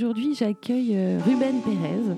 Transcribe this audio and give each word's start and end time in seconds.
Aujourd'hui, 0.00 0.32
j'accueille 0.36 0.92
euh, 0.96 1.18
Ruben 1.26 1.60
Pérez, 1.60 2.14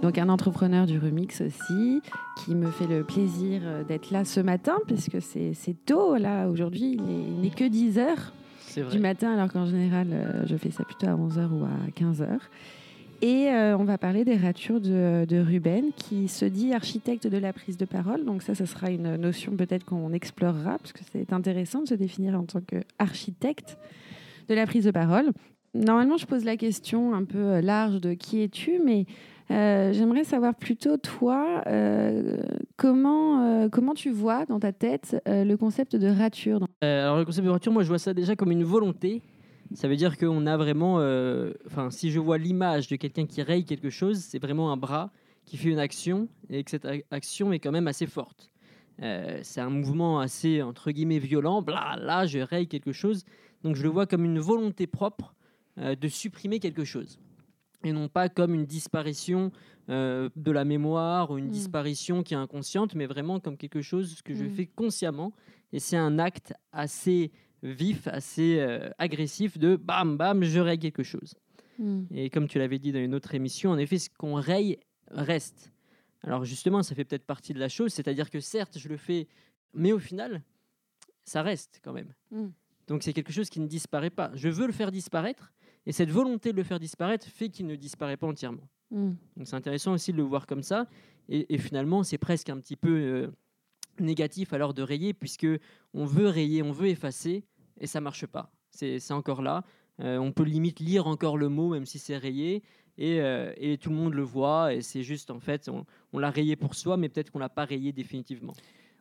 donc 0.00 0.16
un 0.16 0.28
entrepreneur 0.28 0.86
du 0.86 0.96
remix 0.96 1.40
aussi, 1.40 2.00
qui 2.38 2.54
me 2.54 2.70
fait 2.70 2.86
le 2.86 3.02
plaisir 3.02 3.62
euh, 3.64 3.82
d'être 3.82 4.12
là 4.12 4.24
ce 4.24 4.38
matin, 4.38 4.76
puisque 4.86 5.20
c'est 5.20 5.56
tôt, 5.84 6.14
là, 6.14 6.46
aujourd'hui, 6.48 6.92
il 7.04 7.40
n'est- 7.40 7.50
que 7.50 7.64
10 7.66 7.98
heures 7.98 8.32
du 8.92 9.00
matin, 9.00 9.32
alors 9.32 9.52
qu'en 9.52 9.66
général, 9.66 10.06
euh, 10.12 10.44
je 10.46 10.54
fais 10.56 10.70
ça 10.70 10.84
plutôt 10.84 11.08
à 11.08 11.16
11h 11.16 11.48
ou 11.50 11.64
à 11.64 11.90
15h. 12.00 12.28
Et 13.22 13.48
euh, 13.48 13.76
on 13.76 13.82
va 13.82 13.98
parler 13.98 14.24
des 14.24 14.36
ratures 14.36 14.80
de, 14.80 15.24
de 15.28 15.38
Ruben, 15.40 15.86
qui 15.96 16.28
se 16.28 16.44
dit 16.44 16.72
architecte 16.72 17.26
de 17.26 17.38
la 17.38 17.52
prise 17.52 17.76
de 17.76 17.86
parole. 17.86 18.24
Donc 18.24 18.42
ça, 18.42 18.54
ce 18.54 18.66
sera 18.66 18.88
une 18.88 19.16
notion 19.16 19.56
peut-être 19.56 19.84
qu'on 19.84 20.12
explorera, 20.12 20.78
parce 20.78 20.92
que 20.92 21.00
c'est 21.10 21.32
intéressant 21.32 21.82
de 21.82 21.88
se 21.88 21.94
définir 21.94 22.38
en 22.38 22.44
tant 22.44 22.60
qu'architecte 22.60 23.78
de 24.48 24.54
la 24.54 24.64
prise 24.64 24.84
de 24.84 24.92
parole. 24.92 25.32
Normalement, 25.74 26.16
je 26.16 26.26
pose 26.26 26.44
la 26.44 26.56
question 26.56 27.14
un 27.14 27.24
peu 27.24 27.38
euh, 27.38 27.60
large 27.60 28.00
de 28.00 28.14
qui 28.14 28.42
es-tu, 28.42 28.80
mais 28.84 29.06
euh, 29.52 29.92
j'aimerais 29.92 30.24
savoir 30.24 30.54
plutôt, 30.54 30.96
toi, 30.96 31.62
euh, 31.68 32.38
comment, 32.76 33.68
comment 33.70 33.94
tu 33.94 34.10
vois 34.10 34.46
dans 34.46 34.58
ta 34.58 34.72
tête 34.72 35.16
le 35.26 35.56
concept 35.56 35.96
de 35.96 36.08
rature 36.08 36.66
alors 36.82 37.18
le 37.18 37.24
concept 37.24 37.44
de 37.44 37.50
voiture, 37.50 37.72
moi 37.72 37.82
je 37.82 37.88
vois 37.88 37.98
ça 37.98 38.14
déjà 38.14 38.36
comme 38.36 38.52
une 38.52 38.64
volonté. 38.64 39.22
Ça 39.74 39.86
veut 39.86 39.96
dire 39.96 40.18
qu'on 40.18 40.46
a 40.46 40.56
vraiment, 40.56 40.96
enfin 41.66 41.90
si 41.90 42.10
je 42.10 42.18
vois 42.18 42.38
l'image 42.38 42.88
de 42.88 42.96
quelqu'un 42.96 43.26
qui 43.26 43.42
raye 43.42 43.64
quelque 43.64 43.90
chose, 43.90 44.18
c'est 44.18 44.40
vraiment 44.40 44.72
un 44.72 44.76
bras 44.76 45.10
qui 45.46 45.56
fait 45.56 45.68
une 45.68 45.78
action 45.78 46.28
et 46.48 46.64
que 46.64 46.70
cette 46.70 46.86
action 47.10 47.52
est 47.52 47.58
quand 47.58 47.72
même 47.72 47.88
assez 47.88 48.06
forte. 48.06 48.50
C'est 48.98 49.60
un 49.60 49.70
mouvement 49.70 50.20
assez 50.20 50.62
entre 50.62 50.90
guillemets 50.90 51.18
violent. 51.18 51.60
Bla, 51.60 51.96
là, 51.98 52.26
je 52.26 52.38
raye 52.38 52.68
quelque 52.68 52.92
chose, 52.92 53.24
donc 53.64 53.76
je 53.76 53.82
le 53.82 53.88
vois 53.88 54.06
comme 54.06 54.24
une 54.24 54.38
volonté 54.38 54.86
propre 54.86 55.34
euh, 55.78 55.94
de 55.94 56.08
supprimer 56.08 56.60
quelque 56.60 56.84
chose 56.84 57.18
et 57.84 57.92
non 57.92 58.08
pas 58.08 58.28
comme 58.28 58.54
une 58.54 58.66
disparition 58.66 59.52
euh, 59.88 60.28
de 60.36 60.50
la 60.50 60.64
mémoire 60.64 61.30
ou 61.30 61.38
une 61.38 61.46
Mm. 61.48 61.50
disparition 61.50 62.22
qui 62.22 62.34
est 62.34 62.36
inconsciente, 62.36 62.94
mais 62.94 63.06
vraiment 63.06 63.40
comme 63.40 63.56
quelque 63.56 63.80
chose 63.82 64.20
que 64.22 64.34
je 64.34 64.44
Mm. 64.44 64.50
fais 64.50 64.66
consciemment. 64.66 65.32
Et 65.72 65.78
c'est 65.80 65.96
un 65.96 66.18
acte 66.18 66.52
assez 66.72 67.32
vif, 67.62 68.06
assez 68.08 68.58
euh, 68.60 68.90
agressif 68.98 69.58
de 69.58 69.76
bam 69.76 70.16
bam, 70.16 70.44
je 70.44 70.60
raye 70.60 70.78
quelque 70.78 71.02
chose. 71.02 71.34
Hmm. 71.78 72.04
Et 72.10 72.28
comme 72.30 72.46
tu 72.48 72.58
l'avais 72.58 72.78
dit 72.78 72.92
dans 72.92 72.98
une 73.00 73.14
autre 73.14 73.34
émission, 73.34 73.70
en 73.70 73.78
effet, 73.78 73.98
ce 73.98 74.10
qu'on 74.10 74.34
raye 74.34 74.78
reste. 75.10 75.72
Alors 76.22 76.44
justement, 76.44 76.82
ça 76.82 76.94
fait 76.94 77.04
peut-être 77.06 77.24
partie 77.24 77.54
de 77.54 77.58
la 77.58 77.68
chose, 77.70 77.92
c'est-à-dire 77.94 78.28
que 78.30 78.40
certes, 78.40 78.78
je 78.78 78.88
le 78.88 78.98
fais, 78.98 79.26
mais 79.72 79.92
au 79.92 79.98
final, 79.98 80.42
ça 81.24 81.42
reste 81.42 81.80
quand 81.82 81.92
même. 81.94 82.12
Mm. 82.30 82.48
Donc 82.86 83.02
c'est 83.02 83.12
quelque 83.14 83.32
chose 83.32 83.48
qui 83.48 83.60
ne 83.60 83.66
disparaît 83.66 84.10
pas. 84.10 84.30
Je 84.34 84.48
veux 84.50 84.66
le 84.66 84.72
faire 84.72 84.90
disparaître, 84.92 85.52
et 85.86 85.92
cette 85.92 86.10
volonté 86.10 86.52
de 86.52 86.56
le 86.56 86.62
faire 86.62 86.80
disparaître 86.80 87.26
fait 87.26 87.48
qu'il 87.48 87.66
ne 87.66 87.76
disparaît 87.76 88.16
pas 88.16 88.26
entièrement. 88.26 88.68
Hmm. 88.90 89.14
Donc 89.36 89.46
c'est 89.46 89.56
intéressant 89.56 89.92
aussi 89.92 90.12
de 90.12 90.16
le 90.16 90.24
voir 90.24 90.46
comme 90.46 90.62
ça. 90.62 90.86
Et, 91.28 91.54
et 91.54 91.58
finalement, 91.58 92.02
c'est 92.02 92.18
presque 92.18 92.50
un 92.50 92.58
petit 92.58 92.76
peu 92.76 92.90
euh, 92.90 93.30
négatif 93.98 94.52
alors 94.52 94.74
de 94.74 94.82
rayer, 94.82 95.14
puisque 95.14 95.46
on 95.94 96.04
veut 96.04 96.26
rayer, 96.26 96.62
on 96.62 96.72
veut 96.72 96.88
effacer, 96.88 97.44
et 97.78 97.86
ça 97.86 98.00
marche 98.00 98.26
pas. 98.26 98.52
C'est 98.70 98.98
c'est 98.98 99.14
encore 99.14 99.42
là. 99.42 99.62
Euh, 100.00 100.18
on 100.18 100.32
peut 100.32 100.44
limite 100.44 100.80
lire 100.80 101.06
encore 101.06 101.36
le 101.36 101.48
mot, 101.48 101.70
même 101.70 101.86
si 101.86 101.98
c'est 101.98 102.16
rayé, 102.16 102.62
et, 102.96 103.20
euh, 103.20 103.52
et 103.56 103.78
tout 103.78 103.90
le 103.90 103.96
monde 103.96 104.14
le 104.14 104.22
voit, 104.22 104.74
et 104.74 104.80
c'est 104.80 105.02
juste, 105.02 105.30
en 105.30 105.40
fait, 105.40 105.68
on, 105.68 105.84
on 106.12 106.18
l'a 106.18 106.30
rayé 106.30 106.56
pour 106.56 106.74
soi, 106.74 106.96
mais 106.96 107.08
peut-être 107.08 107.30
qu'on 107.30 107.38
l'a 107.38 107.48
pas 107.48 107.64
rayé 107.64 107.92
définitivement. 107.92 108.54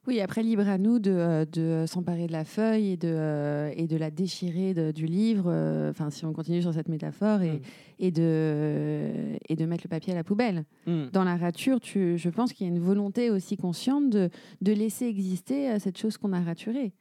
Oui, 0.09 0.21
après, 0.21 0.41
libre 0.41 0.67
à 0.67 0.79
nous 0.79 0.97
de, 0.97 1.11
euh, 1.11 1.45
de 1.45 1.85
s'emparer 1.87 2.25
de 2.25 2.31
la 2.31 2.43
feuille 2.43 2.93
et 2.93 2.97
de, 2.97 3.07
euh, 3.13 3.71
et 3.75 3.85
de 3.85 3.95
la 3.95 4.09
déchirer 4.09 4.73
de- 4.73 4.91
du 4.91 5.05
livre, 5.05 5.45
euh, 5.47 5.91
enfin, 5.91 6.09
si 6.09 6.25
on 6.25 6.33
continue 6.33 6.63
sur 6.63 6.73
cette 6.73 6.87
métaphore, 6.89 7.43
et, 7.43 7.51
Mm. 7.51 7.61
et, 7.99 8.09
de, 8.11 9.11
et 9.49 9.55
de 9.55 9.65
mettre 9.67 9.83
le 9.85 9.89
papier 9.89 10.13
à 10.13 10.15
la 10.15 10.23
poubelle. 10.23 10.65
Hmm. 10.87 11.05
Dans 11.13 11.23
la 11.23 11.37
rature, 11.37 11.79
tu, 11.79 12.17
je 12.17 12.29
pense 12.29 12.53
qu'il 12.53 12.65
y 12.65 12.69
a 12.71 12.73
une 12.73 12.79
volonté 12.81 13.29
aussi 13.29 13.55
consciente 13.55 14.09
de, 14.09 14.31
de 14.61 14.71
laisser 14.73 15.05
exister 15.05 15.77
cette 15.77 15.99
chose 15.99 16.17
qu'on 16.17 16.33
a 16.33 16.41
raturée. 16.41 16.91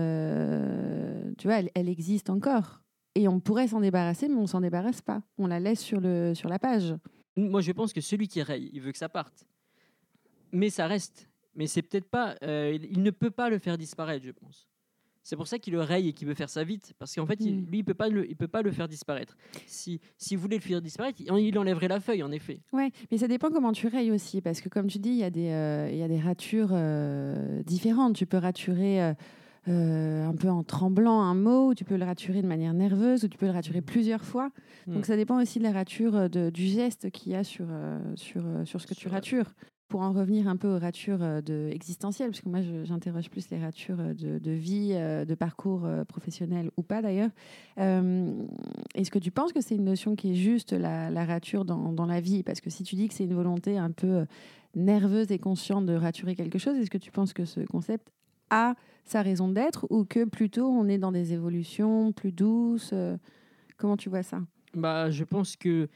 Euh, 0.00 1.32
tu 1.38 1.48
vois, 1.48 1.58
elle, 1.58 1.70
elle 1.74 1.88
existe 1.88 2.30
encore. 2.30 2.82
Et 3.16 3.26
on 3.26 3.40
pourrait 3.40 3.66
s'en 3.66 3.80
débarrasser, 3.80 4.28
mais 4.28 4.36
on 4.36 4.46
s'en 4.46 4.60
débarrasse 4.60 5.02
pas. 5.02 5.22
On 5.38 5.48
la 5.48 5.58
laisse 5.58 5.80
sur, 5.80 6.00
le, 6.00 6.34
sur 6.34 6.48
la 6.48 6.60
page. 6.60 6.94
Moi, 7.36 7.60
je 7.62 7.72
pense 7.72 7.92
que 7.92 8.00
celui 8.00 8.28
qui 8.28 8.42
raye, 8.42 8.70
il 8.72 8.80
veut 8.80 8.92
que 8.92 8.98
ça 8.98 9.08
parte. 9.08 9.44
Mais 10.52 10.70
ça 10.70 10.86
reste. 10.86 11.28
Mais 11.54 11.66
c'est 11.66 11.82
peut-être 11.82 12.08
pas. 12.08 12.36
euh, 12.42 12.72
il, 12.74 12.84
il 12.92 13.02
ne 13.02 13.10
peut 13.10 13.30
pas 13.30 13.50
le 13.50 13.58
faire 13.58 13.76
disparaître, 13.78 14.24
je 14.24 14.30
pense. 14.32 14.68
C'est 15.22 15.36
pour 15.36 15.46
ça 15.46 15.58
qu'il 15.58 15.74
le 15.74 15.82
raye 15.82 16.08
et 16.08 16.12
qu'il 16.14 16.26
veut 16.26 16.34
faire 16.34 16.48
ça 16.48 16.64
vite. 16.64 16.94
Parce 16.98 17.14
qu'en 17.14 17.26
fait, 17.26 17.38
il- 17.40 17.56
Mm. 17.62 17.66
lui, 17.66 17.78
il 17.78 17.84
peut 17.84 17.94
pas 17.94 18.08
le, 18.08 18.28
il 18.28 18.36
peut 18.36 18.48
pas 18.48 18.62
le 18.62 18.70
faire 18.72 18.88
disparaître. 18.88 19.36
Si, 19.66 20.00
s'il 20.16 20.38
voulait 20.38 20.56
le 20.56 20.62
faire 20.62 20.80
disparaître, 20.80 21.20
il, 21.20 21.26
il 21.46 21.58
enlèverait 21.58 21.88
la 21.88 22.00
feuille, 22.00 22.22
en 22.22 22.32
effet. 22.32 22.60
Ouais, 22.72 22.90
mais 23.10 23.18
ça 23.18 23.28
dépend 23.28 23.50
comment 23.50 23.72
tu 23.72 23.86
rayes 23.86 24.10
aussi, 24.10 24.40
parce 24.40 24.60
que 24.62 24.68
comme 24.70 24.86
tu 24.86 24.98
dis, 24.98 25.10
il 25.10 25.16
y 25.16 25.22
a 25.24 25.30
des, 25.30 25.48
euh, 25.50 25.90
y 25.92 26.02
a 26.02 26.08
des 26.08 26.18
ratures 26.20 26.70
euh, 26.72 27.62
différentes. 27.64 28.16
Tu 28.16 28.24
peux 28.26 28.38
raturer 28.38 29.12
euh, 29.68 30.24
un 30.26 30.34
peu 30.34 30.48
en 30.48 30.64
tremblant 30.64 31.20
un 31.20 31.34
mot, 31.34 31.68
ou 31.68 31.74
tu 31.74 31.84
peux 31.84 31.96
le 31.98 32.04
raturer 32.06 32.40
de 32.40 32.46
manière 32.48 32.72
nerveuse, 32.72 33.24
ou 33.24 33.28
tu 33.28 33.36
peux 33.36 33.46
le 33.46 33.52
raturer 33.52 33.82
plusieurs 33.82 34.24
fois. 34.24 34.50
Donc 34.86 35.04
ça 35.04 35.16
dépend 35.16 35.40
aussi 35.40 35.58
de 35.58 35.64
la 35.64 35.72
rature, 35.72 36.30
de- 36.30 36.48
du 36.48 36.64
geste 36.66 37.10
qu'il 37.10 37.32
y 37.32 37.34
a 37.34 37.44
sur, 37.44 37.66
euh, 37.68 37.98
sur, 38.16 38.42
euh, 38.46 38.64
sur 38.64 38.80
ce 38.80 38.86
que 38.86 38.94
tu 38.94 39.08
ratures. 39.08 39.52
Pour 39.90 40.02
en 40.02 40.12
revenir 40.12 40.46
un 40.46 40.56
peu 40.56 40.68
aux 40.68 40.78
ratures 40.78 41.20
euh, 41.20 41.40
de, 41.40 41.68
existentielles, 41.72 42.30
parce 42.30 42.42
que 42.42 42.48
moi 42.48 42.60
j'interroge 42.84 43.28
plus 43.28 43.50
les 43.50 43.58
ratures 43.58 43.98
euh, 43.98 44.14
de, 44.14 44.50
vie, 44.52 44.92
euh, 44.92 45.24
de 45.24 45.34
parcours 45.34 45.84
professionnel 46.06 46.70
ou 46.76 46.84
pas 46.84 47.02
d'ailleurs. 47.02 47.30
Est-ce 47.76 49.10
que 49.10 49.18
tu 49.18 49.32
penses 49.32 49.52
que 49.52 49.60
c'est 49.60 49.74
une 49.74 49.84
notion 49.84 50.14
qui 50.14 50.30
est 50.30 50.34
juste 50.36 50.72
la, 50.72 51.24
rature 51.24 51.64
dans, 51.64 52.06
la 52.06 52.20
vie? 52.20 52.44
Parce 52.44 52.60
que 52.60 52.70
si 52.70 52.84
tu 52.84 52.94
dis 52.94 53.08
que 53.08 53.14
c'est 53.14 53.24
une 53.24 53.34
volonté 53.34 53.78
un 53.78 53.90
peu 53.90 54.26
nerveuse 54.76 55.32
et 55.32 55.40
consciente 55.40 55.86
de 55.86 55.94
raturer 55.94 56.36
quelque 56.36 56.58
chose, 56.58 56.76
est-ce 56.76 56.90
que 56.90 56.98
tu 56.98 57.10
penses 57.10 57.32
que 57.32 57.44
ce 57.44 57.60
concept 57.60 58.12
a 58.50 58.76
sa 59.04 59.22
raison 59.22 59.48
d'être 59.48 59.88
ou 59.90 60.04
que 60.04 60.24
plutôt 60.24 60.68
on 60.68 60.88
est 60.88 60.98
dans 60.98 61.10
des 61.10 61.32
évolutions 61.32 62.12
plus 62.12 62.30
douces 62.30 62.94
Comment 63.76 63.96
tu 63.96 64.08
vois 64.08 64.22
ça? 64.22 64.40
Bah, 64.72 65.10
je 65.10 65.24
pense 65.24 65.56
que 65.56 65.88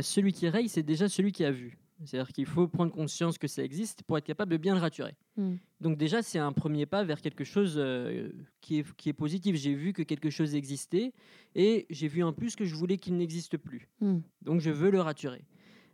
celui 0.00 0.32
qui 0.32 0.48
raye, 0.48 0.68
c'est 0.68 0.82
déjà 0.82 1.08
celui 1.08 1.30
qui 1.30 1.44
a 1.44 1.52
vu. 1.52 1.78
C'est-à-dire 2.04 2.32
qu'il 2.32 2.46
faut 2.46 2.68
prendre 2.68 2.92
conscience 2.92 3.38
que 3.38 3.48
ça 3.48 3.62
existe 3.62 4.02
pour 4.02 4.18
être 4.18 4.24
capable 4.24 4.52
de 4.52 4.56
bien 4.56 4.74
le 4.74 4.80
raturer. 4.80 5.14
Mm. 5.36 5.54
Donc 5.80 5.96
déjà, 5.96 6.22
c'est 6.22 6.38
un 6.38 6.52
premier 6.52 6.84
pas 6.84 7.04
vers 7.04 7.20
quelque 7.20 7.44
chose 7.44 7.74
euh, 7.78 8.30
qui, 8.60 8.80
est, 8.80 8.96
qui 8.96 9.08
est 9.08 9.14
positif. 9.14 9.56
J'ai 9.56 9.74
vu 9.74 9.92
que 9.92 10.02
quelque 10.02 10.28
chose 10.28 10.54
existait 10.54 11.12
et 11.54 11.86
j'ai 11.88 12.08
vu 12.08 12.22
en 12.22 12.32
plus 12.32 12.54
que 12.54 12.64
je 12.64 12.74
voulais 12.74 12.98
qu'il 12.98 13.16
n'existe 13.16 13.56
plus. 13.56 13.88
Mm. 14.00 14.18
Donc 14.42 14.60
je 14.60 14.70
veux 14.70 14.90
le 14.90 15.00
raturer. 15.00 15.44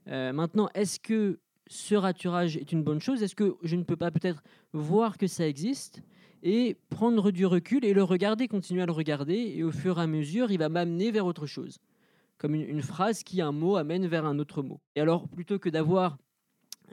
Euh, 0.08 0.32
maintenant, 0.32 0.68
est-ce 0.74 0.98
que 0.98 1.38
ce 1.68 1.94
raturage 1.94 2.56
est 2.56 2.72
une 2.72 2.82
bonne 2.82 3.00
chose? 3.00 3.22
Est-ce 3.22 3.36
que 3.36 3.54
je 3.62 3.76
ne 3.76 3.84
peux 3.84 3.96
pas 3.96 4.10
peut-être 4.10 4.42
voir 4.72 5.16
que 5.18 5.28
ça 5.28 5.46
existe 5.46 6.02
et 6.42 6.76
prendre 6.90 7.30
du 7.30 7.46
recul 7.46 7.84
et 7.84 7.94
le 7.94 8.02
regarder, 8.02 8.48
continuer 8.48 8.82
à 8.82 8.86
le 8.86 8.92
regarder 8.92 9.52
et 9.54 9.62
au 9.62 9.70
fur 9.70 10.00
et 10.00 10.02
à 10.02 10.06
mesure, 10.08 10.50
il 10.50 10.58
va 10.58 10.68
m'amener 10.68 11.12
vers 11.12 11.26
autre 11.26 11.46
chose? 11.46 11.78
Comme 12.42 12.54
une, 12.56 12.68
une 12.68 12.82
phrase 12.82 13.22
qui, 13.22 13.40
un 13.40 13.52
mot, 13.52 13.76
amène 13.76 14.06
vers 14.08 14.26
un 14.26 14.38
autre 14.40 14.62
mot. 14.62 14.80
Et 14.96 15.00
alors, 15.00 15.28
plutôt 15.28 15.58
que 15.60 15.68
d'avoir 15.70 16.18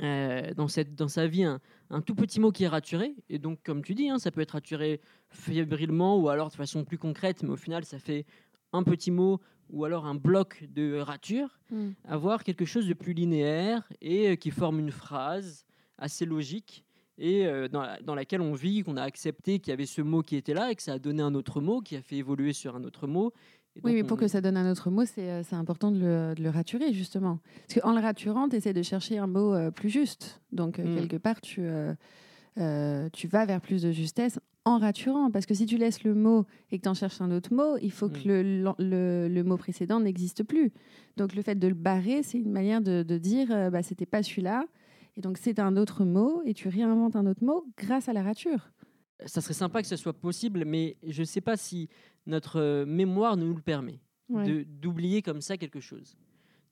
euh, 0.01 0.53
dans, 0.53 0.67
cette, 0.67 0.95
dans 0.95 1.07
sa 1.07 1.27
vie 1.27 1.43
un, 1.43 1.59
un 1.89 2.01
tout 2.01 2.13
petit 2.15 2.39
mot 2.39 2.51
qui 2.51 2.63
est 2.63 2.67
raturé, 2.69 3.15
et 3.29 3.39
donc, 3.39 3.59
comme 3.65 3.81
tu 3.83 3.95
dis, 3.95 4.09
hein, 4.09 4.19
ça 4.19 4.29
peut 4.31 4.41
être 4.41 4.51
raturé 4.51 5.01
fébrilement 5.29 6.17
ou 6.19 6.29
alors 6.29 6.49
de 6.49 6.55
façon 6.55 6.85
plus 6.85 6.97
concrète, 6.97 7.43
mais 7.43 7.49
au 7.49 7.55
final, 7.57 7.83
ça 7.83 7.99
fait 7.99 8.25
un 8.73 8.83
petit 8.83 9.11
mot 9.11 9.41
ou 9.71 9.85
alors 9.85 10.05
un 10.05 10.15
bloc 10.15 10.63
de 10.73 10.99
rature, 10.99 11.59
Mm. 11.71 11.89
avoir 12.07 12.43
quelque 12.43 12.65
chose 12.65 12.87
de 12.87 12.93
plus 12.93 13.13
linéaire 13.13 13.87
et 14.01 14.29
euh, 14.29 14.35
qui 14.35 14.49
forme 14.51 14.79
une 14.79 14.91
phrase 14.91 15.65
assez 15.99 16.25
logique 16.25 16.83
et 17.19 17.45
euh, 17.45 17.67
dans, 17.67 17.81
la- 17.81 17.99
dans 18.01 18.15
laquelle 18.15 18.41
on 18.41 18.53
vit, 18.53 18.81
qu'on 18.81 18.97
a 18.97 19.03
accepté 19.03 19.59
qu'il 19.59 19.69
y 19.71 19.73
avait 19.73 19.85
ce 19.85 20.01
mot 20.01 20.23
qui 20.23 20.35
était 20.37 20.53
là 20.55 20.71
et 20.71 20.75
que 20.75 20.81
ça 20.81 20.93
a 20.93 20.99
donné 20.99 21.21
un 21.21 21.35
autre 21.35 21.59
mot, 21.61 21.81
qui 21.81 21.95
a 21.95 22.01
fait 22.01 22.15
évoluer 22.15 22.53
sur 22.53 22.75
un 22.75 22.83
autre 22.83 23.05
mot. 23.07 23.33
Et 23.75 23.81
Oui, 23.83 23.93
mais 23.93 24.03
pour 24.03 24.17
on- 24.17 24.19
que 24.21 24.27
ça 24.27 24.41
donne 24.41 24.57
un 24.57 24.69
autre 24.71 24.89
mot, 24.89 25.05
c'est 25.05 25.29
euh, 25.29 25.43
c'est 25.43 25.55
important 25.55 25.91
de 25.91 25.99
le, 25.99 26.35
de 26.35 26.43
le 26.43 26.49
raturer, 26.49 26.91
justement. 26.91 27.39
Parce 27.67 27.79
qu'en 27.79 27.93
le 27.93 28.01
raturant, 28.01 28.49
tu 28.49 28.55
essaies 28.57 28.73
de 28.73 28.81
chercher 28.81 29.17
un 29.19 29.27
mot 29.27 29.53
euh, 29.53 29.71
plus 29.71 29.89
juste. 29.89 30.41
Donc, 30.51 30.79
euh, 30.79 30.83
Mm. 30.83 30.95
quelque 30.95 31.17
part, 31.17 31.39
tu, 31.41 31.61
euh, 32.57 33.09
tu 33.13 33.27
vas 33.27 33.45
vers 33.45 33.61
plus 33.61 33.81
de 33.81 33.91
justesse 33.91 34.39
en 34.65 34.79
raturant. 34.79 35.31
Parce 35.31 35.45
que 35.45 35.53
si 35.53 35.65
tu 35.65 35.77
laisses 35.77 36.03
le 36.03 36.13
mot 36.13 36.45
et 36.71 36.77
que 36.77 36.83
tu 36.83 36.89
en 36.89 36.93
cherches 36.93 37.21
un 37.21 37.31
autre 37.31 37.53
mot, 37.53 37.77
il 37.81 37.91
faut 37.91 38.09
que 38.09 38.17
Mm. 38.19 38.27
le, 38.27 38.63
l'en- 38.63 38.75
le, 38.79 39.27
le 39.29 39.43
mot 39.43 39.57
précédent 39.57 39.99
n'existe 39.99 40.43
plus. 40.43 40.71
Donc, 41.17 41.35
le 41.35 41.41
fait 41.41 41.55
de 41.55 41.67
le 41.67 41.73
barrer, 41.75 42.23
c'est 42.23 42.39
une 42.39 42.51
manière 42.51 42.81
de, 42.81 43.03
de 43.03 43.17
dire 43.17 43.47
bah, 43.71 43.83
c'était 43.83 44.05
pas 44.05 44.23
celui-là. 44.23 44.65
Et 45.17 45.21
donc, 45.21 45.37
c'est 45.37 45.59
un 45.59 45.75
autre 45.77 46.05
mot 46.05 46.41
et 46.45 46.53
tu 46.53 46.67
réinventes 46.69 47.15
un 47.15 47.25
autre 47.25 47.43
mot 47.43 47.65
grâce 47.77 48.09
à 48.09 48.13
la 48.13 48.23
rature. 48.23 48.71
Ça 49.25 49.41
serait 49.41 49.53
sympa 49.53 49.81
que 49.81 49.87
ce 49.87 49.95
soit 49.95 50.13
possible, 50.13 50.63
mais 50.65 50.97
je 51.05 51.21
ne 51.21 51.25
sais 51.25 51.41
pas 51.41 51.57
si 51.57 51.89
notre 52.25 52.59
euh, 52.59 52.85
mémoire 52.85 53.37
nous 53.37 53.53
le 53.53 53.61
permet 53.61 53.99
Ouais. 54.29 54.45
de- 54.45 54.63
d'oublier 54.63 55.21
comme 55.23 55.41
ça 55.41 55.57
quelque 55.57 55.79
chose. 55.79 56.15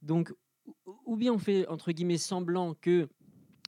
Donc, 0.04 0.32
ou- 1.06 1.16
bien 1.18 1.34
on 1.34 1.40
fait 1.40 1.68
entre 1.68 1.92
guillemets 1.92 2.18
semblant 2.20 2.76
que 2.76 3.08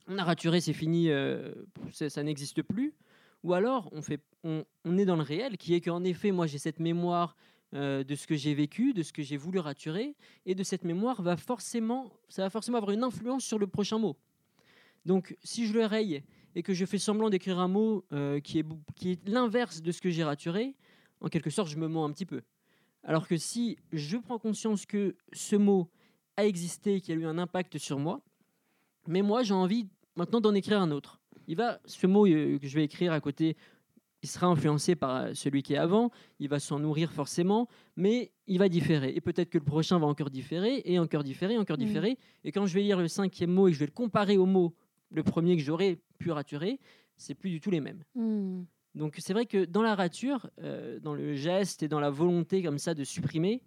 on 0.08 0.18
a 0.18 0.24
raturé, 0.24 0.62
c'est 0.62 0.74
fini, 0.74 1.10
euh, 1.10 1.54
ça 1.92 2.24
n'existe 2.24 2.62
plus, 2.64 2.94
ou 3.44 3.54
alors 3.54 3.90
on, 3.92 4.02
fait, 4.02 4.22
on, 4.44 4.64
on 4.86 4.98
est 4.98 5.06
dans 5.06 5.16
le 5.16 5.22
réel, 5.24 5.58
qui 5.58 5.74
est 5.74 5.82
qu'en 5.82 6.04
effet, 6.04 6.32
moi 6.32 6.46
j'ai 6.48 6.58
cette 6.60 6.80
mémoire 6.80 7.36
euh, 7.76 8.04
de 8.04 8.16
ce 8.16 8.26
que 8.28 8.36
j'ai 8.36 8.54
vécu, 8.56 8.94
de 8.94 9.04
ce 9.04 9.12
que 9.14 9.22
j'ai 9.24 9.38
voulu 9.38 9.60
raturer, 9.60 10.16
et 10.46 10.56
de 10.56 10.64
cette 10.64 10.84
mémoire 10.84 11.22
va 11.22 11.36
forcément, 11.38 12.12
ça 12.28 12.42
va 12.44 12.50
forcément 12.50 12.78
avoir 12.78 12.92
une 12.92 13.04
influence 13.04 13.44
sur 13.44 13.60
le 13.60 13.68
prochain 13.68 13.98
mot. 14.00 14.18
Donc, 15.06 15.36
si 15.44 15.66
je 15.68 15.74
le 15.74 15.86
raye 15.86 16.24
et 16.56 16.64
que 16.64 16.74
je 16.74 16.86
fais 16.86 16.98
semblant 16.98 17.30
d'écrire 17.30 17.60
un 17.60 17.68
mot 17.68 18.06
euh, 18.12 18.40
qui 18.40 18.60
est, 18.60 18.66
qui 18.96 19.12
est 19.12 19.28
l'inverse 19.28 19.82
de 19.82 19.92
ce 19.92 20.02
que 20.02 20.10
j'ai 20.10 20.24
raturé, 20.24 20.76
en 21.22 21.28
quelque 21.28 21.50
sorte, 21.50 21.70
je 21.70 21.78
me 21.78 21.88
mens 21.88 22.06
un 22.06 22.12
petit 22.12 22.26
peu. 22.26 22.42
Alors 23.04 23.28
que 23.28 23.38
si 23.38 23.78
je 23.94 24.18
prends 24.18 24.40
conscience 24.40 24.86
que 24.86 25.16
ce 25.34 25.56
mot 25.56 25.90
a 26.38 26.46
existé, 26.46 27.02
qu'il 27.02 27.18
a 27.18 27.22
eu 27.22 27.26
un 27.26 27.38
impact 27.38 27.78
sur 27.78 28.00
moi, 28.00 28.22
mais 29.08 29.22
moi, 29.22 29.44
j'ai 29.44 29.54
envie 29.54 29.88
maintenant 30.16 30.42
d'en 30.42 30.54
écrire 30.54 30.82
un 30.82 30.92
autre. 30.92 31.20
Il 31.48 31.56
va, 31.56 31.80
ce 31.86 32.08
mot 32.08 32.28
euh, 32.28 32.60
que 32.60 32.68
je 32.68 32.76
vais 32.76 32.84
écrire 32.84 33.12
à 33.14 33.20
côté 33.20 33.56
il 34.22 34.30
sera 34.30 34.48
influencé 34.48 34.96
par 34.96 35.16
euh, 35.16 35.34
celui 35.34 35.64
qui 35.64 35.74
est 35.74 35.78
avant, 35.78 36.12
il 36.40 36.50
va 36.50 36.60
s'en 36.60 36.80
nourrir 36.80 37.12
forcément, 37.12 37.68
mais 37.96 38.32
il 38.48 38.60
va 38.60 38.70
différer. 38.70 39.16
Et 39.16 39.22
peut-être 39.22 39.50
que 39.50 39.58
le 39.58 39.64
prochain 39.64 40.00
va 40.00 40.08
encore 40.08 40.30
différer, 40.30 40.82
et 40.86 41.00
encore 41.00 41.24
différer, 41.24 41.58
encore 41.58 41.78
mmh. 41.78 41.86
différer. 41.86 42.18
Et 42.44 42.52
quand 42.52 42.66
je 42.66 42.74
vais 42.74 42.82
lire 42.82 43.00
le 43.00 43.08
cinquième 43.08 43.52
mot 43.52 43.68
et 43.68 43.74
je 43.74 43.80
vais 43.80 43.86
le 43.86 43.92
comparer 43.92 44.38
au 44.38 44.46
mot, 44.46 44.74
le 45.12 45.24
premier 45.24 45.58
que 45.58 45.64
j'aurais 45.64 46.00
pu 46.18 46.32
raturer, 46.32 46.80
c'est 47.18 47.36
plus 47.36 47.50
du 47.50 47.60
tout 47.60 47.72
les 47.72 47.82
mêmes. 47.82 48.04
Mmh. 48.16 48.64
Donc 48.96 49.16
c'est 49.20 49.34
vrai 49.34 49.46
que 49.46 49.66
dans 49.66 49.82
la 49.82 49.96
rature, 49.96 50.50
euh, 50.62 51.00
dans 51.00 51.14
le 51.14 51.36
geste 51.36 51.84
et 51.84 51.88
dans 51.88 52.00
la 52.00 52.10
volonté 52.10 52.64
comme 52.64 52.80
ça 52.80 52.94
de 52.94 53.04
supprimer, 53.04 53.62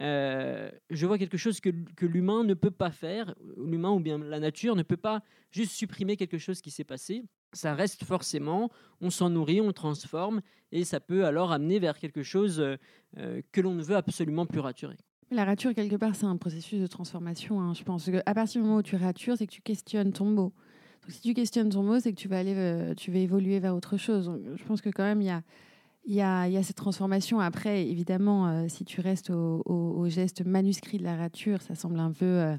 euh, 0.00 0.70
je 0.88 1.06
vois 1.06 1.18
quelque 1.18 1.36
chose 1.36 1.60
que, 1.60 1.70
que 1.96 2.06
l'humain 2.06 2.44
ne 2.44 2.54
peut 2.54 2.70
pas 2.70 2.90
faire, 2.90 3.34
l'humain 3.58 3.90
ou 3.90 4.00
bien 4.00 4.18
la 4.18 4.40
nature 4.40 4.74
ne 4.74 4.82
peut 4.82 4.96
pas 4.96 5.22
juste 5.50 5.72
supprimer 5.72 6.16
quelque 6.16 6.38
chose 6.38 6.62
qui 6.62 6.70
s'est 6.70 6.84
passé 6.84 7.24
ça 7.52 7.74
reste 7.74 8.04
forcément, 8.04 8.70
on 9.00 9.10
s'en 9.10 9.30
nourrit, 9.30 9.60
on 9.60 9.68
le 9.68 9.72
transforme, 9.72 10.40
et 10.72 10.84
ça 10.84 11.00
peut 11.00 11.24
alors 11.24 11.52
amener 11.52 11.78
vers 11.78 11.98
quelque 11.98 12.22
chose 12.22 12.60
euh, 12.60 12.76
euh, 13.18 13.42
que 13.52 13.60
l'on 13.60 13.74
ne 13.74 13.82
veut 13.82 13.96
absolument 13.96 14.46
plus 14.46 14.60
raturer. 14.60 14.96
La 15.30 15.44
rature, 15.44 15.74
quelque 15.74 15.96
part, 15.96 16.14
c'est 16.14 16.26
un 16.26 16.36
processus 16.36 16.80
de 16.80 16.86
transformation. 16.86 17.60
Hein. 17.60 17.72
Je 17.74 17.84
pense 17.84 18.10
qu'à 18.10 18.34
partir 18.34 18.60
du 18.60 18.66
moment 18.66 18.80
où 18.80 18.82
tu 18.82 18.96
ratures, 18.96 19.36
c'est 19.38 19.46
que 19.46 19.52
tu 19.52 19.62
questionnes 19.62 20.12
ton 20.12 20.26
mot. 20.26 20.52
Donc, 21.02 21.10
si 21.10 21.20
tu 21.20 21.34
questionnes 21.34 21.70
ton 21.70 21.82
mot, 21.82 22.00
c'est 22.00 22.12
que 22.12 22.18
tu 22.18 22.28
vas, 22.28 22.38
aller, 22.38 22.54
euh, 22.56 22.94
tu 22.94 23.10
vas 23.10 23.18
évoluer 23.18 23.58
vers 23.58 23.74
autre 23.74 23.96
chose. 23.96 24.30
je 24.56 24.64
pense 24.64 24.80
que 24.80 24.90
quand 24.90 25.02
même, 25.02 25.20
il 25.20 25.26
y 25.26 25.30
a, 25.30 25.42
y, 26.06 26.20
a, 26.20 26.48
y 26.48 26.56
a, 26.56 26.62
cette 26.62 26.76
transformation. 26.76 27.40
Après, 27.40 27.86
évidemment, 27.86 28.68
si 28.68 28.84
tu 28.84 29.00
restes 29.00 29.30
au, 29.30 30.04
geste 30.08 30.44
manuscrit 30.44 30.98
de 30.98 31.04
la 31.04 31.16
rature, 31.16 31.62
ça 31.62 31.74
semble 31.74 31.98
un 31.98 32.12
peu 32.12 32.56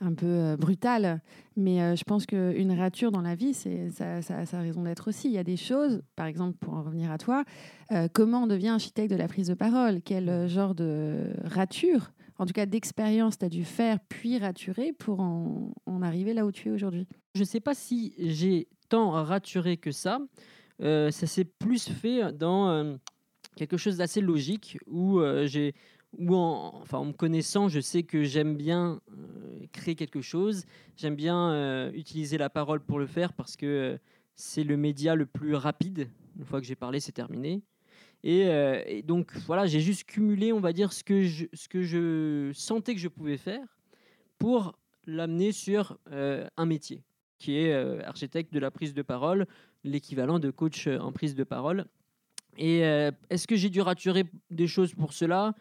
un 0.00 0.14
peu 0.14 0.26
euh, 0.26 0.56
brutal. 0.56 1.20
Mais 1.56 1.80
euh, 1.80 1.96
je 1.96 2.04
pense 2.04 2.26
qu'une 2.26 2.72
rature 2.72 3.10
dans 3.10 3.22
la 3.22 3.34
vie, 3.34 3.54
c'est 3.54 3.90
ça, 3.90 4.22
ça, 4.22 4.36
a 4.38 4.60
raison 4.60 4.82
d'être 4.82 5.08
aussi. 5.08 5.28
Il 5.28 5.34
y 5.34 5.38
a 5.38 5.44
des 5.44 5.56
choses, 5.56 6.02
par 6.16 6.26
exemple, 6.26 6.56
pour 6.58 6.74
en 6.74 6.82
revenir 6.82 7.10
à 7.10 7.18
toi, 7.18 7.44
euh, 7.92 8.08
comment 8.12 8.42
on 8.42 8.46
devient 8.46 8.68
architecte 8.68 9.10
de 9.10 9.16
la 9.16 9.28
prise 9.28 9.48
de 9.48 9.54
parole? 9.54 10.00
Quel 10.04 10.48
genre 10.48 10.74
de 10.74 11.32
rature, 11.44 12.12
en 12.38 12.46
tout 12.46 12.52
cas 12.52 12.66
d'expérience, 12.66 13.38
tu 13.38 13.44
as 13.44 13.48
dû 13.48 13.64
faire, 13.64 13.98
puis 14.08 14.38
raturer 14.38 14.92
pour 14.92 15.20
en, 15.20 15.72
arriver 16.02 16.34
là 16.34 16.46
où 16.46 16.52
tu 16.52 16.68
es 16.68 16.70
aujourd'hui 16.70 17.06
Je 17.34 17.40
ne 17.40 17.46
sais 17.46 17.60
pas 17.60 17.74
si 17.74 18.14
j'ai 18.18 18.68
tant 18.88 19.10
raturé 19.10 19.76
que 19.76 19.90
ça. 19.90 20.20
ça 20.80 21.10
s'est 21.10 21.44
plus 21.44 21.88
fait 21.88 22.32
dans 22.32 22.98
quelque 23.56 23.76
chose 23.76 23.96
d'assez 23.96 24.20
logique 24.20 24.78
où 24.86 25.20
j'ai 25.44 25.74
ou 26.18 26.34
en, 26.34 26.80
enfin, 26.82 26.98
en 26.98 27.06
me 27.06 27.12
connaissant, 27.12 27.68
je 27.68 27.80
sais 27.80 28.02
que 28.02 28.22
j'aime 28.22 28.56
bien 28.56 29.00
euh, 29.10 29.66
créer 29.72 29.94
quelque 29.94 30.20
chose, 30.20 30.64
j'aime 30.96 31.16
bien 31.16 31.50
euh, 31.50 31.90
utiliser 31.92 32.38
la 32.38 32.50
parole 32.50 32.80
pour 32.80 32.98
le 32.98 33.06
faire 33.06 33.32
parce 33.32 33.56
que 33.56 33.66
euh, 33.66 33.98
c'est 34.34 34.64
le 34.64 34.76
média 34.76 35.14
le 35.14 35.26
plus 35.26 35.54
rapide. 35.54 36.08
Une 36.38 36.44
fois 36.44 36.60
que 36.60 36.66
j'ai 36.66 36.76
parlé, 36.76 37.00
c'est 37.00 37.12
terminé. 37.12 37.62
Et, 38.24 39.02
donc 39.04 39.32
voilà, 39.46 39.66
j'ai 39.66 39.80
juste 39.80 40.04
cumulé, 40.04 40.52
on 40.52 40.60
va 40.60 40.72
dire, 40.72 40.92
ce 40.92 41.04
que 41.04 41.22
je, 41.22 42.50
sentais 42.54 42.94
que 42.94 43.00
je 43.00 43.08
pouvais 43.08 43.36
faire 43.36 43.78
pour 44.38 44.78
l'amener 45.06 45.52
sur 45.52 45.98
un 46.10 46.66
métier 46.66 47.04
qui 47.38 47.56
est 47.56 47.72
architecte 48.02 48.52
de 48.52 48.58
la 48.58 48.70
prise 48.72 48.94
de 48.94 49.02
parole, 49.02 49.46
l'équivalent 49.84 50.40
de 50.40 50.50
coach 50.50 50.88
en 50.88 51.12
prise 51.12 51.36
de 51.36 51.44
parole. 51.44 51.84
Et 52.58 52.80
est-ce 53.30 53.46
que 53.46 53.54
j'ai 53.54 53.70
dû 53.70 53.80
raturer 53.80 54.24
des 54.50 54.66
choses 54.66 54.92
pour 54.92 55.12
cela? 55.12 55.54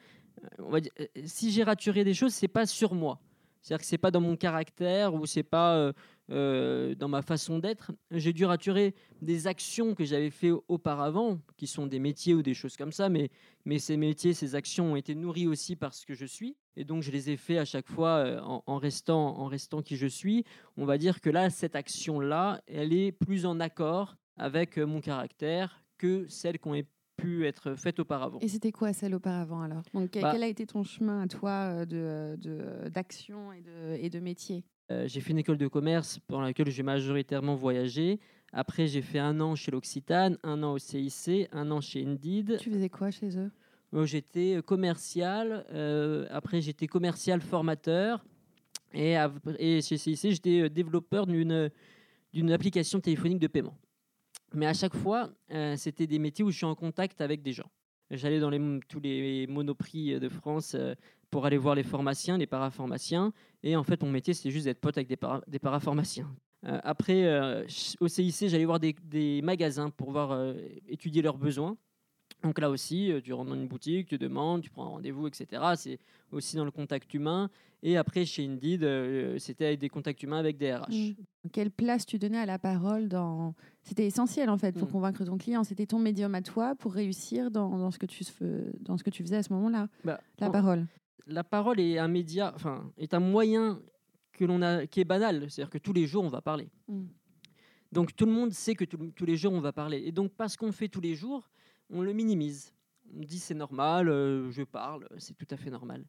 Euh, 0.59 0.81
si 1.25 1.51
j'ai 1.51 1.63
raturé 1.63 2.03
des 2.03 2.13
choses, 2.13 2.33
c'est 2.33 2.47
pas 2.47 2.65
sur 2.65 2.93
moi. 2.93 3.19
C'est-à-dire 3.61 3.81
que 3.81 3.87
c'est 3.87 3.97
pas 3.97 4.11
dans 4.11 4.21
mon 4.21 4.35
caractère 4.35 5.13
ou 5.13 5.25
c'est 5.25 5.43
pas 5.43 5.91
euh, 6.31 6.35
euh, 6.35 6.95
dans 6.95 7.07
ma 7.07 7.21
façon 7.21 7.59
d'être. 7.59 7.91
J'ai 8.11 8.33
dû 8.33 8.45
raturer 8.45 8.93
des 9.21 9.47
actions 9.47 9.95
que 9.95 10.03
j'avais 10.03 10.29
fait 10.29 10.51
auparavant, 10.67 11.39
qui 11.57 11.67
sont 11.67 11.87
des 11.87 11.99
métiers 11.99 12.33
ou 12.33 12.41
des 12.41 12.53
choses 12.53 12.75
comme 12.77 12.91
ça, 12.91 13.09
mais, 13.09 13.29
mais 13.65 13.79
ces 13.79 13.97
métiers, 13.97 14.33
ces 14.33 14.55
actions 14.55 14.93
ont 14.93 14.95
été 14.95 15.15
nourries 15.15 15.47
aussi 15.47 15.75
par 15.75 15.93
ce 15.93 16.05
que 16.05 16.13
je 16.13 16.25
suis. 16.25 16.55
Et 16.75 16.83
donc, 16.83 17.03
je 17.03 17.11
les 17.11 17.29
ai 17.29 17.37
fait 17.37 17.57
à 17.57 17.65
chaque 17.65 17.87
fois 17.87 18.41
en, 18.43 18.63
en, 18.65 18.77
restant, 18.77 19.37
en 19.37 19.45
restant 19.45 19.81
qui 19.81 19.95
je 19.95 20.07
suis. 20.07 20.43
On 20.77 20.85
va 20.85 20.97
dire 20.97 21.21
que 21.21 21.29
là, 21.29 21.49
cette 21.49 21.75
action-là, 21.75 22.61
elle 22.67 22.93
est 22.93 23.11
plus 23.11 23.45
en 23.45 23.59
accord 23.59 24.17
avec 24.37 24.77
mon 24.77 25.01
caractère 25.01 25.83
que 25.97 26.27
celle 26.27 26.59
qu'on 26.59 26.73
est 26.73 26.87
pu 27.17 27.45
être 27.45 27.75
faite 27.75 27.99
auparavant. 27.99 28.39
Et 28.41 28.47
c'était 28.47 28.71
quoi 28.71 28.93
celle 28.93 29.15
auparavant 29.15 29.61
alors? 29.61 29.83
Donc, 29.93 30.11
bah 30.19 30.31
Quel 30.33 30.43
a 30.43 30.47
été 30.47 30.65
ton 30.65 30.83
chemin 30.83 31.21
à 31.21 31.27
toi 31.27 31.85
euh, 31.91 32.89
d'action 32.89 33.51
de, 33.51 33.55
et, 33.55 33.61
de, 33.61 34.05
et 34.05 34.09
de 34.09 34.19
métier? 34.19 34.65
Euh, 34.91 35.07
J'ai 35.07 35.21
fait 35.21 35.31
une 35.31 35.39
école 35.39 35.57
de 35.57 35.67
commerce 35.67 36.19
pour 36.27 36.41
laquelle 36.41 36.69
j'ai 36.69 36.83
majoritairement 36.83 37.55
voyagé. 37.55 38.19
Après, 38.53 38.87
j'ai 38.87 39.01
fait 39.01 39.19
un 39.19 39.39
an 39.41 39.55
chez 39.55 39.71
l'Occitane, 39.71 40.37
un 40.43 40.63
an 40.63 40.73
au 40.73 40.77
CIC, 40.77 41.49
un 41.51 41.71
an 41.71 41.81
chez 41.81 42.05
Indeed. 42.05 42.57
Tu 42.59 42.71
faisais 42.71 42.89
quoi 42.89 43.11
chez 43.11 43.37
eux? 43.37 43.51
J'étais 44.03 44.59
commercial. 44.65 45.65
Euh, 45.71 46.25
après, 46.29 46.61
j'étais 46.61 46.87
commercial 46.87 47.41
formateur. 47.41 48.25
Et, 48.93 49.15
et 49.59 49.81
chez 49.81 49.97
CIC, 49.97 50.31
j'étais 50.31 50.69
développeur 50.69 51.25
d'une 51.27 52.51
application 52.51 52.99
téléphonique 52.99 53.39
de 53.39 53.47
paiement. 53.47 53.77
Mais 54.55 54.67
à 54.67 54.73
chaque 54.73 54.95
fois, 54.95 55.29
euh, 55.51 55.75
c'était 55.75 56.07
des 56.07 56.17
métiers 56.17 56.43
où 56.43 56.49
je 56.49 56.57
suis 56.57 56.65
en 56.65 56.75
contact 56.75 57.19
avec 57.19 57.41
des 57.41 57.51
gens. 57.51 57.69
J'allais 58.09 58.39
dans 58.39 58.49
les, 58.49 58.79
tous 58.87 58.99
les 58.99 59.47
monoprix 59.47 60.19
de 60.19 60.29
France 60.29 60.75
euh, 60.75 60.93
pour 61.35 61.45
aller 61.45 61.57
voir 61.57 61.75
les 61.75 61.83
pharmaciens, 61.83 62.37
les 62.37 62.47
parapharmaciens. 62.47 63.33
Et 63.61 63.75
en 63.75 63.83
fait, 63.83 64.01
mon 64.01 64.09
métier, 64.09 64.33
c'était 64.33 64.51
juste 64.51 64.67
d'être 64.67 64.79
pote 64.79 64.97
avec 64.97 65.09
des, 65.09 65.17
des 65.49 65.59
parapharmaciens. 65.59 66.33
Euh, 66.65 66.79
après, 66.81 67.65
au 67.99 68.07
CIC, 68.07 68.47
j'allais 68.47 68.63
voir 68.63 68.79
des, 68.79 68.95
des, 69.03 69.41
magasins 69.41 69.89
pour 69.89 70.11
voir 70.11 70.55
étudier 70.87 71.21
leurs 71.21 71.37
besoins. 71.37 71.75
Donc 72.41 72.57
là 72.57 72.69
aussi, 72.69 73.11
tu 73.21 73.33
rentres 73.33 73.49
dans 73.49 73.57
une 73.57 73.67
boutique, 73.67 74.07
tu 74.07 74.17
demandes, 74.17 74.61
tu 74.61 74.69
prends 74.69 74.85
un 74.85 74.89
rendez-vous, 74.91 75.27
etc. 75.27 75.61
C'est 75.75 75.99
aussi 76.31 76.55
dans 76.55 76.63
le 76.63 76.71
contact 76.71 77.13
humain. 77.13 77.49
Et 77.83 77.97
après, 77.97 78.23
chez 78.23 78.45
Indeed, 78.45 79.37
c'était 79.37 79.65
avec 79.65 79.79
des 79.79 79.89
contacts 79.89 80.23
humains 80.23 80.39
avec 80.39 80.55
des 80.55 80.73
RH. 80.73 80.89
Mmh. 80.89 81.49
Quelle 81.51 81.69
place 81.69 82.05
tu 82.05 82.17
donnais 82.17 82.39
à 82.39 82.45
la 82.45 82.59
parole 82.59 83.09
dans... 83.09 83.55
C'était 83.83 84.05
essentiel 84.05 84.49
en 84.49 84.57
fait 84.57 84.71
pour 84.71 84.87
mmh. 84.87 84.91
convaincre 84.91 85.25
ton 85.25 85.37
client. 85.37 85.65
C'était 85.65 85.85
ton 85.85 85.99
médium 85.99 86.33
à 86.33 86.41
toi 86.41 86.75
pour 86.75 86.93
réussir 86.93 87.51
dans, 87.51 87.77
dans, 87.77 87.91
ce, 87.91 87.99
que 87.99 88.05
tu, 88.05 88.23
dans 88.79 88.97
ce 88.97 89.03
que 89.03 89.09
tu 89.09 89.21
faisais 89.21 89.35
à 89.35 89.43
ce 89.43 89.51
moment-là. 89.51 89.89
Bah, 90.05 90.21
la 90.39 90.49
parole. 90.49 90.87
La 91.27 91.43
parole 91.43 91.79
est 91.79 91.97
un 91.97 92.07
média, 92.07 92.53
enfin, 92.55 92.91
est 92.97 93.13
un 93.13 93.19
moyen 93.19 93.81
que 94.31 94.45
l'on 94.45 94.61
a, 94.61 94.85
qui 94.85 95.01
est 95.01 95.05
banal. 95.05 95.49
C'est-à-dire 95.49 95.71
que 95.71 95.77
tous 95.77 95.93
les 95.93 96.07
jours, 96.07 96.23
on 96.23 96.29
va 96.29 96.41
parler. 96.41 96.69
Mmh. 96.87 97.05
Donc 97.91 98.15
tout 98.15 98.25
le 98.25 98.31
monde 98.31 98.51
sait 98.51 98.75
que 98.75 98.83
tous 98.83 99.25
les 99.25 99.37
jours, 99.37 99.53
on 99.53 99.61
va 99.61 99.71
parler. 99.71 100.03
Et 100.05 100.11
donc 100.11 100.33
parce 100.33 100.57
qu'on 100.57 100.71
fait 100.71 100.89
tous 100.89 101.01
les 101.01 101.15
jours, 101.15 101.49
on 101.89 102.01
le 102.01 102.13
minimise. 102.13 102.73
On 103.15 103.21
dit 103.21 103.39
c'est 103.39 103.53
normal, 103.53 104.09
euh, 104.09 104.51
je 104.51 104.63
parle, 104.63 105.07
c'est 105.17 105.35
tout 105.35 105.47
à 105.49 105.57
fait 105.57 105.69
normal. 105.69 106.05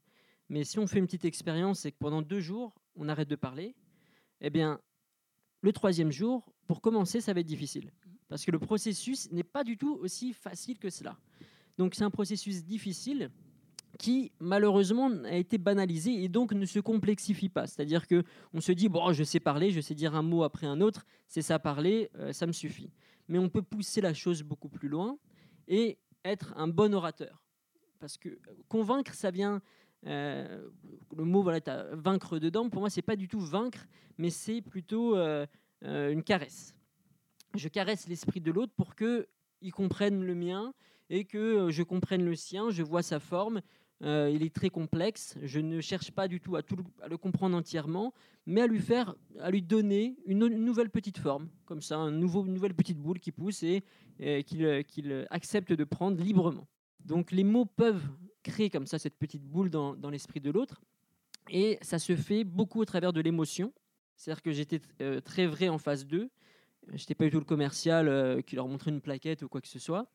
Mais 0.48 0.64
si 0.64 0.78
on 0.78 0.86
fait 0.86 0.98
une 0.98 1.06
petite 1.06 1.24
expérience 1.24 1.84
et 1.84 1.92
que 1.92 1.98
pendant 1.98 2.22
deux 2.22 2.40
jours, 2.40 2.74
on 2.96 3.08
arrête 3.08 3.28
de 3.28 3.36
parler, 3.36 3.74
eh 4.40 4.50
bien, 4.50 4.80
le 5.60 5.72
troisième 5.72 6.10
jour, 6.10 6.52
pour 6.66 6.80
commencer, 6.80 7.20
ça 7.20 7.32
va 7.32 7.40
être 7.40 7.46
difficile. 7.46 7.92
Parce 8.28 8.44
que 8.44 8.50
le 8.50 8.58
processus 8.58 9.30
n'est 9.30 9.44
pas 9.44 9.62
du 9.62 9.76
tout 9.76 9.94
aussi 10.00 10.32
facile 10.32 10.78
que 10.78 10.90
cela. 10.90 11.16
Donc 11.78 11.94
c'est 11.94 12.04
un 12.04 12.10
processus 12.10 12.64
difficile 12.64 13.30
qui 13.98 14.32
malheureusement 14.40 15.10
a 15.24 15.36
été 15.36 15.58
banalisé 15.58 16.22
et 16.22 16.28
donc 16.28 16.52
ne 16.52 16.66
se 16.66 16.80
complexifie 16.80 17.48
pas. 17.48 17.66
C'est-à-dire 17.66 18.06
que 18.06 18.24
on 18.52 18.60
se 18.60 18.72
dit 18.72 18.88
bon, 18.88 19.12
je 19.12 19.24
sais 19.24 19.40
parler, 19.40 19.70
je 19.70 19.80
sais 19.80 19.94
dire 19.94 20.14
un 20.14 20.22
mot 20.22 20.42
après 20.42 20.66
un 20.66 20.80
autre, 20.80 21.06
c'est 21.26 21.42
ça 21.42 21.58
parler, 21.58 22.10
euh, 22.16 22.32
ça 22.32 22.46
me 22.46 22.52
suffit. 22.52 22.90
Mais 23.28 23.38
on 23.38 23.48
peut 23.48 23.62
pousser 23.62 24.00
la 24.00 24.14
chose 24.14 24.42
beaucoup 24.42 24.68
plus 24.68 24.88
loin 24.88 25.18
et 25.68 25.98
être 26.24 26.52
un 26.56 26.68
bon 26.68 26.94
orateur. 26.94 27.42
Parce 27.98 28.18
que 28.18 28.38
convaincre, 28.68 29.14
ça 29.14 29.30
vient 29.30 29.62
euh, 30.06 30.68
le 31.16 31.24
mot, 31.24 31.42
voilà, 31.42 31.60
as 31.66 31.94
vaincre 31.94 32.38
dedans. 32.38 32.68
Pour 32.68 32.80
moi, 32.80 32.90
c'est 32.90 33.02
pas 33.02 33.16
du 33.16 33.28
tout 33.28 33.40
vaincre, 33.40 33.86
mais 34.18 34.30
c'est 34.30 34.60
plutôt 34.62 35.16
euh, 35.16 35.46
euh, 35.84 36.12
une 36.12 36.22
caresse. 36.22 36.74
Je 37.54 37.68
caresse 37.68 38.06
l'esprit 38.06 38.40
de 38.40 38.52
l'autre 38.52 38.72
pour 38.76 38.94
que 38.94 39.26
il 39.62 39.72
comprenne 39.72 40.22
le 40.22 40.34
mien 40.34 40.74
et 41.08 41.24
que 41.24 41.70
je 41.70 41.82
comprenne 41.82 42.24
le 42.24 42.34
sien. 42.34 42.70
Je 42.70 42.82
vois 42.82 43.02
sa 43.02 43.18
forme. 43.18 43.62
Il 44.02 44.42
est 44.42 44.54
très 44.54 44.70
complexe. 44.70 45.36
Je 45.42 45.60
ne 45.60 45.80
cherche 45.80 46.10
pas 46.10 46.28
du 46.28 46.40
tout 46.40 46.56
à, 46.56 46.60
le 47.08 47.16
comprendre 47.16 47.56
entièrement, 47.56 48.12
mais 48.44 48.60
à 48.60 48.66
lui 48.66 48.80
faire, 48.80 49.14
à 49.40 49.50
lui 49.50 49.62
donner 49.62 50.16
une, 50.26 50.46
nouvelle 50.46 50.90
petite 50.90 51.18
forme, 51.18 51.48
comme 51.64 51.80
ça, 51.80 51.96
un 51.96 52.10
nouveau, 52.10 52.44
une 52.44 52.54
nouvelle 52.54 52.74
petite 52.74 52.98
boule 52.98 53.20
qui 53.20 53.32
pousse 53.32 53.62
et, 53.62 53.82
qu'il 54.44 55.26
accepte 55.30 55.72
de 55.72 55.84
prendre 55.84 56.22
librement. 56.22 56.66
Donc 57.04 57.30
les 57.30 57.44
mots 57.44 57.66
peuvent 57.66 58.08
crée 58.42 58.70
comme 58.70 58.86
ça 58.86 58.98
cette 58.98 59.16
petite 59.16 59.44
boule 59.44 59.70
dans, 59.70 60.10
l'esprit 60.10 60.40
de 60.40 60.50
l'autre. 60.50 60.80
Et 61.50 61.78
ça 61.82 61.98
se 61.98 62.16
fait 62.16 62.44
beaucoup 62.44 62.80
au 62.80 62.84
travers 62.84 63.12
de 63.12 63.20
l'émotion. 63.20 63.72
C'est-à-dire 64.16 64.42
que 64.42 64.52
j'étais 64.52 64.80
euh, 65.00 65.20
très 65.20 65.46
vrai 65.46 65.68
en 65.68 65.78
phase 65.78 66.06
2. 66.06 66.28
Je 66.88 66.92
n'étais 66.92 67.14
pas 67.14 67.24
du 67.24 67.30
tout 67.30 67.38
le 67.38 67.44
commercial 67.44 68.08
euh, 68.08 68.40
qui 68.40 68.56
leur 68.56 68.66
montrait 68.66 68.90
une 68.90 69.00
plaquette 69.00 69.42
ou 69.42 69.48
quoi 69.48 69.60
que 69.60 69.68
ce 69.68 69.78
soit. 69.78 70.10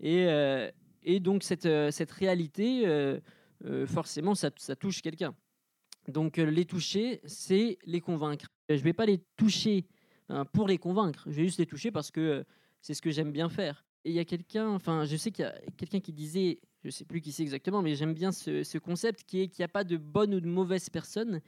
Et, 0.00 0.26
euh, 0.26 0.70
et 1.08 1.20
donc 1.20 1.42
cette, 1.42 1.64
euh, 1.64 1.90
cette 1.90 2.10
réalité, 2.10 2.86
euh, 2.86 3.18
euh, 3.64 3.86
forcément, 3.86 4.34
ça, 4.34 4.50
ça 4.58 4.76
touche 4.76 5.00
quelqu'un. 5.00 5.34
Donc 6.06 6.36
les 6.36 6.66
toucher, 6.66 7.20
c'est 7.24 7.78
les 7.86 8.02
convaincre. 8.02 8.46
Je 8.68 8.74
ne 8.74 8.80
vais 8.80 8.92
pas 8.92 9.06
les 9.06 9.18
toucher 9.36 9.86
hein, 10.28 10.44
pour 10.44 10.68
les 10.68 10.76
convaincre. 10.76 11.24
Je 11.26 11.36
vais 11.36 11.44
juste 11.44 11.58
les 11.58 11.66
toucher 11.66 11.90
parce 11.90 12.10
que 12.10 12.44
c'est 12.82 12.92
ce 12.92 13.00
que 13.00 13.10
j'aime 13.10 13.32
bien 13.32 13.48
faire. 13.48 13.86
Et 14.04 14.10
il 14.10 14.14
y 14.14 14.18
a 14.18 14.24
quelqu'un, 14.26 14.68
enfin, 14.68 15.06
je 15.06 15.16
sais 15.16 15.30
qu'il 15.30 15.44
y 15.44 15.48
a 15.48 15.58
quelqu'un 15.78 16.00
qui 16.00 16.12
disait, 16.12 16.60
je 16.84 16.90
sais 16.90 17.06
plus 17.06 17.22
qui 17.22 17.32
c'est 17.32 17.42
exactement, 17.42 17.80
mais 17.80 17.94
j'aime 17.94 18.14
bien 18.14 18.30
ce, 18.30 18.62
ce 18.62 18.76
concept 18.76 19.24
qui 19.24 19.40
est 19.40 19.48
qu'il 19.48 19.62
n'y 19.62 19.64
a 19.64 19.68
pas 19.68 19.84
de 19.84 19.96
bonne 19.96 20.34
ou 20.34 20.40
de 20.40 20.46
mauvaise 20.46 20.90
personne. 20.90 21.40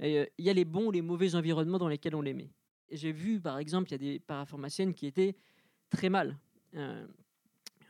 Il 0.00 0.28
y 0.38 0.50
a 0.50 0.52
les 0.52 0.66
bons 0.66 0.88
ou 0.88 0.90
les 0.90 1.02
mauvais 1.02 1.34
environnements 1.34 1.78
dans 1.78 1.88
lesquels 1.88 2.14
on 2.14 2.22
les 2.22 2.34
met. 2.34 2.50
Et 2.90 2.98
J'ai 2.98 3.12
vu, 3.12 3.40
par 3.40 3.58
exemple, 3.58 3.88
il 3.88 3.92
y 3.92 3.94
a 3.94 3.98
des 4.12 4.18
parapharmaciennes 4.20 4.92
qui 4.92 5.06
étaient 5.06 5.36
très 5.88 6.10
mal, 6.10 6.38
euh, 6.74 7.06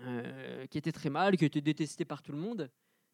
euh, 0.03 0.67
qui 0.67 0.79
étaient 0.79 0.93
très 0.93 1.11
mal, 1.11 1.37
qui 1.37 1.45
étaient 1.45 1.61
détestées 1.61 2.05
par 2.05 2.23
tout 2.23 2.33
le 2.33 2.39
monde. 2.39 2.71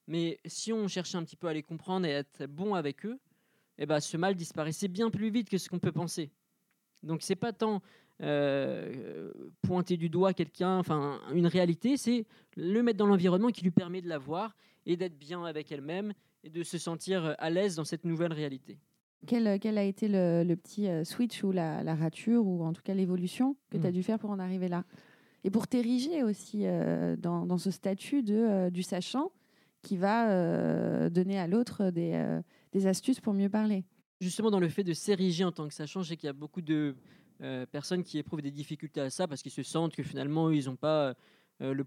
Mais 0.08 0.40
si 0.46 0.72
on 0.72 0.88
cherchait 0.88 1.16
un 1.16 1.24
petit 1.24 1.36
peu 1.36 1.46
à 1.48 1.52
les 1.54 1.62
comprendre 1.62 2.06
et 2.06 2.14
à 2.14 2.18
être 2.18 2.46
bon 2.46 2.74
avec 2.74 3.06
eux, 3.06 3.18
eh 3.78 3.86
ben, 3.86 4.00
ce 4.00 4.16
mal 4.16 4.34
disparaissait 4.34 4.88
bien 4.88 5.10
plus 5.10 5.30
vite 5.30 5.48
que 5.48 5.58
ce 5.58 5.68
qu'on 5.68 5.78
peut 5.78 5.92
penser. 5.92 6.30
Donc 7.02 7.22
c'est 7.22 7.36
pas 7.36 7.52
tant 7.52 7.82
euh, 8.20 9.32
pointer 9.62 9.96
du 9.96 10.08
doigt 10.08 10.32
quelqu'un, 10.34 10.78
enfin 10.78 11.20
une 11.32 11.46
réalité, 11.46 11.96
c'est 11.96 12.26
le 12.56 12.82
mettre 12.82 12.98
dans 12.98 13.06
l'environnement 13.06 13.48
qui 13.48 13.62
lui 13.62 13.70
permet 13.70 14.00
de 14.02 14.08
la 14.08 14.18
voir 14.18 14.56
et 14.86 14.96
d'être 14.96 15.18
bien 15.18 15.44
avec 15.44 15.70
elle-même 15.72 16.12
et 16.44 16.50
de 16.50 16.62
se 16.62 16.78
sentir 16.78 17.34
à 17.38 17.50
l'aise 17.50 17.76
dans 17.76 17.84
cette 17.84 18.04
nouvelle 18.04 18.32
réalité. 18.32 18.78
Quel, 19.26 19.60
quel 19.60 19.78
a 19.78 19.84
été 19.84 20.08
le, 20.08 20.42
le 20.44 20.56
petit 20.56 20.88
euh, 20.88 21.04
switch 21.04 21.44
ou 21.44 21.52
la, 21.52 21.84
la 21.84 21.94
rature, 21.94 22.44
ou 22.44 22.64
en 22.64 22.72
tout 22.72 22.82
cas 22.82 22.92
l'évolution 22.94 23.56
que 23.70 23.78
tu 23.78 23.86
as 23.86 23.90
Mm. 23.90 23.94
dû 23.94 24.02
faire 24.02 24.18
pour 24.18 24.30
en 24.30 24.40
arriver 24.40 24.68
là? 24.68 24.84
Et 25.44 25.50
pour 25.50 25.66
t'ériger 25.66 26.22
aussi 26.22 26.66
euh, 26.66 27.16
dans, 27.16 27.58
ce 27.58 27.70
statut 27.70 28.22
de, 28.22 28.34
euh, 28.34 28.70
du 28.70 28.82
sachant 28.82 29.32
qui 29.82 29.96
va 29.96 30.30
euh, 30.30 31.10
donner 31.10 31.38
à 31.38 31.48
l'autre 31.48 31.90
des, 31.90 32.40
des 32.72 32.86
astuces 32.86 33.20
pour 33.20 33.34
mieux 33.34 33.48
parler. 33.48 33.84
Justement 34.20 34.50
dans 34.52 34.60
le 34.60 34.68
fait 34.68 34.84
de 34.84 34.92
s'ériger 34.92 35.44
en 35.44 35.50
tant 35.50 35.66
que 35.66 35.74
sachant, 35.74 36.02
je 36.02 36.10
sais 36.10 36.16
qu'il 36.16 36.28
y 36.28 36.30
a 36.30 36.34
beaucoup 36.34 36.62
de 36.62 36.94
personnes 37.72 38.04
qui 38.04 38.18
éprouvent 38.18 38.40
des 38.40 38.52
difficultés 38.52 39.00
à 39.00 39.10
ça 39.10 39.26
parce 39.26 39.42
qu'ils 39.42 39.50
se 39.50 39.64
sentent 39.64 39.96
que 39.96 40.04
finalement 40.04 40.52
ils 40.52 40.66
n'ont 40.66 40.76
pas 40.76 41.16
euh, 41.62 41.74
le 41.74 41.84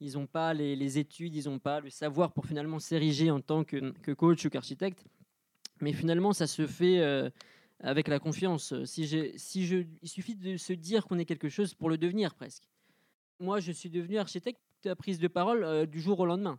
ils 0.00 0.14
n'ont 0.14 0.26
pas 0.26 0.52
les, 0.52 0.76
les 0.76 0.98
études, 0.98 1.34
ils 1.34 1.48
n'ont 1.48 1.58
pas 1.58 1.80
le 1.80 1.88
savoir 1.88 2.32
pour 2.32 2.46
finalement 2.46 2.78
s'ériger 2.78 3.30
en 3.30 3.40
tant 3.40 3.64
que, 3.64 4.12
coach 4.12 4.44
ou 4.44 4.50
qu'architecte. 4.50 5.04
Mais 5.80 5.92
finalement, 5.92 6.32
ça 6.32 6.46
se 6.46 6.66
fait 6.66 7.00
avec 7.82 8.08
la 8.08 8.18
confiance. 8.18 8.74
Si 8.84 9.06
j'ai, 9.06 9.36
si 9.36 9.66
je, 9.66 9.84
il 10.02 10.08
suffit 10.08 10.34
de 10.34 10.56
se 10.56 10.72
dire 10.72 11.06
qu'on 11.06 11.18
est 11.18 11.24
quelque 11.24 11.48
chose 11.48 11.74
pour 11.74 11.90
le 11.90 11.98
devenir 11.98 12.34
presque. 12.34 12.64
Moi, 13.40 13.60
je 13.60 13.72
suis 13.72 13.90
devenu 13.90 14.18
architecte 14.18 14.60
à 14.86 14.94
prise 14.96 15.18
de 15.18 15.28
parole 15.28 15.64
euh, 15.64 15.86
du 15.86 16.00
jour 16.00 16.18
au 16.20 16.26
lendemain. 16.26 16.58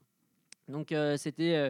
Donc 0.67 0.91
euh, 0.91 1.17
c'était, 1.17 1.55
euh, 1.55 1.69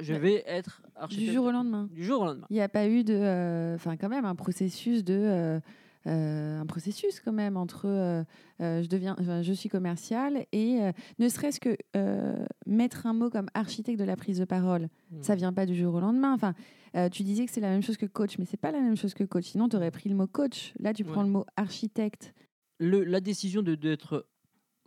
je 0.00 0.14
vais 0.14 0.44
être 0.46 0.82
architecte 0.94 1.28
Du 1.28 1.34
jour 1.34 1.46
au 1.46 1.50
lendemain. 1.50 1.88
Du 1.90 2.04
jour 2.04 2.22
au 2.22 2.24
lendemain. 2.24 2.46
Il 2.50 2.54
n'y 2.54 2.60
a 2.60 2.68
pas 2.68 2.88
eu 2.88 3.02
de, 3.02 3.14
euh, 3.14 3.74
enfin 3.74 3.96
quand 3.96 4.08
même 4.08 4.24
un 4.24 4.36
processus 4.36 5.02
de, 5.04 5.14
euh, 5.14 5.56
euh, 5.56 5.60
un 6.06 6.64
processus 6.66 7.20
quand 7.20 7.32
même 7.32 7.56
entre 7.56 7.86
euh, 7.86 8.24
euh, 8.60 8.82
je 8.82 8.88
deviens, 8.88 9.16
enfin, 9.20 9.42
je 9.42 9.52
suis 9.52 9.68
commercial 9.68 10.46
et 10.52 10.80
euh, 10.82 10.92
ne 11.18 11.28
serait-ce 11.28 11.60
que 11.60 11.76
euh, 11.96 12.44
mettre 12.66 13.06
un 13.06 13.12
mot 13.12 13.28
comme 13.30 13.48
architecte 13.54 13.98
de 14.00 14.04
la 14.04 14.16
prise 14.16 14.38
de 14.38 14.44
parole, 14.44 14.88
Mm. 15.10 15.22
ça 15.22 15.34
vient 15.34 15.52
pas 15.52 15.66
du 15.66 15.74
jour 15.74 15.94
au 15.94 16.00
lendemain. 16.00 16.32
Enfin, 16.32 16.54
euh, 16.96 17.08
tu 17.08 17.22
disais 17.24 17.44
que 17.46 17.50
c'est 17.52 17.60
la 17.60 17.68
même 17.70 17.82
chose 17.82 17.96
que 17.96 18.06
coach, 18.06 18.38
mais 18.38 18.44
c'est 18.44 18.56
pas 18.56 18.70
la 18.70 18.80
même 18.80 18.96
chose 18.96 19.12
que 19.14 19.24
coach. 19.24 19.44
Sinon, 19.46 19.68
tu 19.68 19.76
aurais 19.76 19.90
pris 19.90 20.08
le 20.08 20.14
mot 20.14 20.26
coach. 20.26 20.72
Là, 20.78 20.94
tu 20.94 21.04
prends 21.04 21.20
Ouais. 21.20 21.26
le 21.26 21.32
mot 21.32 21.46
architecte. 21.56 22.32
le, 22.78 23.04
la 23.04 23.20
décision 23.20 23.62
de 23.62 23.74
d'être 23.74 24.26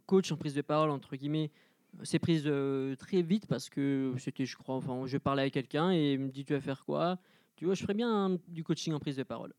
coach 0.08 0.32
en 0.32 0.38
prise 0.38 0.56
de 0.56 0.62
parole 0.62 0.90
entre 0.90 1.16
guillemets 1.16 1.52
s'est 2.04 2.20
prise 2.20 2.44
euh, 2.48 2.96
très 2.96 3.22
vite 3.22 3.46
parce 3.48 3.70
que 3.70 4.14
c'était 4.18 4.46
je 4.46 4.58
crois 4.58 4.76
enfin 4.76 5.04
je 5.06 5.18
parlais 5.18 5.44
à 5.44 5.50
quelqu'un 5.52 5.92
et 5.92 6.14
il 6.14 6.20
me 6.20 6.30
dit 6.30 6.44
tu 6.44 6.54
vas 6.54 6.60
faire 6.60 6.84
quoi? 6.86 7.20
Tu 7.56 7.66
vois 7.66 7.76
je 7.76 7.82
ferais 7.84 7.94
bien 7.94 8.10
un- 8.10 8.38
du 8.48 8.64
coaching 8.64 8.94
en 8.94 9.00
prise 9.00 9.16
de 9.18 9.24
parole 9.24 9.54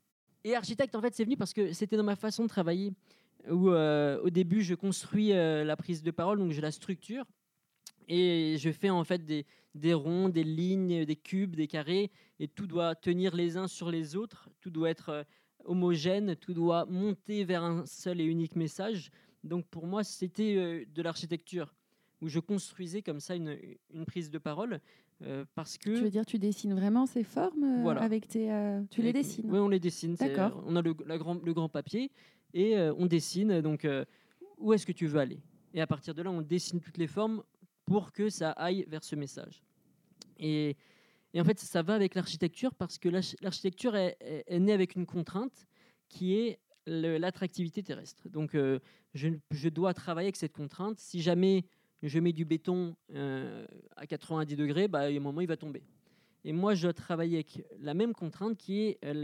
et 0.44 0.54
architecte 0.54 0.94
en 0.94 1.00
fait 1.00 1.14
c'est 1.14 1.24
venu 1.24 1.36
parce 1.36 1.52
que 1.52 1.72
c'était 1.72 1.96
dans 1.96 2.04
ma 2.04 2.16
façon 2.16 2.44
de 2.44 2.48
travailler 2.48 2.92
où 3.50 3.70
euh, 3.70 4.20
au 4.22 4.30
début 4.30 4.62
je 4.62 4.74
construis 4.74 5.32
euh, 5.32 5.64
la 5.64 5.76
prise 5.76 6.02
de 6.02 6.10
parole 6.10 6.38
donc 6.38 6.52
je 6.52 6.60
la 6.60 6.70
structure 6.70 7.24
et 8.08 8.56
je 8.58 8.70
fais 8.70 8.90
en 8.90 9.02
fait 9.04 9.24
des, 9.24 9.46
des 9.74 9.94
ronds, 9.94 10.28
des 10.28 10.44
lignes, 10.44 11.06
des 11.06 11.16
cubes, 11.16 11.56
des 11.56 11.66
carrés, 11.66 12.10
et 12.38 12.48
tout 12.48 12.66
doit 12.66 12.94
tenir 12.94 13.34
les 13.34 13.56
uns 13.56 13.66
sur 13.66 13.90
les 13.90 14.14
autres, 14.14 14.50
tout 14.60 14.68
doit 14.68 14.90
être 14.90 15.08
euh, 15.08 15.22
homogène, 15.64 16.36
tout 16.36 16.52
doit 16.52 16.84
monter 16.84 17.44
vers 17.44 17.64
un 17.64 17.86
seul 17.86 18.20
et 18.20 18.24
unique 18.24 18.56
message. 18.56 19.10
Donc 19.42 19.66
pour 19.68 19.86
moi, 19.86 20.04
c'était 20.04 20.84
de 20.84 21.02
l'architecture, 21.02 21.74
où 22.20 22.28
je 22.28 22.40
construisais 22.40 23.00
comme 23.00 23.20
ça 23.20 23.36
une, 23.36 23.58
une 23.94 24.04
prise 24.04 24.30
de 24.30 24.36
parole, 24.36 24.80
euh, 25.22 25.44
parce 25.54 25.78
que... 25.78 25.90
Tu 25.90 26.02
veux 26.02 26.10
dire, 26.10 26.26
tu 26.26 26.38
dessines 26.38 26.74
vraiment 26.74 27.06
ces 27.06 27.24
formes 27.24 27.64
euh, 27.64 27.82
Voilà. 27.82 28.02
avec 28.02 28.26
tes, 28.28 28.50
euh, 28.52 28.82
tu 28.90 29.00
les 29.02 29.12
dessines. 29.12 29.50
Oui, 29.50 29.58
on 29.58 29.68
les 29.68 29.80
dessine. 29.80 30.14
D'accord. 30.14 30.62
On 30.66 30.76
a 30.76 30.82
le, 30.82 30.94
la 31.06 31.18
grand, 31.18 31.42
le 31.42 31.54
grand 31.54 31.68
papier, 31.68 32.10
et 32.52 32.76
euh, 32.76 32.92
on 32.98 33.06
dessine, 33.06 33.60
donc 33.60 33.86
où 34.58 34.72
est-ce 34.72 34.86
que 34.86 34.92
tu 34.92 35.06
veux 35.06 35.20
aller? 35.20 35.40
Et 35.72 35.80
à 35.80 35.86
partir 35.86 36.14
de 36.14 36.22
là, 36.22 36.30
on 36.30 36.42
dessine 36.42 36.80
toutes 36.80 36.98
les 36.98 37.06
formes 37.08 37.42
pour 37.84 38.12
que 38.12 38.28
ça 38.28 38.50
aille 38.52 38.84
vers 38.88 39.02
ce 39.04 39.16
message. 39.16 39.62
Et, 40.38 40.76
et 41.32 41.40
en 41.40 41.44
fait, 41.44 41.58
ça 41.58 41.82
va 41.82 41.94
avec 41.94 42.14
l'architecture 42.14 42.74
parce 42.74 42.98
que 42.98 43.08
l'arch- 43.08 43.36
l'architecture 43.40 43.96
est, 43.96 44.16
est- 44.20 44.44
est 44.46 44.58
née 44.60 44.72
avec 44.72 44.94
une 44.94 45.04
contrainte 45.06 45.66
qui 46.08 46.34
est 46.36 46.60
l'attractivité 46.86 47.82
terrestre. 47.82 48.28
Donc, 48.28 48.54
je, 49.14 49.28
je 49.50 49.68
dois 49.68 49.94
travailler 49.94 50.26
avec 50.26 50.36
cette 50.36 50.52
contrainte. 50.52 50.98
Si 50.98 51.20
jamais 51.22 51.64
je 52.08 52.18
mets 52.20 52.32
du 52.32 52.44
béton 52.44 52.94
euh, 53.14 53.66
à 53.96 54.06
90 54.06 54.56
degrés, 54.56 54.88
bah, 54.88 55.10
il 55.10 55.14
y 55.14 55.16
a 55.16 55.20
un 55.20 55.22
moment, 55.22 55.40
il 55.40 55.46
va 55.48 55.56
tomber. 55.56 55.82
Et 56.46 56.52
moi, 56.52 56.74
je 56.74 56.82
dois 56.82 56.92
travailler 56.92 57.36
avec 57.36 57.64
la 57.80 57.94
même 57.94 58.12
contrainte 58.12 58.58
qui 58.58 58.80
est 58.82 58.98
euh, 59.04 59.14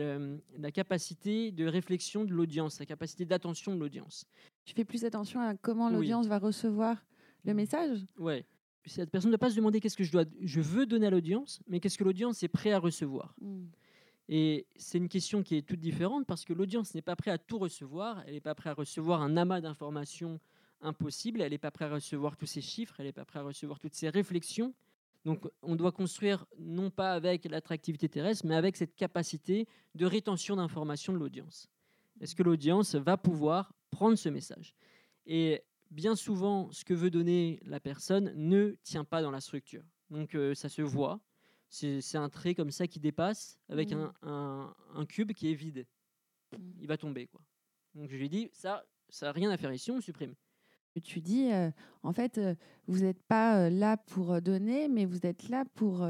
le- 0.54 0.58
la 0.58 0.70
capacité 0.72 1.50
de 1.52 1.66
réflexion 1.66 2.25
de 2.25 2.32
l'audience, 2.32 2.78
la 2.80 2.87
capacité 2.87 3.25
d'attention 3.26 3.75
de 3.75 3.80
l'audience. 3.80 4.25
Tu 4.64 4.75
fais 4.75 4.84
plus 4.87 5.04
attention 5.04 5.40
à 5.40 5.54
comment 5.54 5.88
Oui. 5.88 5.94
l'audience 5.94 6.26
va 6.26 6.38
recevoir 6.38 7.04
le 7.44 7.52
message? 7.54 7.99
Ouais. 8.18 8.46
Cette 8.87 9.10
personne 9.10 9.30
ne 9.30 9.37
doit 9.37 9.38
pas 9.46 9.50
se 9.50 9.56
demander 9.56 9.78
qu'est-ce 9.80 9.96
que 9.99 10.04
je, 10.04 10.12
dois, 10.12 10.25
je 10.40 10.60
veux 10.62 10.87
donner 10.87 11.08
à 11.08 11.10
l'audience, 11.10 11.60
mais 11.68 11.80
qu'est-ce 11.80 11.99
que 11.99 12.04
l'audience 12.04 12.42
est 12.42 12.49
prêt 12.49 12.72
à 12.72 12.78
recevoir. 12.78 13.34
Mm. 13.42 13.64
Et 14.30 14.66
c'est 14.76 14.96
une 14.96 15.08
question 15.08 15.42
qui 15.42 15.56
est 15.56 15.62
toute 15.62 15.80
différente 15.80 16.25
parce 16.26 16.44
que 16.46 16.54
l'audience 16.54 16.94
n'est 16.94 17.02
pas 17.02 17.16
prête 17.16 17.34
à 17.34 17.38
tout 17.38 17.58
recevoir, 17.58 18.22
elle 18.26 18.34
n'est 18.34 18.40
pas 18.40 18.54
prête 18.54 18.70
à 18.70 18.75
recevoir 18.75 19.20
un 19.20 19.37
amas 19.37 19.60
d'informations 19.60 20.40
impossibles, 20.80 21.40
elle 21.42 21.50
n'est 21.52 21.58
pas 21.58 21.70
prête 21.70 21.90
à 21.90 21.94
recevoir 21.94 22.37
tous 22.37 22.46
ces 22.46 22.60
chiffres, 22.60 22.94
elle 22.99 23.06
n'est 23.06 23.12
pas 23.12 23.25
prête 23.25 23.42
à 23.42 23.44
recevoir 23.44 23.78
toutes 23.78 23.94
ces 23.94 24.08
réflexions. 24.08 24.75
Donc 25.25 25.46
on 25.62 25.76
doit 25.76 25.92
construire 25.92 26.46
non 26.58 26.90
pas 26.90 27.12
avec 27.12 27.44
l'attractivité 27.44 28.08
terrestre, 28.08 28.46
mais 28.46 28.54
avec 28.54 28.76
cette 28.76 28.94
capacité 28.96 29.68
de 29.94 30.06
rétention 30.06 30.56
d'informations 30.56 31.12
de 31.12 31.18
l'audience. 31.18 31.68
Est-ce 32.20 32.34
que 32.34 32.42
l'audience 32.42 32.94
va 32.94 33.16
pouvoir 33.16 33.72
prendre 33.90 34.16
ce 34.16 34.28
message? 34.30 34.75
Et 35.26 35.62
bien 35.90 36.16
souvent, 36.16 36.70
ce 36.72 36.84
que 36.84 36.94
veut 36.94 37.10
donner 37.10 37.58
la 37.64 37.80
personne 37.80 38.32
ne 38.34 38.76
tient 38.82 39.04
pas 39.04 39.20
dans 39.22 39.30
la 39.30 39.40
structure. 39.40 39.84
Donc 40.08 40.34
euh, 40.34 40.54
ça 40.54 40.68
se 40.68 40.80
voit. 40.82 41.20
C'est 41.68 42.16
un 42.16 42.28
trait 42.28 42.54
comme 42.54 42.70
ça 42.72 42.87
qui 42.88 42.99
dépasse 42.99 43.58
avec 43.68 43.92
Mhm. 43.92 44.10
un, 44.22 44.28
un- 44.28 44.75
un 44.94 45.06
cube 45.06 45.32
qui 45.32 45.50
est 45.50 45.54
vide. 45.54 45.87
Il 46.80 46.87
va 46.88 46.96
tomber. 46.96 47.26
quoi. 47.28 47.40
Donc 47.94 48.10
je 48.10 48.16
lui 48.16 48.28
dis, 48.28 48.49
ça, 48.52 48.84
ça 49.08 49.26
n'a 49.26 49.32
rien 49.32 49.50
à 49.50 49.56
faire 49.56 49.72
ici, 49.72 49.90
on 49.90 50.00
supprime. 50.00 50.34
Tu 51.02 51.20
dis, 51.20 51.50
euh, 51.52 51.70
en 52.02 52.12
fait, 52.12 52.37
euh, 52.38 52.54
vous 52.88 53.00
n'êtes 53.04 53.23
pas 53.23 53.56
euh, 53.59 53.70
là 53.70 53.97
pour 53.97 54.42
donner, 54.42 54.88
mais 54.88 55.04
vous 55.04 55.25
êtes 55.25 55.49
là 55.49 55.64
pour 55.75 56.04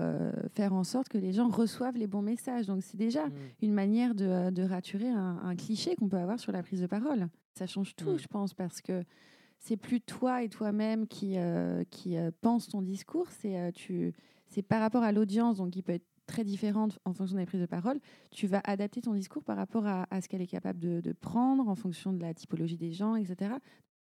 faire 0.55 0.73
en 0.73 0.85
sorte 0.85 1.09
que 1.09 1.19
les 1.19 1.33
gens 1.33 1.49
reçoivent 1.49 1.97
les 1.97 2.07
bons 2.07 2.23
messages. 2.23 2.67
Donc 2.67 2.83
c'est 2.83 2.97
déjà 2.97 3.27
Mm. 3.27 3.33
une 3.63 3.73
manière 3.75 4.15
de, 4.15 4.51
de 4.51 4.63
raturer 4.63 5.09
un, 5.09 5.39
un 5.45 5.55
cliché 5.57 5.95
qu'on 5.97 6.09
peut 6.09 6.17
avoir 6.17 6.41
sur 6.41 6.53
la 6.53 6.63
prise 6.63 6.81
de 6.81 6.87
parole. 6.87 7.29
Ça 7.55 7.67
change 7.67 7.95
tout, 7.95 8.13
Mm. 8.13 8.19
je 8.19 8.27
pense, 8.29 8.55
parce 8.55 8.81
que 8.81 9.05
c'est 9.59 9.77
plus 9.77 10.01
toi 10.01 10.43
et 10.43 10.49
toi-même 10.49 11.07
qui, 11.07 11.37
qui 11.91 12.17
pense 12.41 12.69
ton 12.69 12.81
discours, 12.81 13.27
c'est 13.31 13.73
tu, 13.75 14.15
c'est 14.47 14.63
par 14.63 14.81
rapport 14.81 15.03
à 15.03 15.13
l'audience, 15.13 15.59
donc 15.59 15.71
qui 15.71 15.83
peut 15.83 15.93
être 15.93 16.07
très 16.27 16.45
différente 16.45 16.99
en 17.05 17.13
fonction 17.13 17.37
des 17.37 17.45
prises 17.45 17.61
de 17.61 17.67
parole. 17.67 17.99
Tu 18.31 18.47
vas 18.47 18.63
adapter 18.65 19.03
ton 19.03 19.13
discours 19.13 19.45
par 19.45 19.57
rapport 19.59 19.87
à, 19.87 20.07
à 20.11 20.21
ce 20.23 20.29
qu'elle 20.29 20.41
est 20.41 20.47
capable 20.47 20.79
de, 20.79 21.01
de 21.03 21.13
prendre, 21.13 21.69
en 21.69 21.75
fonction 21.75 22.13
de 22.15 22.23
la 22.23 22.33
typologie 22.33 22.79
des 22.79 22.93
gens, 22.93 23.17
etc. 23.17 23.53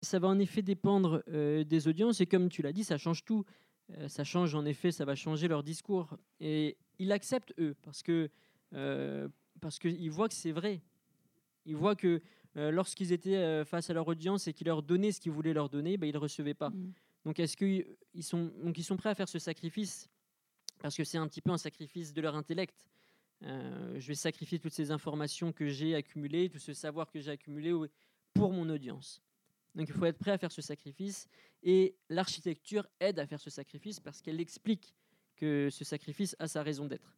Ça 0.02 0.20
va 0.20 0.28
en 0.28 0.40
effet 0.40 0.62
dépendre 0.62 1.24
euh, 1.30 1.64
des 1.64 1.88
audiences 1.88 2.22
et 2.22 2.26
comme 2.26 2.50
tu 2.50 2.62
l'as 2.62 2.74
dit, 2.74 2.84
ça 2.84 2.98
change 2.98 3.24
tout. 3.26 3.46
Euh, 3.98 4.08
ça 4.08 4.24
change 4.24 4.54
en 4.54 4.66
effet, 4.66 4.92
ça 4.92 5.06
va 5.06 5.16
changer 5.16 5.48
leur 5.48 5.64
discours. 5.64 6.18
Et 6.40 6.78
ils 7.00 7.08
l'acceptent 7.08 7.54
eux 7.60 7.76
parce 7.82 8.04
que 8.04 8.30
euh, 8.74 9.28
parce 9.62 9.80
qu'ils 9.80 10.12
voient 10.12 10.28
que 10.28 10.36
c'est 10.36 10.52
vrai. 10.52 10.82
Ils 11.66 11.76
voient 11.76 11.96
que 11.96 12.22
lorsqu'ils 12.56 13.12
étaient 13.12 13.64
face 13.66 13.90
à 13.90 13.94
leur 13.94 14.08
audience 14.08 14.48
et 14.48 14.54
qu'ils 14.54 14.68
leur 14.68 14.82
donnaient 14.82 15.12
ce 15.12 15.20
qu'ils 15.20 15.32
voulaient 15.32 15.54
leur 15.54 15.70
donner, 15.70 15.98
ben, 15.98 16.08
ils 16.08 16.14
ne 16.14 16.18
recevaient 16.18 16.56
pas. 16.56 16.70
Mm. 16.70 16.94
Donc 17.26 17.40
est-ce 17.40 17.58
qu'ils 17.58 18.24
sont, 18.24 18.52
donc 18.64 18.78
ils 18.78 18.84
sont 18.84 18.98
prêts 18.98 19.10
à 19.10 19.16
faire 19.16 19.28
ce 19.30 19.38
sacrifice? 19.38 20.10
Parce 20.80 20.96
que 20.96 21.04
c'est 21.04 21.18
un 21.18 21.28
petit 21.28 21.42
peu 21.42 21.52
un 21.52 21.58
sacrifice 21.58 22.14
de 22.14 22.22
leur 22.22 22.36
intellect. 22.36 22.88
Euh, 23.44 24.00
je 24.00 24.08
vais 24.08 24.16
sacrifier 24.16 24.60
toutes 24.60 24.74
ces 24.74 24.92
informations 24.92 25.52
que 25.52 25.68
j'ai 25.68 25.96
accumulées, 25.96 26.50
tout 26.50 26.60
ce 26.60 26.74
savoir 26.74 27.10
que 27.12 27.20
j'ai 27.20 27.32
accumulé 27.32 27.74
pour 28.34 28.52
mon 28.52 28.70
audience. 28.70 29.22
Donc 29.78 29.88
il 29.90 29.94
faut 29.94 30.06
être 30.06 30.18
prêt 30.18 30.32
à 30.32 30.38
faire 30.40 30.52
ce 30.52 30.62
sacrifice 30.62 31.28
et 31.62 31.96
l'architecture 32.10 32.88
aide 33.00 33.20
à 33.20 33.28
faire 33.28 33.40
ce 33.40 33.52
sacrifice 33.52 34.00
parce 34.00 34.22
qu'elle 34.22 34.42
explique 34.42 34.96
que 35.36 35.70
ce 35.70 35.86
sacrifice 35.86 36.36
a 36.40 36.48
sa 36.48 36.64
raison 36.64 36.88
d'être. 36.88 37.16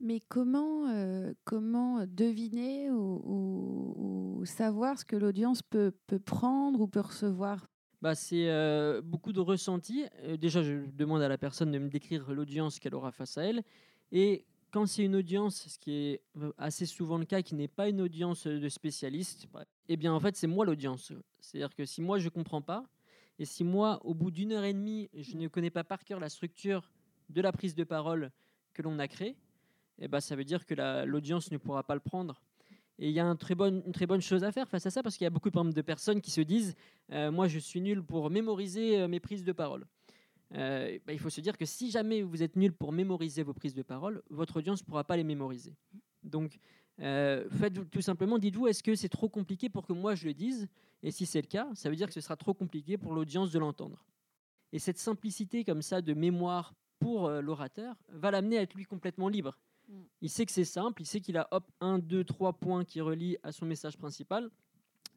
Mais 0.00 0.20
comment, 0.28 0.88
euh, 0.88 1.32
comment 1.44 2.06
deviner 2.06 2.90
ou, 2.90 4.42
savoir 4.46 4.98
ce 4.98 5.04
que 5.04 5.14
l'audience 5.14 5.62
peut, 5.62 5.92
peut, 6.06 6.18
prendre 6.18 6.80
ou 6.80 6.88
peut 6.88 7.00
recevoir? 7.00 7.68
Bah, 8.02 8.14
C'est 8.14 8.48
euh, 8.48 9.00
beaucoup 9.02 9.32
de 9.32 9.40
ressenti. 9.40 10.06
Euh, 10.22 10.38
déjà, 10.38 10.62
je 10.62 10.90
demande 10.90 11.22
à 11.22 11.28
la 11.28 11.38
personne 11.38 11.70
de 11.70 11.78
me 11.78 11.88
décrire 11.88 12.32
l'audience 12.32 12.78
qu'elle 12.80 12.94
aura 12.94 13.12
face 13.12 13.36
à 13.36 13.44
elle. 13.44 13.62
Et 14.10 14.46
quand 14.70 14.86
c'est 14.86 15.04
une 15.04 15.16
audience, 15.16 15.68
ce 15.68 15.78
qui 15.78 15.92
est 15.92 16.22
assez 16.58 16.86
souvent 16.86 17.18
le 17.18 17.24
cas, 17.24 17.42
qui 17.42 17.54
n'est 17.54 17.68
pas 17.68 17.88
une 17.88 18.00
audience 18.00 18.46
de 18.46 18.68
spécialistes, 18.68 19.48
eh 19.88 19.96
bien, 19.96 20.12
en 20.12 20.20
fait, 20.20 20.36
c'est 20.36 20.46
moi 20.46 20.64
l'audience. 20.64 21.12
C'est-à-dire 21.40 21.74
que 21.74 21.84
si 21.84 22.00
moi, 22.00 22.18
je 22.18 22.24
ne 22.24 22.30
comprends 22.30 22.62
pas, 22.62 22.84
et 23.38 23.44
si 23.44 23.64
moi, 23.64 24.00
au 24.04 24.14
bout 24.14 24.30
d'une 24.30 24.52
heure 24.52 24.64
et 24.64 24.72
demie, 24.72 25.08
je 25.14 25.36
ne 25.36 25.48
connais 25.48 25.70
pas 25.70 25.84
par 25.84 26.04
cœur 26.04 26.20
la 26.20 26.28
structure 26.28 26.90
de 27.28 27.40
la 27.40 27.52
prise 27.52 27.74
de 27.74 27.84
parole 27.84 28.30
que 28.74 28.82
l'on 28.82 28.98
a 28.98 29.08
créée, 29.08 29.36
eh 29.98 30.08
ben, 30.08 30.20
ça 30.20 30.36
veut 30.36 30.44
dire 30.44 30.66
que 30.66 30.74
l'audience 31.04 31.50
ne 31.50 31.58
pourra 31.58 31.82
pas 31.82 31.94
le 31.94 32.00
prendre. 32.00 32.40
Et 32.98 33.08
il 33.08 33.14
y 33.14 33.20
a 33.20 33.24
une 33.24 33.36
très 33.36 33.54
bonne 33.54 34.20
chose 34.20 34.44
à 34.44 34.52
faire 34.52 34.68
face 34.68 34.84
à 34.84 34.90
ça, 34.90 35.02
parce 35.02 35.16
qu'il 35.16 35.24
y 35.24 35.26
a 35.26 35.30
beaucoup 35.30 35.50
de 35.50 35.82
personnes 35.82 36.20
qui 36.20 36.30
se 36.30 36.42
disent 36.42 36.76
euh, 37.12 37.30
Moi, 37.30 37.48
je 37.48 37.58
suis 37.58 37.80
nul 37.80 38.02
pour 38.02 38.28
mémoriser 38.28 39.00
euh, 39.00 39.08
mes 39.08 39.20
prises 39.20 39.42
de 39.42 39.52
parole. 39.52 39.86
Euh, 40.54 40.98
bah, 41.06 41.12
il 41.12 41.18
faut 41.18 41.30
se 41.30 41.40
dire 41.40 41.56
que 41.56 41.64
si 41.64 41.90
jamais 41.90 42.22
vous 42.22 42.42
êtes 42.42 42.56
nul 42.56 42.72
pour 42.72 42.92
mémoriser 42.92 43.42
vos 43.42 43.54
prises 43.54 43.74
de 43.74 43.82
parole, 43.82 44.22
votre 44.30 44.56
audience 44.56 44.82
ne 44.82 44.86
pourra 44.86 45.04
pas 45.04 45.16
les 45.16 45.24
mémoriser. 45.24 45.76
Donc, 46.22 46.58
faites 46.98 47.90
tout 47.90 48.02
simplement, 48.02 48.38
dites-vous, 48.38 48.66
est-ce 48.66 48.82
que 48.82 48.94
c'est 48.94 49.08
trop 49.08 49.28
compliqué 49.28 49.68
pour 49.68 49.86
que 49.86 49.92
moi 49.92 50.14
je 50.14 50.26
le 50.26 50.34
dise? 50.34 50.68
Et 51.02 51.10
si 51.10 51.24
c'est 51.24 51.40
le 51.40 51.46
cas, 51.46 51.66
ça 51.74 51.88
veut 51.88 51.96
dire 51.96 52.08
que 52.08 52.12
ce 52.12 52.20
sera 52.20 52.36
trop 52.36 52.52
compliqué 52.52 52.98
pour 52.98 53.14
l'audience 53.14 53.52
de 53.52 53.58
l'entendre. 53.58 54.04
Et 54.72 54.78
cette 54.78 54.98
simplicité 54.98 55.64
comme 55.64 55.80
ça 55.80 56.02
de 56.02 56.12
mémoire 56.12 56.74
pour 56.98 57.30
l'orateur 57.30 57.96
va 58.08 58.30
l'amener 58.30 58.58
à 58.58 58.62
être 58.62 58.74
lui 58.74 58.84
complètement 58.84 59.28
libre. 59.28 59.58
Mm. 59.88 60.02
Il 60.20 60.30
sait 60.30 60.46
que 60.46 60.52
c'est 60.52 60.64
simple, 60.64 61.02
il 61.02 61.06
sait 61.06 61.20
qu'il 61.20 61.36
a 61.36 61.48
hop, 61.50 61.70
un, 61.80 61.98
deux, 61.98 62.24
trois 62.24 62.52
points 62.52 62.84
qui 62.84 63.00
relient 63.00 63.38
à 63.42 63.52
son 63.52 63.66
message 63.66 63.96
principal. 63.96 64.50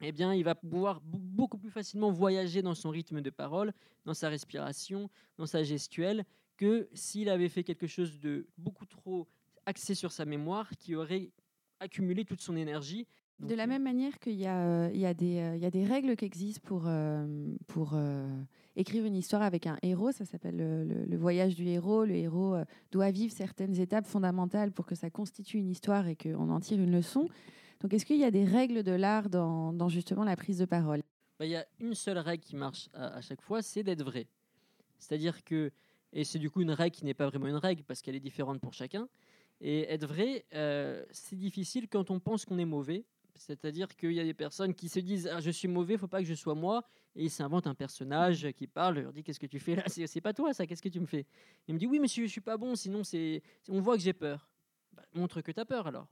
Eh 0.02 0.12
bien, 0.12 0.34
il 0.34 0.44
va 0.44 0.56
pouvoir 0.56 1.02
beaucoup 1.02 1.58
plus 1.58 1.72
facilement 1.72 2.12
voyager 2.12 2.62
dans 2.62 2.74
son 2.74 2.90
rythme 2.90 3.22
de 3.22 3.30
parole, 3.30 3.74
dans 4.06 4.14
sa 4.14 4.30
respiration, 4.30 5.10
dans 5.38 5.46
sa 5.46 5.64
gestuelle, 5.64 6.26
que 6.58 6.90
s'il 6.94 7.30
avait 7.30 7.50
fait 7.50 7.64
quelque 7.64 7.88
chose 7.88 8.20
de 8.20 8.48
beaucoup 8.58 8.86
trop 8.86 9.28
axé 9.66 9.96
sur 9.96 10.12
sa 10.12 10.26
mémoire, 10.26 10.70
qui 10.78 10.96
aurait 10.96 11.32
accumulé 11.80 12.26
toute 12.26 12.42
son 12.42 12.56
énergie 12.56 13.08
de 13.40 13.56
la 13.56 13.68
même 13.68 13.84
manière 13.84 14.20
qu'il 14.20 14.40
y, 14.40 14.48
euh, 14.48 14.90
y, 14.94 15.06
euh, 15.06 15.58
y, 15.58 15.66
a 15.66 15.72
des 15.72 15.86
règles 15.86 16.16
qui 16.16 16.26
existent 16.26 16.62
pour, 16.64 16.84
euh, 16.88 17.56
pour 17.68 17.98
écrire 18.76 19.06
une 19.06 19.16
histoire 19.16 19.42
avec 19.42 19.68
un 19.68 19.78
héros, 19.82 20.12
ça 20.12 20.26
s'appelle 20.26 20.58
le, 20.58 21.18
voyage 21.18 21.56
du 21.56 21.68
héros. 21.68 22.06
Le 22.06 22.16
héros 22.16 22.56
doit 22.92 23.12
vivre 23.12 23.34
certaines 23.34 23.80
étapes 23.80 24.06
fondamentales 24.06 24.72
pour 24.72 24.86
que 24.86 24.96
ça 24.96 25.10
constitue 25.10 25.58
une 25.58 25.70
histoire 25.70 26.08
et 26.08 26.16
qu'on 26.16 26.50
en 26.50 26.60
tire 26.60 26.80
une 26.80 26.92
leçon. 26.92 27.28
Donc 27.84 27.94
est-ce 27.94 28.06
qu'il 28.06 28.18
y 28.18 28.24
a 28.24 28.32
des 28.32 28.46
règles 28.46 28.82
de 28.82 28.94
l'art 28.94 29.30
dans, 29.30 29.90
justement 29.90 30.24
la 30.24 30.36
prise 30.36 30.58
de 30.58 30.66
parole? 30.66 31.04
Bah, 31.38 31.46
Il 31.46 31.52
y 31.52 31.56
a 31.56 31.66
une 31.80 31.94
seule 31.94 32.18
règle 32.18 32.44
qui 32.44 32.56
marche 32.56 32.90
à, 32.94 33.22
chaque 33.22 33.42
fois, 33.42 33.62
c'est 33.62 33.84
d'être 33.84 34.04
vrai. 34.04 34.26
C'est-à-dire 34.98 35.44
que, 35.44 35.72
et 36.14 36.24
c'est 36.24 36.40
du 36.40 36.50
coup 36.50 36.62
une 36.62 36.72
règle 36.72 36.96
qui 36.96 37.04
n'est 37.04 37.14
pas 37.14 37.28
vraiment 37.28 37.48
une 37.48 37.58
règle 37.58 37.84
parce 37.84 38.02
qu'elle 38.02 38.16
est 38.16 38.22
différente 38.22 38.62
pour 38.62 38.74
chacun, 38.74 39.08
et 39.60 39.82
être 39.92 40.08
vrai, 40.08 40.46
c'est 41.12 41.36
difficile 41.36 41.88
quand 41.88 42.10
on 42.10 42.20
pense 42.20 42.46
qu'on 42.46 42.58
est 42.58 42.66
mauvais 42.66 43.06
c'est-à-dire 43.36 43.88
qu'il 43.96 44.14
y 44.14 44.20
a 44.20 44.24
des 44.24 44.34
personnes 44.34 44.74
qui 44.74 44.90
se 44.90 45.00
disent 45.00 45.28
ah, 45.32 45.42
Je 45.42 45.50
suis 45.50 45.68
mauvais, 45.68 45.94
il 45.94 46.00
faut 46.00 46.08
pas 46.08 46.20
que 46.20 46.28
je 46.28 46.34
sois 46.34 46.56
moi. 46.56 46.84
Et 47.16 47.26
ils 47.26 47.30
s'inventent 47.30 47.68
un 47.68 47.76
personnage 47.76 48.52
qui 48.54 48.68
parle, 48.68 49.00
leur 49.00 49.14
dit 49.14 49.24
Qu'est-ce 49.24 49.40
que 49.40 49.48
tu 49.48 49.60
fais 49.60 49.76
là? 49.76 49.84
C'est 49.88 50.22
pas 50.22 50.34
toi 50.34 50.54
ça, 50.54 50.66
qu'est-ce 50.66 50.82
que 50.82 50.90
tu 50.90 51.00
me 51.00 51.06
fais? 51.06 51.26
Il 51.68 51.74
me 51.74 51.80
dit 51.80 51.88
Oui, 51.88 52.00
mais 52.00 52.08
je, 52.08 52.26
suis 52.26 52.42
pas 52.42 52.58
bon, 52.58 52.76
sinon 52.76 53.04
c'est 53.04 53.42
on 53.70 53.82
voit 53.82 53.98
que 53.98 54.04
j'ai 54.04 54.14
peur. 54.14 54.50
Bah, 54.94 55.04
montre 55.14 55.42
que 55.42 55.52
tu 55.52 55.60
as 55.60 55.66
peur 55.66 55.88
alors. 55.88 56.08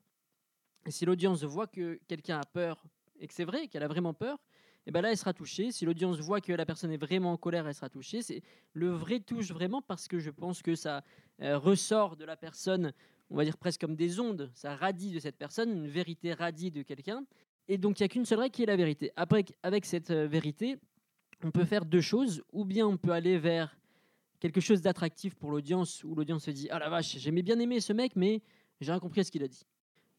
Si 0.87 1.05
l'audience 1.05 1.43
voit 1.43 1.67
que 1.67 1.99
quelqu'un 2.07 2.39
a 2.39 2.45
peur 2.45 2.83
et 3.19 3.27
que 3.27 3.33
c'est 3.33 3.45
vrai, 3.45 3.67
qu'elle 3.67 3.83
a 3.83 3.87
vraiment 3.87 4.13
peur, 4.13 4.37
et 4.37 4.89
eh 4.89 4.91
ben 4.91 5.01
là, 5.01 5.11
elle 5.11 5.17
sera 5.17 5.31
touchée. 5.31 5.71
Si 5.71 5.85
l'audience 5.85 6.17
voit 6.17 6.41
que 6.41 6.51
la 6.53 6.65
personne 6.65 6.91
est 6.91 6.97
vraiment 6.97 7.33
en 7.33 7.37
colère, 7.37 7.67
elle 7.67 7.75
sera 7.75 7.87
touchée. 7.87 8.23
C'est 8.23 8.41
le 8.73 8.89
vrai 8.89 9.19
touche 9.19 9.51
vraiment 9.51 9.83
parce 9.83 10.07
que 10.07 10.17
je 10.17 10.31
pense 10.31 10.63
que 10.63 10.73
ça 10.73 11.03
euh, 11.43 11.59
ressort 11.59 12.17
de 12.17 12.25
la 12.25 12.35
personne 12.35 12.91
on 13.31 13.37
va 13.37 13.45
dire 13.45 13.57
presque 13.57 13.81
comme 13.81 13.95
des 13.95 14.19
ondes. 14.19 14.51
Ça 14.53 14.75
radie 14.75 15.11
de 15.11 15.19
cette 15.19 15.37
personne, 15.37 15.71
une 15.71 15.87
vérité 15.87 16.33
radie 16.33 16.69
de 16.69 16.83
quelqu'un. 16.83 17.25
Et 17.67 17.77
donc, 17.77 17.99
il 17.99 18.03
n'y 18.03 18.05
a 18.05 18.09
qu'une 18.09 18.25
seule 18.25 18.39
règle 18.39 18.51
qui 18.51 18.63
est 18.63 18.67
la 18.67 18.75
vérité. 18.75 19.11
Après, 19.15 19.45
avec 19.63 19.85
cette 19.85 20.11
euh, 20.11 20.27
vérité, 20.27 20.77
on 21.43 21.51
peut 21.51 21.63
faire 21.63 21.85
deux 21.85 22.01
choses. 22.01 22.43
Ou 22.51 22.65
bien 22.65 22.85
on 22.85 22.97
peut 22.97 23.11
aller 23.11 23.37
vers 23.37 23.77
quelque 24.39 24.59
chose 24.59 24.81
d'attractif 24.81 25.35
pour 25.35 25.51
l'audience, 25.51 26.03
où 26.03 26.13
l'audience 26.13 26.43
se 26.43 26.51
dit 26.51 26.67
Ah 26.69 26.79
la 26.79 26.89
vache, 26.89 27.17
j'aimais 27.17 27.41
bien 27.41 27.57
aimer 27.59 27.79
ce 27.79 27.93
mec, 27.93 28.15
mais 28.15 28.41
j'ai 28.81 28.91
rien 28.91 28.99
compris 28.99 29.21
à 29.21 29.23
ce 29.23 29.31
qu'il 29.31 29.43
a 29.43 29.47
dit. 29.47 29.65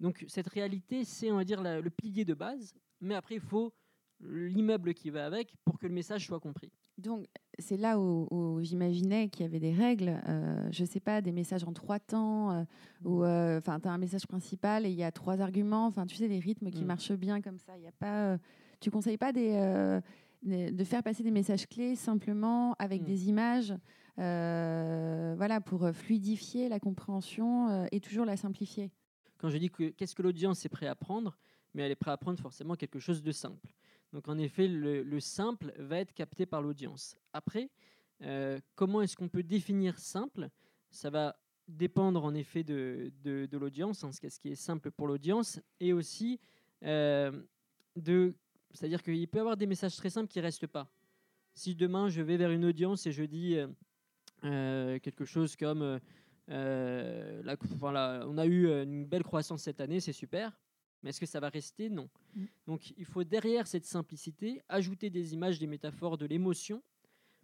Donc, 0.03 0.25
cette 0.29 0.49
réalité, 0.49 1.05
c'est, 1.05 1.31
on 1.31 1.37
va 1.37 1.45
dire, 1.45 1.63
le 1.63 1.91
pilier 1.91 2.25
de 2.25 2.35
base. 2.35 2.75
Mais 3.01 3.15
après, 3.15 3.37
il 3.37 3.41
faut 3.41 3.73
l'immeuble 4.21 4.95
qui 4.95 5.11
va 5.11 5.25
avec 5.25 5.55
pour 5.65 5.79
que 5.79 5.87
le 5.87 5.95
message 5.95 6.27
soit 6.27 6.41
compris. 6.41 6.73
Donc, 6.99 7.27
c'est 7.59 7.77
là 7.77 7.99
où, 7.99 8.61
j'imaginais 8.63 9.29
qu'il 9.29 9.43
y 9.43 9.49
avait 9.49 9.61
des 9.61 9.73
règles, 9.73 10.21
euh, 10.29 10.69
je 10.71 10.83
ne 10.83 10.87
sais 10.87 11.01
pas, 11.01 11.21
des 11.21 11.33
messages 11.33 11.65
en 11.65 11.73
trois 11.73 11.99
temps, 11.99 12.51
euh, 12.51 12.65
où 13.05 13.25
euh, 13.25 13.61
tu 13.61 13.71
as 13.71 13.91
un 13.91 13.99
message 13.99 14.27
principal 14.27 14.85
et 14.87 14.91
il 14.91 14.97
y 14.97 15.05
a 15.05 15.11
trois 15.11 15.41
arguments, 15.41 15.87
enfin, 15.87 16.05
tu 16.07 16.17
sais, 16.17 16.29
des 16.29 16.39
rythmes 16.39 16.71
qui 16.71 16.83
mm. 16.83 16.87
marchent 16.87 17.13
bien 17.13 17.41
comme 17.41 17.59
ça. 17.59 17.79
Y 17.79 17.87
a 17.87 17.93
pas, 17.93 18.39
tu 18.81 18.89
ne 18.89 18.93
conseilles 18.93 19.19
pas 19.19 19.33
des, 19.33 20.01
de 20.43 20.85
faire 20.85 21.03
passer 21.03 21.23
des 21.23 21.31
messages 21.31 21.67
clés 21.67 21.97
simplement 21.97 22.75
avec 22.79 23.03
mm. 23.03 23.05
des 23.05 23.29
images 23.29 23.75
voilà, 24.17 25.61
pour 25.65 25.89
fluidifier 25.91 26.69
la 26.69 26.79
compréhension 26.79 27.87
et 27.91 28.01
toujours 28.01 28.27
la 28.27 28.37
simplifier 28.37 28.91
Quand 29.43 29.51
je 29.51 29.59
dis 29.59 29.71
que 29.71 29.89
qu'est-ce 29.89 30.15
que 30.15 30.23
l'audience 30.23 30.65
est 30.65 30.69
prête 30.69 30.89
à 30.89 30.95
prendre, 30.95 31.37
mais 31.75 31.83
elle 31.83 31.91
est 31.91 31.97
prête 31.97 32.13
à 32.13 32.17
prendre 32.17 32.39
forcément 32.39 32.77
quelque 32.77 33.01
chose 33.01 33.25
de 33.25 33.33
simple. 33.33 33.75
Donc 34.13 34.29
en 34.29 34.39
effet, 34.39 34.69
le, 34.69 35.19
simple 35.19 35.73
va 35.79 35.99
être 35.99 36.15
capté 36.15 36.47
par 36.47 36.63
l'audience. 36.63 37.17
Après, 37.33 37.69
euh, 38.23 38.61
comment 38.77 39.03
est-ce 39.03 39.17
qu'on 39.17 39.29
peut 39.29 39.43
définir 39.43 39.99
simple? 39.99 40.49
Ça 40.91 41.11
va 41.11 41.35
dépendre 41.67 42.25
en 42.25 42.35
effet 42.35 42.63
de, 42.63 43.13
de, 43.25 43.59
l'audience, 43.59 44.05
hein, 44.05 44.13
ce 44.13 44.39
qui 44.39 44.51
est 44.51 44.55
simple 44.55 44.93
pour 44.93 45.09
l'audience, 45.09 45.59
et 45.81 45.93
aussi 45.93 46.39
euh, 46.85 47.43
de... 47.97 48.37
C'est-à-dire 48.71 49.03
qu'il 49.03 49.27
peut 49.27 49.39
y 49.39 49.41
avoir 49.41 49.57
des 49.57 49.67
messages 49.67 49.97
très 49.97 50.11
simples 50.11 50.29
qui 50.29 50.39
ne 50.39 50.45
restent 50.45 50.69
pas. 50.69 50.89
Si 51.55 51.75
demain 51.75 52.09
je 52.09 52.23
vais 52.23 52.37
vers 52.37 52.53
une 52.53 52.65
audience 52.65 53.09
et 53.09 53.13
je 53.13 53.25
dis 53.25 53.57
euh, 54.45 54.99
quelque 55.01 55.25
chose 55.25 55.57
comme 55.57 55.99
la, 56.53 58.27
on 58.27 58.39
a 58.39 58.47
eu 58.47 58.69
une 58.69 59.05
belle 59.07 59.23
croissance 59.23 59.63
cette 59.63 59.81
année, 59.81 60.01
c'est 60.01 60.13
super. 60.13 60.53
Mais 61.03 61.11
est-ce 61.11 61.21
que 61.21 61.27
ça 61.27 61.41
va 61.41 61.49
rester? 61.49 61.89
Non. 61.89 62.09
Mm. 62.35 62.45
Donc 62.67 62.93
il 62.97 63.05
faut 63.05 63.25
derrière 63.25 63.67
cette 63.67 63.85
simplicité 63.85 64.63
ajouter 64.69 65.11
des 65.11 65.35
images, 65.35 65.59
des 65.59 65.67
métaphores, 65.67 66.19
de 66.19 66.27
l'émotion 66.27 66.83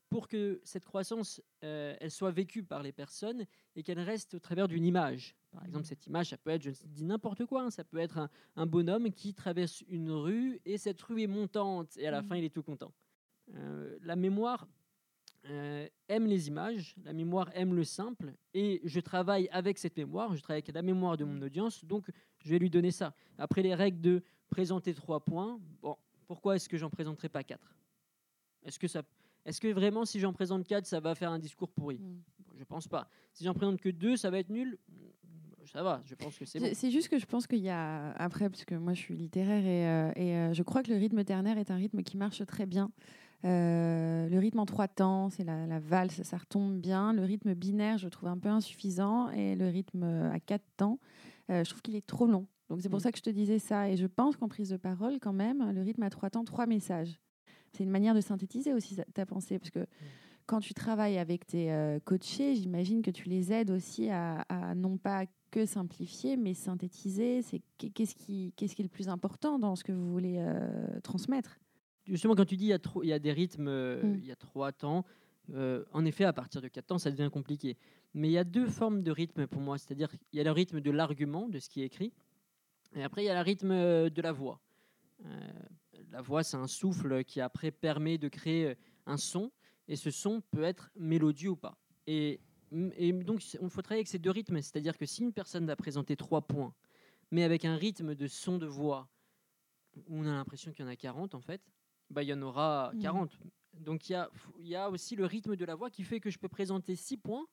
pour 0.08 0.26
que 0.26 0.60
cette 0.64 0.86
croissance, 0.86 1.42
euh, 1.64 1.94
elle 2.00 2.10
soit 2.10 2.30
vécue 2.30 2.62
par 2.62 2.82
les 2.82 2.92
personnes 2.92 3.44
et 3.76 3.82
qu'elle 3.82 4.00
reste 4.00 4.34
au 4.34 4.38
travers 4.38 4.66
d'une 4.66 4.84
image. 4.84 5.36
Par 5.50 5.64
exemple, 5.64 5.84
mm. 5.84 5.88
cette 5.88 6.06
image, 6.06 6.30
ça 6.30 6.38
peut 6.38 6.50
être, 6.50 6.62
je 6.62 6.70
dis 6.86 7.04
n'importe 7.04 7.44
quoi, 7.44 7.62
hein, 7.62 7.70
ça 7.70 7.84
peut 7.84 7.98
être 7.98 8.28
un, 8.56 8.66
bonhomme 8.66 9.10
qui 9.10 9.34
traverse 9.34 9.82
une 9.88 10.10
rue 10.10 10.60
et 10.64 10.78
cette 10.78 11.00
rue 11.02 11.22
est 11.22 11.26
montante 11.26 11.96
et 11.98 12.06
à 12.06 12.10
la 12.10 12.22
mm. 12.22 12.26
fin, 12.26 12.36
il 12.36 12.44
est 12.44 12.54
tout 12.54 12.62
content. 12.62 12.92
Euh, 13.54 13.98
la 14.02 14.16
mémoire, 14.16 14.66
euh, 15.50 15.88
aime 16.08 16.26
les 16.26 16.48
images, 16.48 16.94
la 17.04 17.12
mémoire 17.12 17.50
aime 17.54 17.74
le 17.74 17.84
simple, 17.84 18.34
et 18.54 18.80
je 18.84 19.00
travaille 19.00 19.48
avec 19.50 19.78
cette 19.78 19.96
mémoire, 19.96 20.34
je 20.36 20.42
travaille 20.42 20.62
avec 20.62 20.74
la 20.74 20.82
mémoire 20.82 21.16
de 21.16 21.24
mon 21.24 21.40
mm. 21.40 21.42
audience, 21.44 21.84
donc 21.84 22.10
je 22.38 22.50
vais 22.50 22.58
lui 22.58 22.70
donner 22.70 22.90
ça. 22.90 23.14
Après 23.38 23.62
les 23.62 23.74
règles 23.74 24.00
de 24.00 24.22
présenter 24.48 24.94
trois 24.94 25.20
points, 25.20 25.60
bon, 25.82 25.96
pourquoi 26.26 26.56
est-ce 26.56 26.68
que 26.68 26.76
j'en 26.76 26.90
présenterai 26.90 27.28
pas 27.28 27.44
quatre? 27.44 27.76
Est-ce 28.64 28.78
que 28.78 28.88
ça, 28.88 29.02
est-ce 29.44 29.60
que 29.60 29.68
vraiment 29.68 30.04
si 30.04 30.20
j'en 30.20 30.32
présente 30.32 30.66
quatre, 30.66 30.86
ça 30.86 31.00
va 31.00 31.14
faire 31.14 31.30
un 31.30 31.38
discours 31.38 31.70
pourri? 31.70 31.98
Mm. 31.98 32.22
Je 32.56 32.64
pense 32.64 32.88
pas. 32.88 33.08
Si 33.32 33.44
j'en 33.44 33.54
présente 33.54 33.80
que 33.80 33.88
deux, 33.88 34.16
ça 34.16 34.30
va 34.30 34.38
être 34.38 34.50
nul 34.50 34.78
ça 35.68 35.82
va, 35.82 36.02
je 36.04 36.14
pense 36.14 36.36
que 36.38 36.44
c'est 36.44 36.58
bon. 36.58 36.70
C'est 36.72 36.90
juste 36.90 37.08
que 37.08 37.18
je 37.18 37.26
pense 37.26 37.46
qu'il 37.46 37.58
y 37.58 37.68
a, 37.68 38.12
après, 38.12 38.48
parce 38.48 38.64
que 38.64 38.74
moi 38.74 38.94
je 38.94 39.00
suis 39.00 39.16
littéraire 39.16 39.64
et, 39.64 39.86
euh, 39.86 40.12
et 40.16 40.34
euh, 40.34 40.52
je 40.52 40.62
crois 40.62 40.82
que 40.82 40.90
le 40.90 40.96
rythme 40.96 41.22
ternaire 41.24 41.58
est 41.58 41.70
un 41.70 41.76
rythme 41.76 42.02
qui 42.02 42.16
marche 42.16 42.44
très 42.46 42.66
bien. 42.66 42.90
Euh, 43.44 44.28
le 44.28 44.38
rythme 44.38 44.58
en 44.58 44.66
trois 44.66 44.88
temps, 44.88 45.30
c'est 45.30 45.44
la, 45.44 45.78
valse, 45.78 46.22
ça 46.22 46.36
retombe 46.36 46.78
bien. 46.80 47.12
Le 47.12 47.22
rythme 47.22 47.54
binaire, 47.54 47.98
je 47.98 48.08
trouve 48.08 48.28
un 48.28 48.38
peu 48.38 48.48
insuffisant. 48.48 49.30
Et 49.30 49.54
le 49.54 49.68
rythme 49.68 50.02
euh, 50.02 50.32
à 50.32 50.40
quatre 50.40 50.66
temps, 50.76 50.98
euh, 51.50 51.64
je 51.64 51.70
trouve 51.70 51.82
qu'il 51.82 51.96
est 51.96 52.06
trop 52.06 52.26
long. 52.26 52.46
Donc 52.68 52.80
c'est 52.82 52.88
pour 52.88 52.98
mm. 52.98 53.02
ça 53.02 53.12
que 53.12 53.18
je 53.18 53.22
te 53.22 53.30
disais 53.30 53.58
ça. 53.58 53.88
Et 53.88 53.96
je 53.96 54.06
pense 54.06 54.36
qu'en 54.36 54.48
prise 54.48 54.70
de 54.70 54.76
parole, 54.76 55.18
quand 55.20 55.32
même, 55.32 55.70
le 55.70 55.82
rythme 55.82 56.02
à 56.02 56.10
trois 56.10 56.30
temps, 56.30 56.44
trois 56.44 56.66
messages. 56.66 57.20
c'est 57.72 57.84
une 57.84 57.90
manière 57.90 58.14
de 58.14 58.20
synthétiser 58.20 58.74
aussi 58.74 58.96
ta 59.14 59.24
pensée. 59.24 59.58
Parce 59.58 59.70
que 59.70 59.86
quand 60.46 60.60
tu 60.60 60.74
travailles 60.74 61.18
avec 61.18 61.46
tes 61.46 61.70
euh, 61.72 62.00
coachés, 62.04 62.56
j'imagine 62.56 63.02
que 63.02 63.10
tu 63.10 63.28
les 63.28 63.52
aides 63.52 63.70
aussi 63.70 64.08
à, 64.10 64.44
non 64.74 64.96
pas 64.96 65.24
que 65.50 65.64
simplifier, 65.64 66.36
mais 66.36 66.54
synthétiser. 66.54 67.42
C'est 67.42 67.62
qu'est-ce 67.78 68.14
qui, 68.14 68.52
qu'est-ce 68.56 68.74
qui 68.74 68.82
est 68.82 68.84
le 68.84 68.90
plus 68.90 69.08
important 69.08 69.58
dans 69.58 69.76
ce 69.76 69.84
que 69.84 69.92
vous 69.92 70.10
voulez 70.10 70.44
transmettre? 71.02 71.58
Justement, 72.08 72.34
quand 72.34 72.44
tu 72.44 72.56
dis 72.56 72.66
il 72.66 72.68
y 72.68 72.72
a, 72.72 72.78
trop, 72.78 73.02
il 73.02 73.08
y 73.08 73.12
a 73.12 73.18
des 73.18 73.32
rythmes, 73.32 73.68
euh, 73.68 74.02
mm. 74.02 74.18
il 74.18 74.26
y 74.26 74.32
a 74.32 74.36
trois 74.36 74.72
temps, 74.72 75.04
en 75.92 76.04
effet, 76.04 76.24
à 76.24 76.32
partir 76.34 76.60
de 76.60 76.68
quatre 76.68 76.88
temps, 76.88 76.98
ça 76.98 77.10
devient 77.10 77.30
compliqué. 77.32 77.78
Mais 78.12 78.28
il 78.28 78.32
y 78.32 78.38
a 78.38 78.44
deux 78.44 78.66
formes 78.66 79.02
de 79.02 79.10
rythme 79.10 79.46
pour 79.46 79.62
moi. 79.62 79.78
C'est-à-dire 79.78 80.10
il 80.32 80.36
y 80.36 80.40
a 80.40 80.44
le 80.44 80.50
rythme 80.50 80.80
de 80.80 80.90
l'argument, 80.90 81.48
de 81.48 81.58
ce 81.58 81.70
qui 81.70 81.80
est 81.80 81.86
écrit, 81.86 82.12
et 82.94 83.02
après, 83.02 83.22
il 83.22 83.26
y 83.26 83.30
a 83.30 83.34
le 83.34 83.40
rythme 83.40 83.70
de 84.10 84.22
la 84.22 84.32
voix. 84.32 84.60
la 86.10 86.20
voix, 86.20 86.42
c'est 86.42 86.56
un 86.56 86.66
souffle 86.66 87.24
qui 87.24 87.40
après 87.40 87.70
permet 87.70 88.18
de 88.18 88.28
créer 88.28 88.76
un 89.06 89.16
son 89.16 89.50
et 89.88 89.96
ce 89.96 90.10
son 90.10 90.40
peut 90.40 90.62
être 90.62 90.90
mélodieux 90.96 91.50
ou 91.50 91.56
pas. 91.56 91.76
Et, 92.06 92.40
donc, 92.70 93.42
il 93.54 93.70
faut 93.70 93.82
travailler 93.82 94.00
avec 94.00 94.08
ces 94.08 94.18
deux 94.18 94.30
rythmes, 94.30 94.60
c'est-à-dire 94.60 94.96
que 94.96 95.06
si 95.06 95.22
une 95.22 95.32
personne 95.32 95.66
va 95.66 95.74
présenter 95.74 96.16
trois 96.16 96.42
points, 96.42 96.74
mais 97.30 97.42
avec 97.42 97.64
un 97.64 97.76
rythme 97.76 98.14
de 98.14 98.26
son 98.26 98.58
de 98.58 98.66
voix, 98.66 99.08
où 100.06 100.18
on 100.18 100.26
a 100.26 100.32
l'impression 100.32 100.72
qu'il 100.72 100.84
y 100.84 100.88
en 100.88 100.90
a 100.90 100.96
40 100.96 101.34
en 101.34 101.40
fait, 101.40 101.62
bah, 102.10 102.22
il 102.22 102.28
y 102.28 102.32
en 102.32 102.42
aura 102.42 102.92
40. 103.00 103.30
Mmh. 103.32 103.82
Donc 103.82 104.08
il 104.08 104.12
y 104.12 104.16
a, 104.16 104.30
y 104.60 104.74
a 104.74 104.90
aussi 104.90 105.16
le 105.16 105.24
rythme 105.24 105.56
de 105.56 105.64
la 105.64 105.74
voix 105.74 105.90
qui 105.90 106.02
fait 106.02 106.20
que 106.20 106.30
je 106.30 106.38
peux 106.38 106.48
présenter 106.48 106.96
six 106.96 107.16
points, 107.16 107.46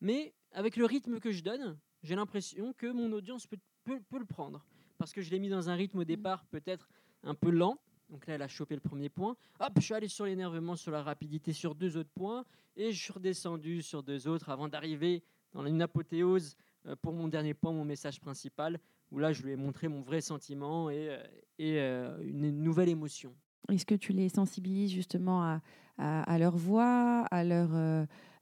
mais 0.00 0.34
avec 0.52 0.76
le 0.76 0.84
rythme 0.84 1.18
que 1.18 1.32
je 1.32 1.42
donne, 1.42 1.78
j'ai 2.02 2.14
l'impression 2.14 2.72
que 2.72 2.86
mon 2.86 3.12
audience 3.12 3.46
peut, 3.46 3.58
peut, 3.84 4.00
peut, 4.08 4.18
le 4.18 4.24
prendre. 4.24 4.64
Parce 4.98 5.12
que 5.12 5.22
je 5.22 5.30
l'ai 5.30 5.38
mis 5.38 5.48
dans 5.48 5.68
un 5.68 5.74
rythme 5.74 5.98
au 5.98 6.02
mmh. 6.02 6.06
départ 6.06 6.44
peut-être 6.46 6.88
un 7.22 7.34
peu 7.34 7.50
lent, 7.50 7.78
donc 8.10 8.26
là, 8.26 8.34
elle 8.34 8.42
a 8.42 8.48
chopé 8.48 8.74
le 8.74 8.80
premier 8.80 9.08
point. 9.08 9.36
Hop, 9.60 9.72
je 9.76 9.82
suis 9.82 9.94
allé 9.94 10.08
sur 10.08 10.26
l'énervement, 10.26 10.76
sur 10.76 10.90
la 10.90 11.02
rapidité, 11.02 11.52
sur 11.52 11.74
deux 11.74 11.96
autres 11.96 12.10
points. 12.10 12.44
Et 12.76 12.92
je 12.92 13.00
suis 13.00 13.12
redescendu 13.12 13.82
sur 13.82 14.02
deux 14.02 14.26
autres 14.26 14.48
avant 14.48 14.68
d'arriver 14.68 15.22
dans 15.52 15.64
une 15.64 15.80
apothéose 15.80 16.56
euh, 16.86 16.96
pour 16.96 17.12
mon 17.12 17.28
dernier 17.28 17.54
point, 17.54 17.72
mon 17.72 17.84
message 17.84 18.20
principal, 18.20 18.78
où 19.10 19.18
là, 19.18 19.32
je 19.32 19.42
lui 19.42 19.52
ai 19.52 19.56
montré 19.56 19.88
mon 19.88 20.00
vrai 20.00 20.20
sentiment 20.20 20.90
et, 20.90 21.08
euh, 21.10 21.22
et 21.58 21.80
euh, 21.80 22.18
une 22.22 22.50
nouvelle 22.62 22.88
émotion. 22.88 23.34
Est-ce 23.70 23.86
que 23.86 23.94
tu 23.94 24.12
les 24.12 24.28
sensibilises 24.28 24.90
justement 24.90 25.42
à, 25.42 25.60
à, 25.98 26.38
leur 26.38 26.56
voix, 26.56 27.24
à, 27.30 27.44
leur, 27.44 27.74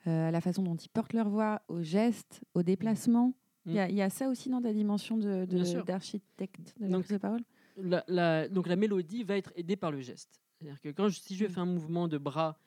à 0.07 0.31
la 0.31 0.41
façon 0.41 0.63
dont 0.63 0.77
ils 0.77 0.89
portent 0.89 1.13
leur 1.13 1.29
voix, 1.29 1.63
aux 1.69 1.83
gestes, 1.83 2.43
aux 2.55 2.63
déplacements? 2.63 3.35
Mm. 3.65 3.71
il, 3.91 3.97
y 3.97 4.03
a, 4.03 4.11
ça 4.11 4.29
aussi 4.29 4.49
dans 4.49 4.63
ta 4.63 4.73
dimension 4.73 5.19
d'architecte 5.19 6.75
de, 6.81 6.87
de, 6.87 6.97
de, 6.97 7.13
de 7.13 7.19
parole? 7.19 7.43
la, 7.77 8.49
donc 8.49 8.67
la 8.67 8.77
mélodie 8.77 9.25
va 9.25 9.37
être 9.37 9.53
aidée 9.57 9.77
par 9.77 9.91
le 9.91 10.01
geste. 10.01 10.41
C'est-à-dire 10.59 10.81
que 10.81 10.89
quand 10.89 11.11
si 11.11 11.37
je 11.37 11.45
mm. 11.45 11.49
fais 11.49 11.61
un 11.61 11.67
mouvement 11.67 12.09
de 12.09 12.19
bras 12.19 12.59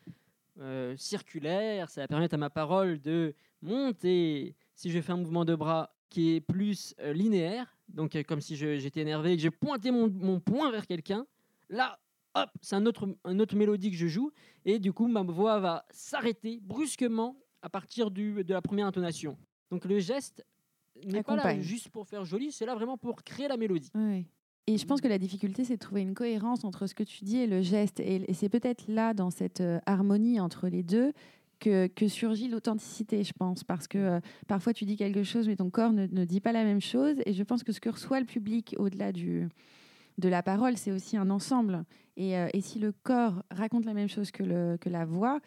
euh, 0.60 0.96
circulaire, 0.98 1.90
ça 1.90 2.02
va 2.02 2.08
permettre 2.08 2.36
à 2.36 2.38
ma 2.38 2.50
parole 2.50 3.00
de 3.00 3.34
monter. 3.62 4.56
Si 4.76 4.92
je 4.92 5.02
fais 5.02 5.12
un 5.12 5.18
mouvement 5.18 5.46
de 5.46 5.56
bras 5.56 5.96
qui 6.10 6.36
est 6.36 6.42
plus 6.42 6.94
euh, 7.00 7.14
linéaire, 7.14 7.78
donc 7.88 8.16
euh, 8.16 8.24
comme 8.24 8.42
si 8.42 8.56
j'étais 8.56 9.02
énervé 9.02 9.34
et 9.34 9.36
que 9.38 9.42
j'ai 9.42 9.52
pointé 9.52 9.92
mon, 9.92 10.10
mon 10.10 10.40
poing 10.40 10.72
vers 10.72 10.88
quelqu'un, 10.88 11.26
là, 11.70 12.00
hop, 12.36 12.50
c'est 12.62 12.76
un 12.76 12.86
autre, 12.86 13.16
un 13.24 13.40
autre 13.40 13.56
mélodie 13.56 13.92
que 13.92 13.98
je 13.98 14.08
joue, 14.08 14.32
et 14.66 14.80
du 14.80 14.94
coup, 14.94 15.08
ma 15.08 15.24
voix 15.24 15.60
va 15.60 15.86
s'arrêter 15.92 16.60
brusquement 16.62 17.38
à 17.62 17.70
partir 17.70 18.12
du, 18.12 18.44
de 18.44 18.54
la 18.54 18.62
première 18.62 18.88
intonation. 18.88 19.38
Donc 19.70 19.86
le 19.86 20.00
geste 20.00 20.44
n'est 21.06 21.24
pas 21.24 21.36
là 21.36 21.60
juste 21.60 21.90
pour 21.90 22.08
faire 22.08 22.26
joli, 22.26 22.52
c'est 22.52 22.66
là 22.66 22.76
vraiment 22.76 22.98
pour 22.98 23.24
créer 23.24 23.48
la 23.48 23.58
mélodie. 23.58 23.92
Oui. 23.96 24.26
Et 24.68 24.78
je 24.78 24.86
pense 24.86 25.02
que 25.02 25.08
la 25.08 25.18
difficulté, 25.18 25.64
c'est 25.64 25.76
de 25.76 25.80
trouver 25.80 26.02
une 26.02 26.14
cohérence 26.14 26.64
entre 26.64 26.86
ce 26.88 26.94
que 26.94 27.04
tu 27.04 27.24
dis 27.24 27.38
et 27.38 27.48
le 27.48 27.62
geste. 27.62 28.00
Et, 28.00 28.32
c'est 28.34 28.50
peut-être 28.50 28.84
là, 28.88 29.14
dans 29.14 29.32
cette 29.32 29.60
euh, 29.62 29.80
harmonie 29.86 30.40
entre 30.40 30.68
les 30.68 30.84
deux, 30.84 31.14
que, 31.60 31.88
que 31.88 32.08
surgit 32.08 32.48
l'authenticité, 32.48 33.24
je 33.24 33.34
pense. 33.34 33.64
Parce 33.64 33.88
que 33.88 33.98
euh, 33.98 34.20
parfois, 34.48 34.74
tu 34.74 34.86
dis 34.86 34.98
quelque 34.98 35.24
chose, 35.24 35.48
mais 35.48 35.56
ton 35.56 35.70
corps 35.72 35.92
ne, 35.92 36.06
ne, 36.06 36.26
dit 36.26 36.42
pas 36.42 36.52
la 36.52 36.64
même 36.64 36.82
chose. 36.82 37.16
Et 37.26 37.34
je 37.34 37.44
pense 37.44 37.64
que 37.64 37.72
ce 37.72 37.80
que 37.80 37.90
reçoit 37.90 38.20
le 38.20 38.26
public, 38.26 38.76
au-delà 38.78 39.12
du, 39.12 39.50
de 40.18 40.30
la 40.30 40.44
parole, 40.44 40.78
c'est 40.78 40.92
aussi 40.92 41.18
un 41.18 41.30
ensemble. 41.30 41.84
Et, 42.22 42.38
euh, 42.38 42.50
et, 42.54 42.62
si 42.62 42.78
le 42.78 42.92
corps 42.92 43.44
raconte 43.50 43.84
la 43.86 43.96
même 43.96 44.08
chose 44.08 44.30
que, 44.30 44.44
le, 44.44 44.78
que 44.78 44.90
la 44.90 45.06
voix, 45.06 45.42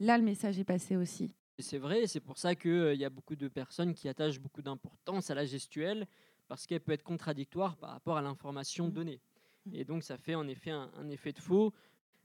là, 0.00 0.18
le 0.18 0.24
message 0.24 0.58
est 0.58 0.64
passé 0.64 0.96
aussi. 0.96 1.32
C'est 1.60 1.78
vrai, 1.78 2.08
c'est 2.08 2.18
pour 2.18 2.36
ça 2.36 2.56
qu'il 2.56 2.96
y 2.96 3.04
a 3.04 3.10
beaucoup 3.10 3.36
de 3.36 3.46
personnes 3.46 3.94
qui 3.94 4.08
attachent 4.08 4.40
beaucoup 4.40 4.60
d'importance 4.60 5.30
à 5.30 5.36
la 5.36 5.44
gestuelle 5.44 6.08
parce 6.48 6.66
qu'elle 6.66 6.80
peut 6.80 6.90
être 6.90 7.04
contradictoire 7.04 7.76
par 7.76 7.90
rapport 7.90 8.16
à 8.16 8.22
l'information 8.22 8.88
mmh. 8.88 8.90
donnée. 8.90 9.20
Mmh. 9.66 9.74
Et 9.74 9.84
donc 9.84 10.02
ça 10.02 10.18
fait 10.18 10.34
en 10.34 10.48
effet 10.48 10.72
un, 10.72 11.08
effet 11.10 11.32
de 11.32 11.38
faux. 11.38 11.72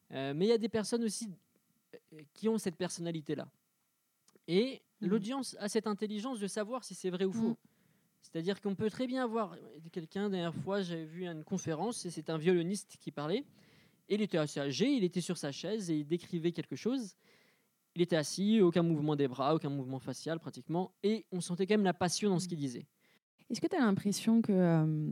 Euh, 0.09 0.33
mais 0.35 0.45
il 0.45 0.49
y 0.49 0.53
a 0.53 0.57
des 0.57 0.67
personnes 0.67 1.03
aussi 1.03 1.29
euh, 1.93 2.21
qui 2.33 2.49
ont 2.49 2.57
cette 2.57 2.77
personnalité-là. 2.77 3.47
Et 4.47 4.81
mmh. 5.01 5.07
l'audience 5.07 5.55
a 5.59 5.69
cette 5.69 5.85
intelligence 5.85 6.39
de 6.39 6.47
savoir 6.47 6.83
si 6.83 6.95
c'est 6.95 7.11
vrai 7.11 7.25
ou 7.25 7.33
faux. 7.33 7.57
C'est-à-dire 8.19 8.59
qu'on 8.61 8.73
peut 8.73 8.89
très 8.89 9.05
bien 9.05 9.23
avoir 9.23 9.55
quelqu'un, 9.91 10.29
dernière 10.31 10.55
fois, 10.55 10.81
j'avais 10.81 11.05
vu 11.05 11.27
une 11.27 11.43
conférence, 11.43 12.05
et 12.05 12.09
c'est 12.09 12.29
un 12.31 12.37
violoniste 12.37 12.97
qui 12.99 13.11
parlait. 13.11 13.45
Il 14.12 14.21
était 14.21 14.38
assez 14.38 14.60
âgé, 14.60 14.88
il 14.89 15.04
était 15.04 15.21
sur 15.21 15.38
sa 15.38 15.52
chaise 15.52 15.89
et 15.89 16.00
il 16.00 16.06
décrivait 16.06 16.52
quelque 16.52 16.76
chose. 16.76 17.15
Il 17.95 18.02
était 18.02 18.15
assis, 18.15 18.62
aucun 18.62 18.84
mouvement 18.84 19.15
des 19.15 19.28
bras, 19.28 19.56
aucun 19.56 19.69
mouvement 19.69 20.00
facial 20.00 20.39
pratiquement, 20.39 20.93
et 21.04 21.26
on 21.32 21.41
sentait 21.41 21.65
quand 21.65 21.74
même 21.74 21.84
la 21.84 21.93
passion 21.93 22.30
dans 22.30 22.39
ce 22.39 22.47
qu'il 22.47 22.58
disait. 22.58 22.86
Est-ce 23.50 23.60
que 23.60 23.67
tu 23.67 23.76
as 23.76 23.80
l'impression 23.80 24.41
que 24.41 24.54
euh, 24.54 25.12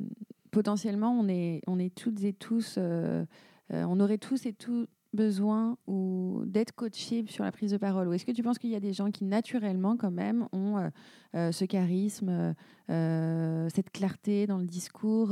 potentiellement 0.52 1.12
on 1.12 1.28
est, 1.28 1.62
on 1.68 1.78
est 1.78 1.94
toutes 1.94 2.24
et 2.24 2.32
tous, 2.32 2.76
euh, 2.78 3.26
euh, 3.74 3.84
on 3.84 4.00
aurait 4.00 4.18
tous 4.18 4.46
et 4.46 4.54
tous 4.54 4.88
besoin 5.12 5.78
ou 5.88 6.44
d'être 6.46 6.74
coachés 6.74 7.26
sur 7.28 7.44
la 7.44 7.52
prise 7.52 7.72
de 7.72 7.78
parole? 7.78 8.08
Ou 8.08 8.14
est-ce 8.14 8.26
que 8.26 8.32
tu 8.32 8.44
penses 8.44 8.60
qu'il 8.60 8.70
y 8.70 8.76
a 8.76 8.80
des 8.80 8.94
gens 8.94 9.12
qui 9.12 9.26
naturellement 9.26 9.98
quand 9.98 10.12
même 10.12 10.48
ont 10.54 10.90
ce 11.34 11.66
charisme, 11.66 12.54
cette 12.88 13.90
clarté 13.92 14.46
dans 14.46 14.60
le 14.60 14.68
discours 14.68 15.32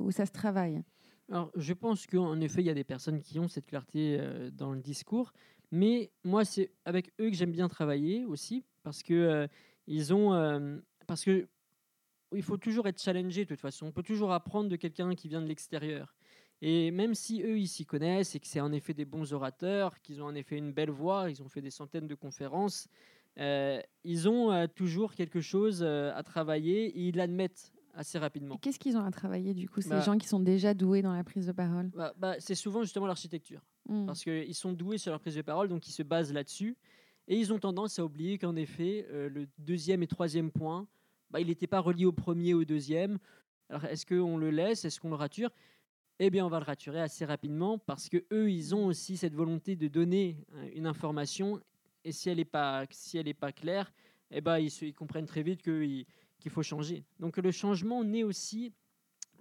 où 0.00 0.10
ça 0.10 0.24
se 0.24 0.32
travaille? 0.32 0.82
Alors, 1.32 1.50
je 1.56 1.72
pense 1.72 2.06
qu'en 2.06 2.40
effet, 2.40 2.60
il 2.60 2.66
y 2.66 2.70
a 2.70 2.74
des 2.74 2.84
personnes 2.84 3.20
qui 3.20 3.38
ont 3.38 3.48
cette 3.48 3.66
clarté 3.66 4.20
dans 4.52 4.70
le 4.70 4.80
discours, 4.80 5.32
mais 5.70 6.12
moi, 6.24 6.44
c'est 6.44 6.70
avec 6.84 7.12
eux 7.20 7.30
que 7.30 7.34
j'aime 7.34 7.52
bien 7.52 7.68
travailler 7.68 8.24
aussi, 8.26 8.64
parce 8.82 9.02
que 9.02 9.48
ils 9.86 10.12
ont, 10.12 10.80
parce 11.06 11.24
que 11.24 11.48
il 12.34 12.42
faut 12.42 12.56
toujours 12.56 12.86
être 12.86 13.00
challengé 13.00 13.44
de 13.44 13.48
toute 13.48 13.60
façon. 13.60 13.86
On 13.86 13.92
peut 13.92 14.02
toujours 14.02 14.32
apprendre 14.32 14.68
de 14.68 14.76
quelqu'un 14.76 15.14
qui 15.14 15.28
vient 15.28 15.40
de 15.40 15.46
l'extérieur. 15.46 16.14
Et 16.60 16.92
même 16.92 17.14
si 17.14 17.42
eux, 17.42 17.58
ils 17.58 17.66
s'y 17.66 17.84
connaissent 17.84 18.36
et 18.36 18.40
que 18.40 18.46
c'est 18.46 18.60
en 18.60 18.72
effet 18.72 18.94
des 18.94 19.04
bons 19.04 19.32
orateurs, 19.32 20.00
qu'ils 20.00 20.22
ont 20.22 20.26
en 20.26 20.34
effet 20.34 20.56
une 20.56 20.72
belle 20.72 20.90
voix, 20.90 21.28
ils 21.28 21.42
ont 21.42 21.48
fait 21.48 21.60
des 21.60 21.70
centaines 21.70 22.06
de 22.06 22.14
conférences, 22.14 22.88
euh, 23.38 23.80
ils 24.04 24.28
ont 24.28 24.52
euh, 24.52 24.66
toujours 24.68 25.14
quelque 25.14 25.40
chose 25.40 25.82
euh, 25.82 26.12
à 26.14 26.22
travailler 26.22 26.86
et 26.86 27.08
ils 27.08 27.16
l'admettent 27.16 27.71
assez 27.94 28.18
rapidement. 28.18 28.56
Qu'est-ce 28.58 28.78
qu'ils 28.78 28.96
ont 28.96 29.04
à 29.04 29.10
travailler 29.10 29.54
du 29.54 29.68
coup, 29.68 29.80
ces 29.80 29.90
bah 29.90 30.00
gens 30.00 30.18
qui 30.18 30.26
sont 30.26 30.40
déjà 30.40 30.74
doués 30.74 31.02
dans 31.02 31.12
la 31.12 31.24
prise 31.24 31.46
de 31.46 31.52
parole? 31.52 31.90
Bah, 31.94 32.14
bah, 32.16 32.36
C'est 32.38 32.54
souvent 32.54 32.82
justement 32.82 33.06
l'architecture. 33.06 33.60
Hmm. 33.88 34.06
Parce 34.06 34.22
qu'ils 34.22 34.54
sont 34.54 34.72
doués 34.72 34.98
sur 34.98 35.10
leur 35.10 35.20
prise 35.20 35.36
de 35.36 35.42
parole, 35.42 35.68
donc 35.68 35.86
ils 35.88 35.92
se 35.92 36.02
basent 36.02 36.32
là-dessus. 36.32 36.76
Et 37.28 37.38
ils 37.38 37.52
ont 37.52 37.58
tendance 37.58 37.98
à 37.98 38.04
oublier 38.04 38.38
qu'en 38.38 38.56
effet, 38.56 39.06
le 39.10 39.46
deuxième 39.58 40.02
et 40.02 40.06
troisième 40.06 40.50
point, 40.50 40.86
bah, 41.30 41.40
il 41.40 41.46
n'était 41.46 41.66
pas 41.66 41.80
relié 41.80 42.04
au 42.04 42.12
premier 42.12 42.54
ou 42.54 42.60
au 42.60 42.64
deuxième. 42.64 43.18
Alors 43.70 43.86
est-ce 43.86 44.04
qu'on 44.04 44.36
le 44.36 44.50
laisse? 44.50 44.84
Est-ce 44.84 45.00
qu'on 45.00 45.08
le 45.08 45.16
rature? 45.16 45.50
Eh 46.18 46.30
bien, 46.30 46.44
on 46.44 46.48
va 46.48 46.58
le 46.58 46.64
raturer 46.64 47.00
assez 47.00 47.24
rapidement 47.24 47.78
parce 47.78 48.08
que 48.08 48.24
eux, 48.32 48.50
ils 48.50 48.74
ont 48.74 48.86
aussi 48.86 49.16
cette 49.16 49.34
volonté 49.34 49.76
de 49.76 49.88
donner 49.88 50.36
euh, 50.54 50.68
une 50.74 50.86
information. 50.86 51.60
Et 52.04 52.12
si 52.12 52.28
elle 52.28 52.36
n'est 52.36 52.44
pas, 52.44 52.84
si 52.90 53.16
elle 53.16 53.34
pas 53.34 53.50
claire, 53.50 53.92
eh 54.30 54.40
ben, 54.40 54.58
ils, 54.58 54.70
ils 54.82 54.94
comprennent 54.94 55.26
très 55.26 55.42
vite 55.42 55.62
qu'il 56.42 56.52
faut 56.52 56.62
changer. 56.62 57.04
Donc 57.20 57.36
le 57.38 57.50
changement 57.50 58.04
naît 58.04 58.24
aussi 58.24 58.72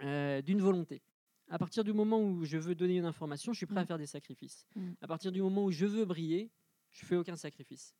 euh, 0.03 0.41
d'une 0.41 0.61
volonté. 0.61 1.01
À 1.49 1.57
partir 1.57 1.83
du 1.83 1.91
moment 1.91 2.21
où 2.21 2.45
je 2.45 2.57
veux 2.57 2.75
donner 2.75 2.97
une 2.97 3.05
information, 3.05 3.51
je 3.51 3.57
suis 3.57 3.65
prêt 3.65 3.79
à 3.79 3.83
mmh. 3.83 3.87
faire 3.87 3.97
des 3.97 4.05
sacrifices. 4.05 4.65
Mmh. 4.75 4.91
À 5.01 5.07
partir 5.07 5.31
du 5.31 5.41
moment 5.41 5.65
où 5.65 5.71
je 5.71 5.85
veux 5.85 6.05
briller, 6.05 6.49
je 6.91 7.05
fais 7.05 7.17
aucun 7.17 7.35
sacrifice. 7.35 7.93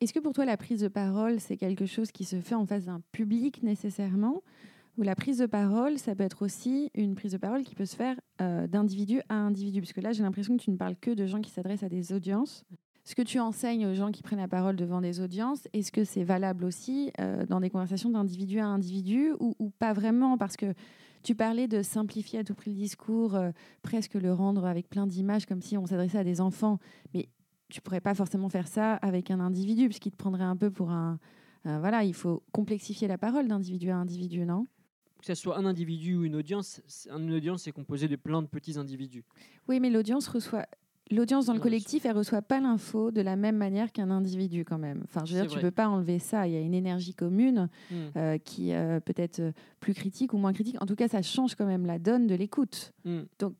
Est-ce 0.00 0.12
que 0.12 0.18
pour 0.18 0.32
toi, 0.32 0.44
la 0.44 0.56
prise 0.56 0.80
de 0.80 0.88
parole, 0.88 1.38
c'est 1.38 1.56
quelque 1.56 1.86
chose 1.86 2.10
qui 2.10 2.24
se 2.24 2.40
fait 2.40 2.56
en 2.56 2.66
face 2.66 2.86
d'un 2.86 3.00
public 3.12 3.62
nécessairement? 3.62 4.42
Ou 4.98 5.02
la 5.02 5.14
prise 5.14 5.38
de 5.38 5.46
parole, 5.46 5.98
ça 5.98 6.14
peut 6.14 6.24
être 6.24 6.42
aussi 6.42 6.90
une 6.94 7.14
prise 7.14 7.32
de 7.32 7.38
parole 7.38 7.62
qui 7.62 7.74
peut 7.74 7.86
se 7.86 7.96
faire 7.96 8.20
euh, 8.40 8.66
d'individu 8.66 9.22
à 9.28 9.34
individu? 9.34 9.80
Parce 9.80 9.92
que 9.92 10.00
là, 10.00 10.12
j'ai 10.12 10.22
l'impression 10.22 10.56
que 10.56 10.62
tu 10.62 10.70
ne 10.70 10.76
parles 10.76 10.96
que 10.96 11.12
de 11.12 11.26
gens 11.26 11.40
qui 11.40 11.50
s'adressent 11.50 11.84
à 11.84 11.88
des 11.88 12.12
audiences. 12.12 12.64
Ce 13.04 13.16
que 13.16 13.22
tu 13.22 13.40
enseignes 13.40 13.86
aux 13.86 13.94
gens 13.94 14.12
qui 14.12 14.22
prennent 14.22 14.38
la 14.38 14.48
parole 14.48 14.76
devant 14.76 15.00
des 15.00 15.20
audiences, 15.20 15.66
est-ce 15.72 15.90
que 15.90 16.04
c'est 16.04 16.22
valable 16.22 16.64
aussi 16.64 17.10
euh, 17.20 17.44
dans 17.46 17.58
des 17.58 17.68
conversations 17.68 18.10
d'individu 18.10 18.60
à 18.60 18.66
individu 18.66 19.32
ou, 19.40 19.70
pas 19.78 19.92
vraiment? 19.92 20.38
Parce 20.38 20.56
que 20.56 20.72
tu 21.24 21.34
parlais 21.34 21.66
de 21.66 21.82
simplifier 21.82 22.40
à 22.40 22.44
tout 22.44 22.54
prix 22.54 22.70
le 22.70 22.76
discours, 22.76 23.34
euh, 23.34 23.50
presque 23.82 24.14
le 24.14 24.32
rendre 24.32 24.66
avec 24.66 24.88
plein 24.88 25.08
d'images 25.08 25.46
comme 25.46 25.62
si 25.62 25.76
on 25.76 25.86
s'adressait 25.86 26.18
à 26.18 26.24
des 26.24 26.40
enfants. 26.40 26.78
Mais 27.12 27.28
tu 27.70 27.80
pourrais 27.80 28.00
pas 28.00 28.14
forcément 28.14 28.48
faire 28.48 28.68
ça 28.68 28.94
avec 28.94 29.32
un 29.32 29.40
individu, 29.40 29.86
puisqu'il 29.86 30.12
te 30.12 30.16
prendrait 30.16 30.44
un 30.44 30.56
peu 30.56 30.70
pour 30.70 30.90
un. 30.90 31.18
Euh, 31.66 31.80
voilà, 31.80 32.04
il 32.04 32.14
faut 32.14 32.44
complexifier 32.52 33.08
la 33.08 33.18
parole 33.18 33.48
d'individu 33.48 33.90
à 33.90 33.96
individu, 33.96 34.44
non? 34.44 34.66
Que 35.18 35.26
ce 35.26 35.34
soit 35.34 35.56
un 35.56 35.64
individu 35.64 36.16
ou 36.16 36.24
une 36.24 36.36
audience, 36.36 36.80
une 37.06 37.32
audience 37.32 37.66
est 37.66 37.72
composée 37.72 38.08
de 38.08 38.16
plein 38.16 38.42
de 38.42 38.48
petits 38.48 38.78
individus. 38.78 39.24
Oui, 39.68 39.80
mais 39.80 39.90
l'audience 39.90 40.26
reçoit 40.28 40.66
l'audience 41.12 41.46
dans 41.46 41.54
le 41.54 41.60
collectif, 41.60 42.04
elle 42.06 42.16
reçoit 42.16 42.42
pas 42.42 42.60
l'info 42.60 43.10
de 43.10 43.20
la 43.20 43.36
même 43.36 43.56
manière 43.56 43.92
qu'un 43.92 44.10
individu 44.10 44.64
quand 44.64 44.78
même. 44.78 45.02
Enfin, 45.04 45.24
je 45.24 45.34
veux 45.34 45.40
dire, 45.40 45.48
tu 45.50 45.54
vrai. 45.58 45.62
peux 45.62 45.70
pas 45.70 45.88
enlever 45.88 46.18
ça. 46.18 46.46
Il 46.48 46.54
y 46.54 46.56
a 46.56 46.60
une 46.60 46.74
énergie 46.74 47.14
commune 47.14 47.68
Hmm. 47.90 47.94
euh, 48.16 48.38
qui 48.38 48.72
euh, 48.72 49.00
peut 49.00 49.14
être 49.16 49.40
euh, 49.40 49.52
plus 49.80 49.94
critique 49.94 50.32
ou 50.32 50.38
moins 50.38 50.52
critique. 50.52 50.76
En 50.80 50.86
tout 50.86 50.94
cas, 50.96 51.08
ça 51.08 51.22
change 51.22 51.54
quand 51.54 51.66
même 51.66 51.86
la 51.86 51.98
donne 51.98 52.26
de 52.26 52.34
l'écoute. 52.34 52.92
Hmm. 53.04 53.22
Donc, 53.38 53.54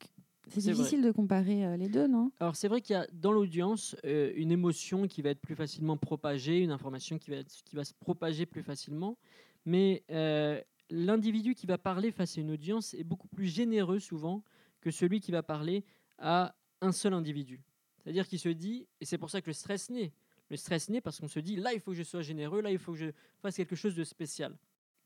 c'est 0.48 0.60
difficile 0.60 1.02
de 1.02 1.10
comparer 1.12 1.64
euh, 1.64 1.76
les 1.76 1.88
deux, 1.88 2.06
non? 2.06 2.30
Alors 2.40 2.56
c'est 2.56 2.68
vrai 2.68 2.80
qu'il 2.80 2.94
y 2.94 2.98
a 2.98 3.06
dans 3.12 3.32
l'audience 3.32 3.96
euh, 4.04 4.32
une 4.34 4.50
émotion 4.50 5.06
qui 5.06 5.22
va 5.22 5.30
être 5.30 5.40
plus 5.40 5.54
facilement 5.54 5.96
propagée, 5.96 6.58
une 6.60 6.72
information 6.72 7.16
qui 7.18 7.30
va, 7.30 7.36
être- 7.36 7.62
qui 7.64 7.74
va 7.76 7.84
se 7.84 7.94
propager 7.94 8.44
plus 8.44 8.62
facilement, 8.62 9.16
mais 9.64 10.02
euh, 10.10 10.60
l'individu 10.90 11.54
qui 11.54 11.66
va 11.66 11.78
parler 11.78 12.10
face 12.10 12.36
à 12.36 12.40
une 12.40 12.50
audience 12.50 12.92
est 12.94 13.04
beaucoup 13.04 13.28
plus 13.28 13.46
généreux 13.46 13.98
souvent 14.00 14.42
que 14.80 14.90
celui 14.90 15.20
qui 15.20 15.30
va 15.30 15.42
parler 15.42 15.84
à 16.18 16.54
un 16.82 16.92
seul 16.92 17.14
individu. 17.14 17.60
C'est-à-dire 18.02 18.26
qu'il 18.28 18.38
se 18.38 18.48
dit, 18.50 18.86
et 19.00 19.04
c'est 19.04 19.18
pour 19.18 19.30
ça 19.30 19.40
que 19.40 19.46
le 19.48 19.52
stress 19.54 19.88
naît, 19.90 20.12
le 20.50 20.56
stress 20.56 20.88
naît 20.90 21.00
parce 21.00 21.18
qu'on 21.20 21.28
se 21.28 21.38
dit, 21.40 21.56
là 21.56 21.72
il 21.72 21.80
faut 21.80 21.92
que 21.92 21.96
je 21.96 22.02
sois 22.02 22.20
généreux, 22.22 22.60
là 22.60 22.70
il 22.70 22.78
faut 22.78 22.92
que 22.92 22.98
je 22.98 23.10
fasse 23.40 23.56
quelque 23.56 23.76
chose 23.76 23.94
de 23.94 24.04
spécial. 24.04 24.56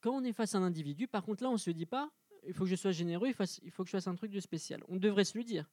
Quand 0.01 0.13
on 0.13 0.25
est 0.25 0.33
face 0.33 0.55
à 0.55 0.59
un 0.59 0.63
individu, 0.63 1.07
par 1.07 1.23
contre 1.25 1.43
là 1.45 1.51
on 1.51 1.55
ne 1.55 1.59
se 1.59 1.71
dit 1.71 1.87
pas, 1.87 2.11
il 2.47 2.53
faut 2.55 2.65
que 2.65 2.71
je 2.71 2.77
sois 2.77 2.93
généreux, 2.93 3.29
il, 3.29 3.35
fasse- 3.35 3.61
il 3.63 3.71
faut 3.71 3.83
que 3.85 3.89
je 3.91 3.93
fasse 3.97 4.07
un 4.09 4.15
truc 4.15 4.31
de 4.33 4.41
spécial. 4.41 4.83
On 4.89 4.97
devrait 4.97 5.25
se 5.25 5.37
le 5.39 5.45
dire. 5.45 5.69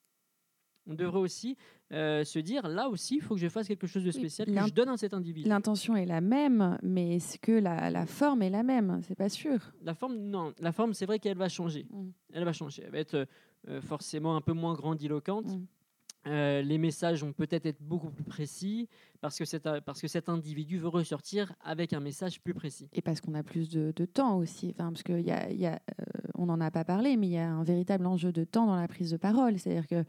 On 0.86 0.96
devrait 0.96 1.20
aussi 1.22 1.56
euh, 1.94 2.26
se 2.26 2.40
dire, 2.40 2.68
là 2.68 2.90
aussi, 2.90 3.16
il 3.16 3.22
faut 3.22 3.36
que 3.36 3.40
je 3.40 3.48
fasse 3.48 3.68
quelque 3.70 3.88
chose 3.88 4.04
de 4.04 4.10
Oui, 4.10 4.14
spécial, 4.14 4.48
que 4.48 4.52
l'in- 4.54 4.68
je 4.68 4.74
donne 4.74 4.90
à 4.90 4.98
cet 4.98 5.14
individu. 5.14 5.48
L'intention 5.48 5.96
est 5.96 6.06
la 6.06 6.20
même, 6.20 6.78
mais 6.84 7.16
est-ce 7.16 7.38
que 7.38 7.54
la, 7.54 7.90
la 7.90 8.06
forme 8.06 8.42
est 8.42 8.50
la 8.50 8.64
même? 8.64 9.00
C'est 9.08 9.16
pas 9.16 9.30
sûr. 9.30 9.72
La 9.82 9.94
forme, 9.94 10.18
non. 10.18 10.54
La 10.60 10.74
forme, 10.74 10.94
c'est 10.94 11.06
vrai 11.06 11.20
qu'elle 11.20 11.38
va 11.38 11.48
changer. 11.48 11.86
Mm. 11.90 12.10
Elle 12.34 12.44
va 12.44 12.52
changer. 12.52 12.84
Elle 12.86 12.92
va 12.92 12.98
être 13.00 13.28
euh, 13.70 13.80
forcément 13.82 14.36
un 14.36 14.42
peu 14.42 14.52
moins 14.52 14.74
grandiloquente. 14.74 15.46
Mm. 15.56 15.66
Euh, 16.26 16.62
les 16.62 16.78
messages 16.78 17.22
vont 17.22 17.34
peut-être 17.34 17.66
être 17.66 17.82
beaucoup 17.82 18.10
plus 18.10 18.24
précis 18.24 18.88
parce 19.20 19.38
que, 19.38 19.46
cet, 19.46 19.64
parce 19.86 20.02
que 20.02 20.08
cet 20.08 20.30
individu 20.30 20.78
veut 20.78 20.88
ressortir 20.88 21.54
avec 21.62 21.92
un 21.94 22.00
message 22.00 22.42
plus 22.42 22.54
précis. 22.54 22.88
Et 22.94 23.02
parce 23.02 23.20
qu'on 23.20 23.34
a 23.34 23.44
plus 23.44 23.70
de, 23.70 23.94
de 23.96 24.06
temps 24.06 24.38
aussi. 24.38 24.74
Enfin, 24.74 24.92
parce 24.92 25.04
qu'il 25.04 25.22
y 25.22 25.32
a, 25.32 25.52
y 25.52 25.66
a, 25.66 25.74
euh, 25.74 26.04
on 26.36 26.46
n'en 26.46 26.62
a 26.62 26.72
pas 26.72 26.86
parlé, 26.86 27.18
mais 27.18 27.28
il 27.28 27.34
y 27.34 27.38
a 27.38 27.50
un 27.50 27.64
véritable 27.64 28.06
enjeu 28.06 28.32
de 28.32 28.44
temps 28.44 28.66
dans 28.66 28.76
la 28.76 28.88
prise 28.88 29.12
de 29.12 29.18
parole. 29.18 29.60
C'est-à-dire 29.60 29.88
que 29.88 30.06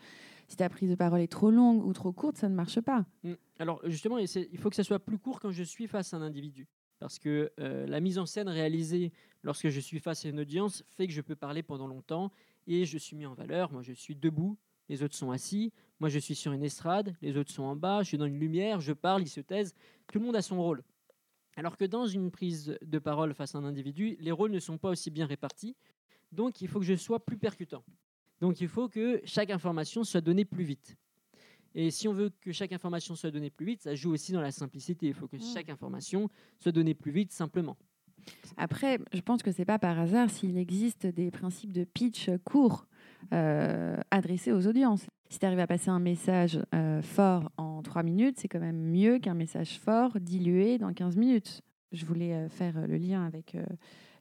si 0.48 0.56
ta 0.56 0.68
prise 0.68 0.90
de 0.90 0.94
parole 0.94 1.20
est 1.20 1.30
trop 1.30 1.50
longue 1.50 1.84
ou 1.84 1.92
trop 1.92 2.12
courte, 2.12 2.36
ça 2.36 2.48
ne 2.48 2.54
marche 2.54 2.80
pas. 2.80 3.04
Mm. 3.22 3.32
Alors 3.58 3.80
justement, 3.84 4.18
il 4.18 4.58
faut 4.58 4.70
que 4.70 4.76
ça 4.76 4.84
soit 4.84 4.98
plus 4.98 5.18
court 5.18 5.40
quand 5.40 5.50
je 5.50 5.62
suis 5.62 5.86
face 5.86 6.14
à 6.14 6.18
un 6.18 6.22
individu. 6.22 6.68
Parce 6.98 7.18
que 7.18 7.52
euh, 7.60 7.86
la 7.86 8.00
mise 8.00 8.18
en 8.18 8.26
scène 8.26 8.48
réalisée 8.48 9.12
lorsque 9.42 9.68
je 9.68 9.80
suis 9.80 9.98
face 9.98 10.24
à 10.24 10.28
une 10.28 10.40
audience 10.40 10.84
fait 10.96 11.06
que 11.06 11.12
je 11.12 11.20
peux 11.20 11.36
parler 11.36 11.62
pendant 11.62 11.86
longtemps 11.86 12.30
et 12.66 12.84
je 12.84 12.98
suis 12.98 13.16
mis 13.16 13.26
en 13.26 13.34
valeur. 13.34 13.72
Moi, 13.72 13.82
je 13.82 13.92
suis 13.92 14.14
debout, 14.14 14.56
les 14.88 15.02
autres 15.02 15.14
sont 15.14 15.30
assis. 15.30 15.72
Moi, 16.00 16.08
je 16.08 16.18
suis 16.18 16.34
sur 16.34 16.52
une 16.52 16.62
estrade, 16.64 17.14
les 17.22 17.36
autres 17.36 17.52
sont 17.52 17.62
en 17.62 17.76
bas. 17.76 18.02
Je 18.02 18.08
suis 18.08 18.18
dans 18.18 18.26
une 18.26 18.38
lumière, 18.38 18.80
je 18.80 18.92
parle, 18.92 19.22
ils 19.22 19.28
se 19.28 19.40
taisent. 19.40 19.74
Tout 20.12 20.18
le 20.18 20.24
monde 20.26 20.36
a 20.36 20.42
son 20.42 20.60
rôle. 20.62 20.82
Alors 21.56 21.76
que 21.76 21.84
dans 21.84 22.06
une 22.06 22.30
prise 22.30 22.76
de 22.82 22.98
parole 22.98 23.32
face 23.32 23.54
à 23.54 23.58
un 23.58 23.64
individu, 23.64 24.16
les 24.18 24.32
rôles 24.32 24.50
ne 24.50 24.58
sont 24.58 24.76
pas 24.76 24.90
aussi 24.90 25.10
bien 25.10 25.24
répartis. 25.26 25.76
Donc, 26.32 26.60
il 26.60 26.68
faut 26.68 26.80
que 26.80 26.84
je 26.84 26.94
sois 26.96 27.24
plus 27.24 27.36
percutant. 27.38 27.84
Donc, 28.40 28.60
il 28.60 28.68
faut 28.68 28.88
que 28.88 29.20
chaque 29.24 29.50
information 29.50 30.02
soit 30.02 30.20
donnée 30.20 30.44
plus 30.44 30.64
vite. 30.64 30.96
Et 31.76 31.90
si 31.90 32.06
on 32.08 32.12
veut 32.12 32.30
que 32.40 32.52
chaque 32.52 32.72
information 32.72 33.14
soit 33.14 33.30
donnée 33.30 33.50
plus 33.50 33.66
vite, 33.66 33.82
ça 33.82 33.94
joue 33.94 34.12
aussi 34.12 34.32
dans 34.32 34.40
la 34.40 34.50
simplicité. 34.52 35.06
Il 35.06 35.14
faut 35.14 35.28
que 35.28 35.36
Mm. 35.36 35.54
chaque 35.54 35.68
information 35.70 36.28
soit 36.58 36.72
donnée 36.72 36.94
plus 36.94 37.12
vite, 37.12 37.32
simplement. 37.32 37.76
Après, 38.56 38.98
je 39.12 39.20
pense 39.20 39.42
que 39.42 39.52
c'est 39.52 39.64
pas 39.64 39.78
par 39.78 39.98
hasard 39.98 40.30
s'il 40.30 40.56
existe 40.56 41.06
des 41.06 41.30
principes 41.30 41.72
de 41.72 41.84
pitch 41.84 42.30
courts 42.44 42.86
euh, 43.32 43.96
adressés 44.10 44.52
aux 44.52 44.66
audiences. 44.66 45.06
Si 45.28 45.38
tu 45.38 45.46
arrives 45.46 45.60
à 45.60 45.66
passer 45.66 45.90
un 45.90 45.98
message 45.98 46.60
euh, 46.74 47.02
fort 47.02 47.50
en 47.56 47.82
3 47.82 48.02
minutes, 48.02 48.38
c'est 48.38 48.48
quand 48.48 48.60
même 48.60 48.78
mieux 48.78 49.18
qu'un 49.18 49.34
message 49.34 49.78
fort 49.78 50.18
dilué 50.20 50.78
dans 50.78 50.92
15 50.92 51.16
minutes. 51.16 51.62
Je 51.92 52.04
voulais 52.04 52.34
euh, 52.34 52.48
faire 52.48 52.76
euh, 52.76 52.86
le 52.86 52.96
lien 52.96 53.24
avec 53.24 53.56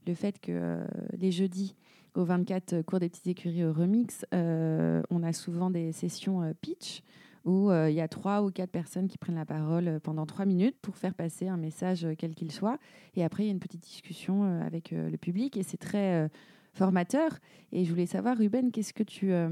le 0.05 0.13
fait 0.13 0.39
que 0.39 0.83
les 1.17 1.31
jeudis, 1.31 1.75
au 2.13 2.25
24 2.25 2.81
cours 2.81 2.99
des 2.99 3.09
petites 3.09 3.27
écuries 3.27 3.63
au 3.63 3.71
remix, 3.71 4.25
on 4.33 5.23
a 5.23 5.31
souvent 5.31 5.69
des 5.69 5.93
sessions 5.93 6.53
pitch 6.59 7.01
où 7.45 7.71
il 7.71 7.93
y 7.93 8.01
a 8.01 8.09
trois 8.09 8.43
ou 8.43 8.51
quatre 8.51 8.69
personnes 8.69 9.07
qui 9.07 9.17
prennent 9.17 9.37
la 9.37 9.45
parole 9.45 10.01
pendant 10.03 10.25
trois 10.25 10.43
minutes 10.43 10.75
pour 10.81 10.97
faire 10.97 11.13
passer 11.13 11.47
un 11.47 11.55
message 11.55 12.05
quel 12.17 12.35
qu'il 12.35 12.51
soit. 12.51 12.79
Et 13.15 13.23
après, 13.23 13.43
il 13.43 13.45
y 13.45 13.49
a 13.49 13.53
une 13.53 13.61
petite 13.61 13.81
discussion 13.81 14.43
avec 14.61 14.91
le 14.91 15.15
public 15.15 15.55
et 15.55 15.63
c'est 15.63 15.77
très 15.77 16.29
formateur. 16.73 17.37
Et 17.71 17.85
je 17.85 17.89
voulais 17.89 18.05
savoir, 18.05 18.37
Ruben, 18.37 18.71
qu'est-ce 18.71 18.93
que 18.93 19.03
tu, 19.03 19.31
euh, 19.31 19.49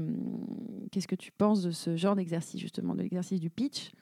qu'est-ce 0.90 1.08
que 1.08 1.14
tu 1.14 1.32
penses 1.32 1.62
de 1.62 1.70
ce 1.70 1.96
genre 1.96 2.16
d'exercice, 2.16 2.60
justement, 2.60 2.94
de 2.94 3.02
l'exercice 3.02 3.40
du 3.40 3.50
pitch? 3.50 3.92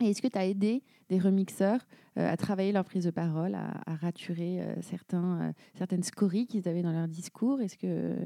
Et 0.00 0.10
est-ce 0.10 0.22
que 0.22 0.28
tu 0.28 0.38
as 0.38 0.46
aidé 0.46 0.82
des 1.10 1.18
remixeurs 1.18 1.80
euh, 2.18 2.30
à 2.30 2.36
travailler 2.36 2.72
leur 2.72 2.84
prise 2.84 3.04
de 3.04 3.10
parole, 3.10 3.54
à, 3.54 3.96
raturer 3.96 4.62
euh, 4.62 4.74
certains, 4.80 5.52
certaines 5.76 6.02
scories 6.02 6.46
qu'ils 6.46 6.68
avaient 6.68 6.82
dans 6.82 6.92
leur 6.92 7.08
discours? 7.08 7.60
Est-ce 7.60 7.76
que 7.76 8.16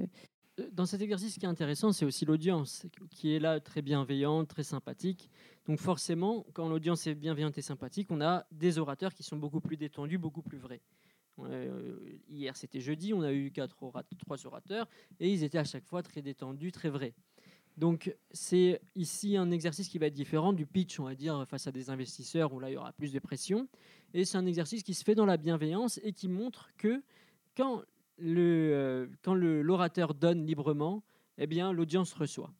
Dans 0.72 0.86
cet 0.86 1.02
exercice, 1.02 1.34
ce 1.34 1.38
qui 1.40 1.46
est 1.46 1.48
intéressant, 1.48 1.92
c'est 1.92 2.04
aussi 2.04 2.24
l'audience, 2.24 2.86
qui 3.10 3.34
est 3.34 3.40
là 3.40 3.58
très 3.58 3.82
bienveillante, 3.82 4.48
très 4.48 4.62
sympathique. 4.62 5.30
Donc 5.66 5.80
forcément, 5.80 6.46
quand 6.52 6.68
l'audience 6.68 7.06
est 7.08 7.14
bienveillante 7.14 7.58
et 7.58 7.62
sympathique, 7.62 8.08
on 8.10 8.20
a 8.20 8.46
des 8.52 8.78
orateurs 8.78 9.12
qui 9.12 9.24
sont 9.24 9.36
beaucoup 9.36 9.60
plus 9.60 9.76
détendus, 9.76 10.18
beaucoup 10.18 10.42
plus 10.42 10.58
vrais. 10.58 10.80
Euh, 11.40 11.98
hier, 12.28 12.56
c'était 12.56 12.80
jeudi, 12.80 13.12
on 13.12 13.22
a 13.22 13.32
eu 13.32 13.50
quatre 13.50 13.76
trois 14.18 14.46
orateurs, 14.46 14.88
et 15.20 15.30
ils 15.30 15.44
étaient 15.44 15.58
à 15.58 15.64
chaque 15.64 15.84
fois 15.84 16.02
très 16.02 16.22
détendus, 16.22 16.72
très 16.72 16.88
vrais. 16.88 17.14
Donc 17.76 18.14
c'est 18.30 18.80
ici 18.94 19.36
un 19.36 19.50
exercice 19.50 19.88
qui 19.88 19.98
va 19.98 20.06
être 20.06 20.14
différent 20.14 20.54
du 20.54 20.64
pitch, 20.64 20.98
on 20.98 21.04
va 21.04 21.14
dire, 21.14 21.44
face 21.46 21.66
à 21.66 21.72
des 21.72 21.90
investisseurs, 21.90 22.52
où 22.54 22.60
là, 22.60 22.70
il 22.70 22.74
y 22.74 22.76
aura 22.76 22.92
plus 22.92 23.12
de 23.12 23.18
pression. 23.18 23.68
Et 24.14 24.24
c'est 24.24 24.38
un 24.38 24.46
exercice 24.46 24.82
qui 24.82 24.94
se 24.94 25.04
fait 25.04 25.14
dans 25.14 25.26
la 25.26 25.36
bienveillance 25.36 26.00
et 26.02 26.12
qui 26.12 26.28
montre 26.28 26.70
que 26.78 27.02
quand 27.54 27.82
le, 28.18 29.08
euh, 29.26 29.62
l'orateur 29.62 30.14
donne 30.14 30.46
librement, 30.46 31.02
eh 31.36 31.46
bien, 31.46 31.70
l'audience 31.72 32.14
reçoit. 32.14 32.50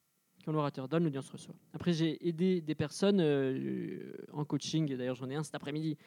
Quand 0.45 0.51
l'orateur 0.51 0.87
donne, 0.87 1.03
l'audience 1.03 1.29
reçoit. 1.29 1.55
Après, 1.73 1.93
j'ai 1.93 2.25
aidé 2.27 2.61
des 2.61 2.75
personnes 2.75 3.19
euh, 3.19 4.13
en 4.33 4.45
coaching, 4.45 4.91
et 4.91 4.97
d'ailleurs 4.97 5.15
j'en 5.15 5.29
ai 5.31 5.35
un 5.35 5.43
cet 5.43 5.55
après-midi, 5.55 5.97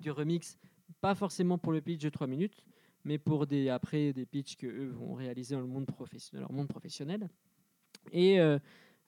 du 0.00 0.12
remix, 0.12 0.58
pas 1.00 1.14
forcément 1.14 1.58
pour 1.58 1.72
le 1.72 1.80
pitch 1.80 2.02
de 2.02 2.08
3 2.08 2.26
minutes, 2.26 2.64
mais 3.04 3.18
pour 3.18 3.46
des, 3.46 3.68
après 3.68 4.12
des 4.12 4.26
pitchs 4.26 4.56
qu'eux 4.56 4.88
vont 4.90 5.14
réaliser 5.14 5.54
dans 5.54 5.60
le 5.60 5.66
monde 5.66 5.86
professionnel, 5.86 6.42
leur 6.42 6.52
monde 6.52 6.68
professionnel. 6.68 7.28
Et 8.12 8.40
euh, 8.40 8.58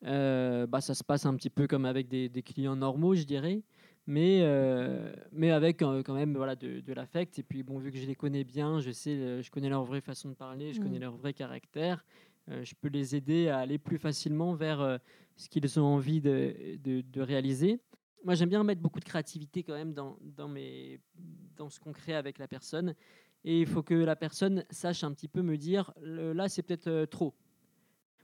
euh, 0.05 0.67
bah, 0.67 0.81
ça 0.81 0.95
se 0.95 1.05
passe 1.05 1.27
un 1.27 1.35
petit 1.37 1.51
peu 1.51 1.67
comme 1.67 1.85
avec 1.85 2.09
des, 2.09 2.29
des 2.29 2.43
clients 2.43 2.77
normaux, 2.77 3.15
je 3.15 3.25
dirais, 3.25 3.63
mais, 4.07 4.41
euh, 4.43 5.15
mais 5.33 5.51
avec 5.51 5.79
quand 5.79 6.15
même 6.15 6.35
voilà, 6.37 6.57
de, 6.57 6.81
de 6.81 6.93
l'affect. 6.93 7.39
Et 7.39 7.43
puis, 7.43 7.63
bon, 7.63 7.79
vu 7.79 7.91
que 7.91 7.99
je 7.99 8.07
les 8.07 8.15
connais 8.15 8.45
bien, 8.45 8.81
je, 8.81 8.91
sais, 8.91 9.43
je 9.43 9.51
connais 9.51 9.69
leur 9.69 9.85
vraie 9.85 10.01
façon 10.01 10.29
de 10.31 10.35
parler, 10.35 10.73
je 10.73 10.81
Mm. 10.81 10.83
connais 10.83 10.99
leur 10.99 11.17
vrai 11.17 11.33
caractère, 11.33 12.05
je 12.49 12.75
peux 12.81 12.89
les 12.89 13.17
aider 13.17 13.49
à 13.49 13.59
aller 13.59 13.79
plus 13.79 13.99
facilement 13.99 14.55
vers 14.55 15.01
ce 15.37 15.49
qu'ils 15.49 15.81
ont 15.81 15.85
envie 15.85 16.21
de, 16.21 16.55
de, 16.83 17.01
de 17.01 17.21
réaliser. 17.21 17.81
Moi, 18.27 18.35
j'aime 18.35 18.49
bien 18.49 18.65
mettre 18.65 18.81
beaucoup 18.83 18.99
de 18.99 19.05
créativité 19.05 19.63
quand 19.63 19.75
même 19.75 19.93
dans, 19.95 20.19
dans, 20.37 20.49
mes, 20.49 20.99
dans 21.57 21.71
ce 21.71 21.79
qu'on 21.79 21.93
crée 21.93 22.17
avec 22.17 22.39
la 22.41 22.49
personne. 22.49 22.93
Et 23.45 23.61
il 23.61 23.67
faut 23.69 23.85
que 23.85 23.95
la 23.95 24.17
personne 24.17 24.65
sache 24.69 25.05
un 25.05 25.13
petit 25.13 25.29
peu 25.29 25.43
me 25.43 25.57
dire, 25.57 25.93
là, 26.03 26.49
c'est 26.49 26.63
peut-être 26.65 26.89
euh, 26.89 27.07
trop. 27.07 27.35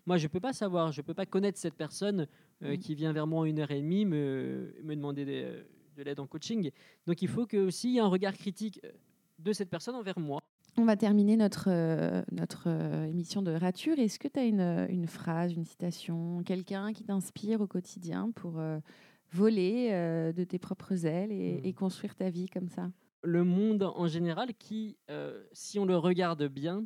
Moi, 0.04 0.16
je 0.16 0.24
ne 0.24 0.28
peux 0.28 0.40
pas 0.40 0.52
savoir, 0.52 0.90
je 0.90 1.00
ne 1.02 1.06
peux 1.06 1.14
pas 1.14 1.24
connaître 1.24 1.56
cette 1.56 1.76
personne 1.76 2.26
euh, 2.64 2.72
Mhm. 2.72 2.78
qui 2.78 2.94
vient 2.96 3.12
vers 3.12 3.28
moi 3.28 3.42
en 3.42 3.44
une 3.44 3.60
heure 3.60 3.70
et 3.70 3.80
demie 3.80 4.04
me, 4.04 4.74
me 4.82 4.96
demander 4.96 5.24
des- 5.24 5.62
de 5.96 6.02
l'aide 6.02 6.18
en 6.18 6.26
coaching. 6.26 6.72
Donc, 7.06 7.22
il 7.22 7.28
faut 7.28 7.46
que 7.46 7.58
aussi 7.58 7.90
il 7.90 7.94
y 7.94 7.98
ait 7.98 8.00
un 8.00 8.08
regard 8.08 8.34
critique 8.34 8.80
euh, 8.84 8.90
de 9.38 9.52
cette 9.52 9.70
personne 9.70 9.94
envers 9.94 10.18
moi. 10.18 10.40
On 10.76 10.84
va 10.84 10.96
terminer 10.96 11.36
notre, 11.36 11.66
euh, 11.70 12.22
notre 12.32 12.64
euh, 12.66 13.04
émission 13.04 13.40
de 13.42 13.52
rature. 13.52 13.96
Est-ce 14.00 14.18
que 14.18 14.26
tu 14.26 14.40
as 14.40 14.44
une, 14.46 14.60
euh, 14.60 14.86
une 14.88 15.06
phrase, 15.06 15.52
une 15.52 15.64
citation, 15.64 16.42
quelqu'un 16.42 16.92
qui 16.92 17.04
t'inspire 17.04 17.60
au 17.60 17.68
quotidien 17.68 18.32
pour 18.32 18.58
euh, 18.58 18.80
voler 19.32 19.88
euh, 19.92 20.32
de 20.32 20.44
tes 20.44 20.58
propres 20.58 21.06
ailes 21.06 21.32
et, 21.32 21.60
Hmm. 21.62 21.66
et 21.66 21.72
construire 21.72 22.14
ta 22.14 22.30
vie 22.30 22.48
comme 22.48 22.68
ça 22.68 22.90
le 23.24 23.44
monde 23.44 23.84
en 23.84 24.08
général 24.08 24.52
qui, 24.54 24.96
euh, 25.08 25.44
si 25.52 25.78
on 25.78 25.84
le 25.84 25.96
regarde 25.96 26.42
bien, 26.48 26.84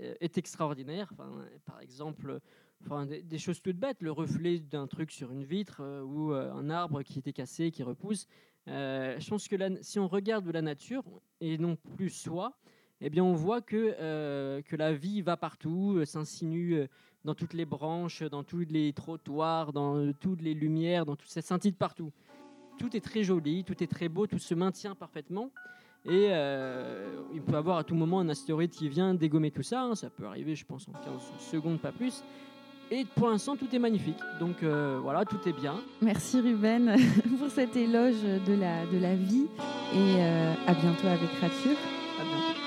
euh, 0.00 0.14
est 0.20 0.38
extraordinaire. 0.38 1.10
Enfin, 1.12 1.44
par 1.66 1.80
exemple, 1.80 2.40
enfin, 2.82 3.04
des, 3.04 3.22
des 3.22 3.38
choses 3.38 3.60
toutes 3.60 3.76
bêtes, 3.76 4.00
le 4.00 4.10
reflet 4.10 4.58
d'un 4.58 4.86
truc 4.86 5.10
sur 5.12 5.30
une 5.32 5.44
vitre 5.44 5.82
euh, 5.82 6.02
ou 6.02 6.32
euh, 6.32 6.50
un 6.52 6.70
arbre 6.70 7.02
qui 7.02 7.18
était 7.18 7.34
cassé, 7.34 7.70
qui 7.70 7.82
repousse. 7.82 8.26
Euh, 8.68 9.20
je 9.20 9.28
pense 9.28 9.48
que 9.48 9.56
la- 9.56 9.82
si 9.82 9.98
on 9.98 10.08
regarde 10.08 10.48
la 10.48 10.62
nature 10.62 11.04
et 11.42 11.58
non 11.58 11.76
plus 11.76 12.08
soi, 12.08 12.56
eh 13.02 13.10
bien, 13.10 13.22
on 13.22 13.34
voit 13.34 13.60
que, 13.60 14.62
que 14.62 14.76
la 14.76 14.94
vie 14.94 15.20
va 15.20 15.36
partout, 15.36 16.02
s'insinue 16.06 16.88
dans 17.26 17.34
toutes 17.34 17.52
les 17.52 17.66
branches, 17.66 18.22
dans 18.22 18.42
tous 18.42 18.64
les 18.70 18.94
trottoirs, 18.94 19.72
dans 19.74 19.96
euh, 19.96 20.14
toutes 20.18 20.40
les 20.40 20.54
lumières, 20.54 21.04
dans 21.04 21.16
toutes 21.16 21.28
ces 21.28 21.42
scintille 21.42 21.72
partout 21.72 22.10
tout 22.76 22.96
est 22.96 23.00
très 23.00 23.22
joli, 23.22 23.64
tout 23.64 23.82
est 23.82 23.86
très 23.86 24.08
beau, 24.08 24.26
tout 24.26 24.38
se 24.38 24.54
maintient 24.54 24.94
parfaitement. 24.94 25.50
Et 26.04 26.28
euh, 26.30 27.20
il 27.34 27.42
peut 27.42 27.52
y 27.52 27.56
avoir 27.56 27.78
à 27.78 27.84
tout 27.84 27.94
moment 27.94 28.20
un 28.20 28.28
astéroïde 28.28 28.70
qui 28.70 28.88
vient 28.88 29.14
dégommer 29.14 29.50
tout 29.50 29.62
ça. 29.62 29.82
hein, 29.82 29.94
ça 29.96 30.08
peut 30.08 30.24
arriver, 30.24 30.54
je 30.54 30.64
pense, 30.64 30.86
en 30.88 30.92
15 30.92 31.50
secondes, 31.50 31.80
pas 31.80 31.90
plus. 31.90 32.22
Et 32.92 33.04
pour 33.16 33.28
l'instant, 33.28 33.56
tout 33.56 33.66
est 33.74 33.80
magnifique. 33.80 34.18
Donc 34.38 34.62
euh, 34.62 35.00
voilà, 35.02 35.24
tout 35.24 35.40
est 35.48 35.52
bien. 35.52 35.80
Merci 36.00 36.40
Ruben 36.40 36.96
pour 37.38 37.50
cet 37.50 37.74
éloge 37.74 38.22
de 38.22 38.54
la, 38.54 38.86
de 38.86 38.98
la 38.98 39.16
vie 39.16 39.46
et 39.92 40.16
euh, 40.18 40.54
à 40.68 40.74
bientôt 40.74 41.08
avec 41.08 41.30
Rature. 41.40 41.76
À 42.20 42.24
bientôt. 42.24 42.65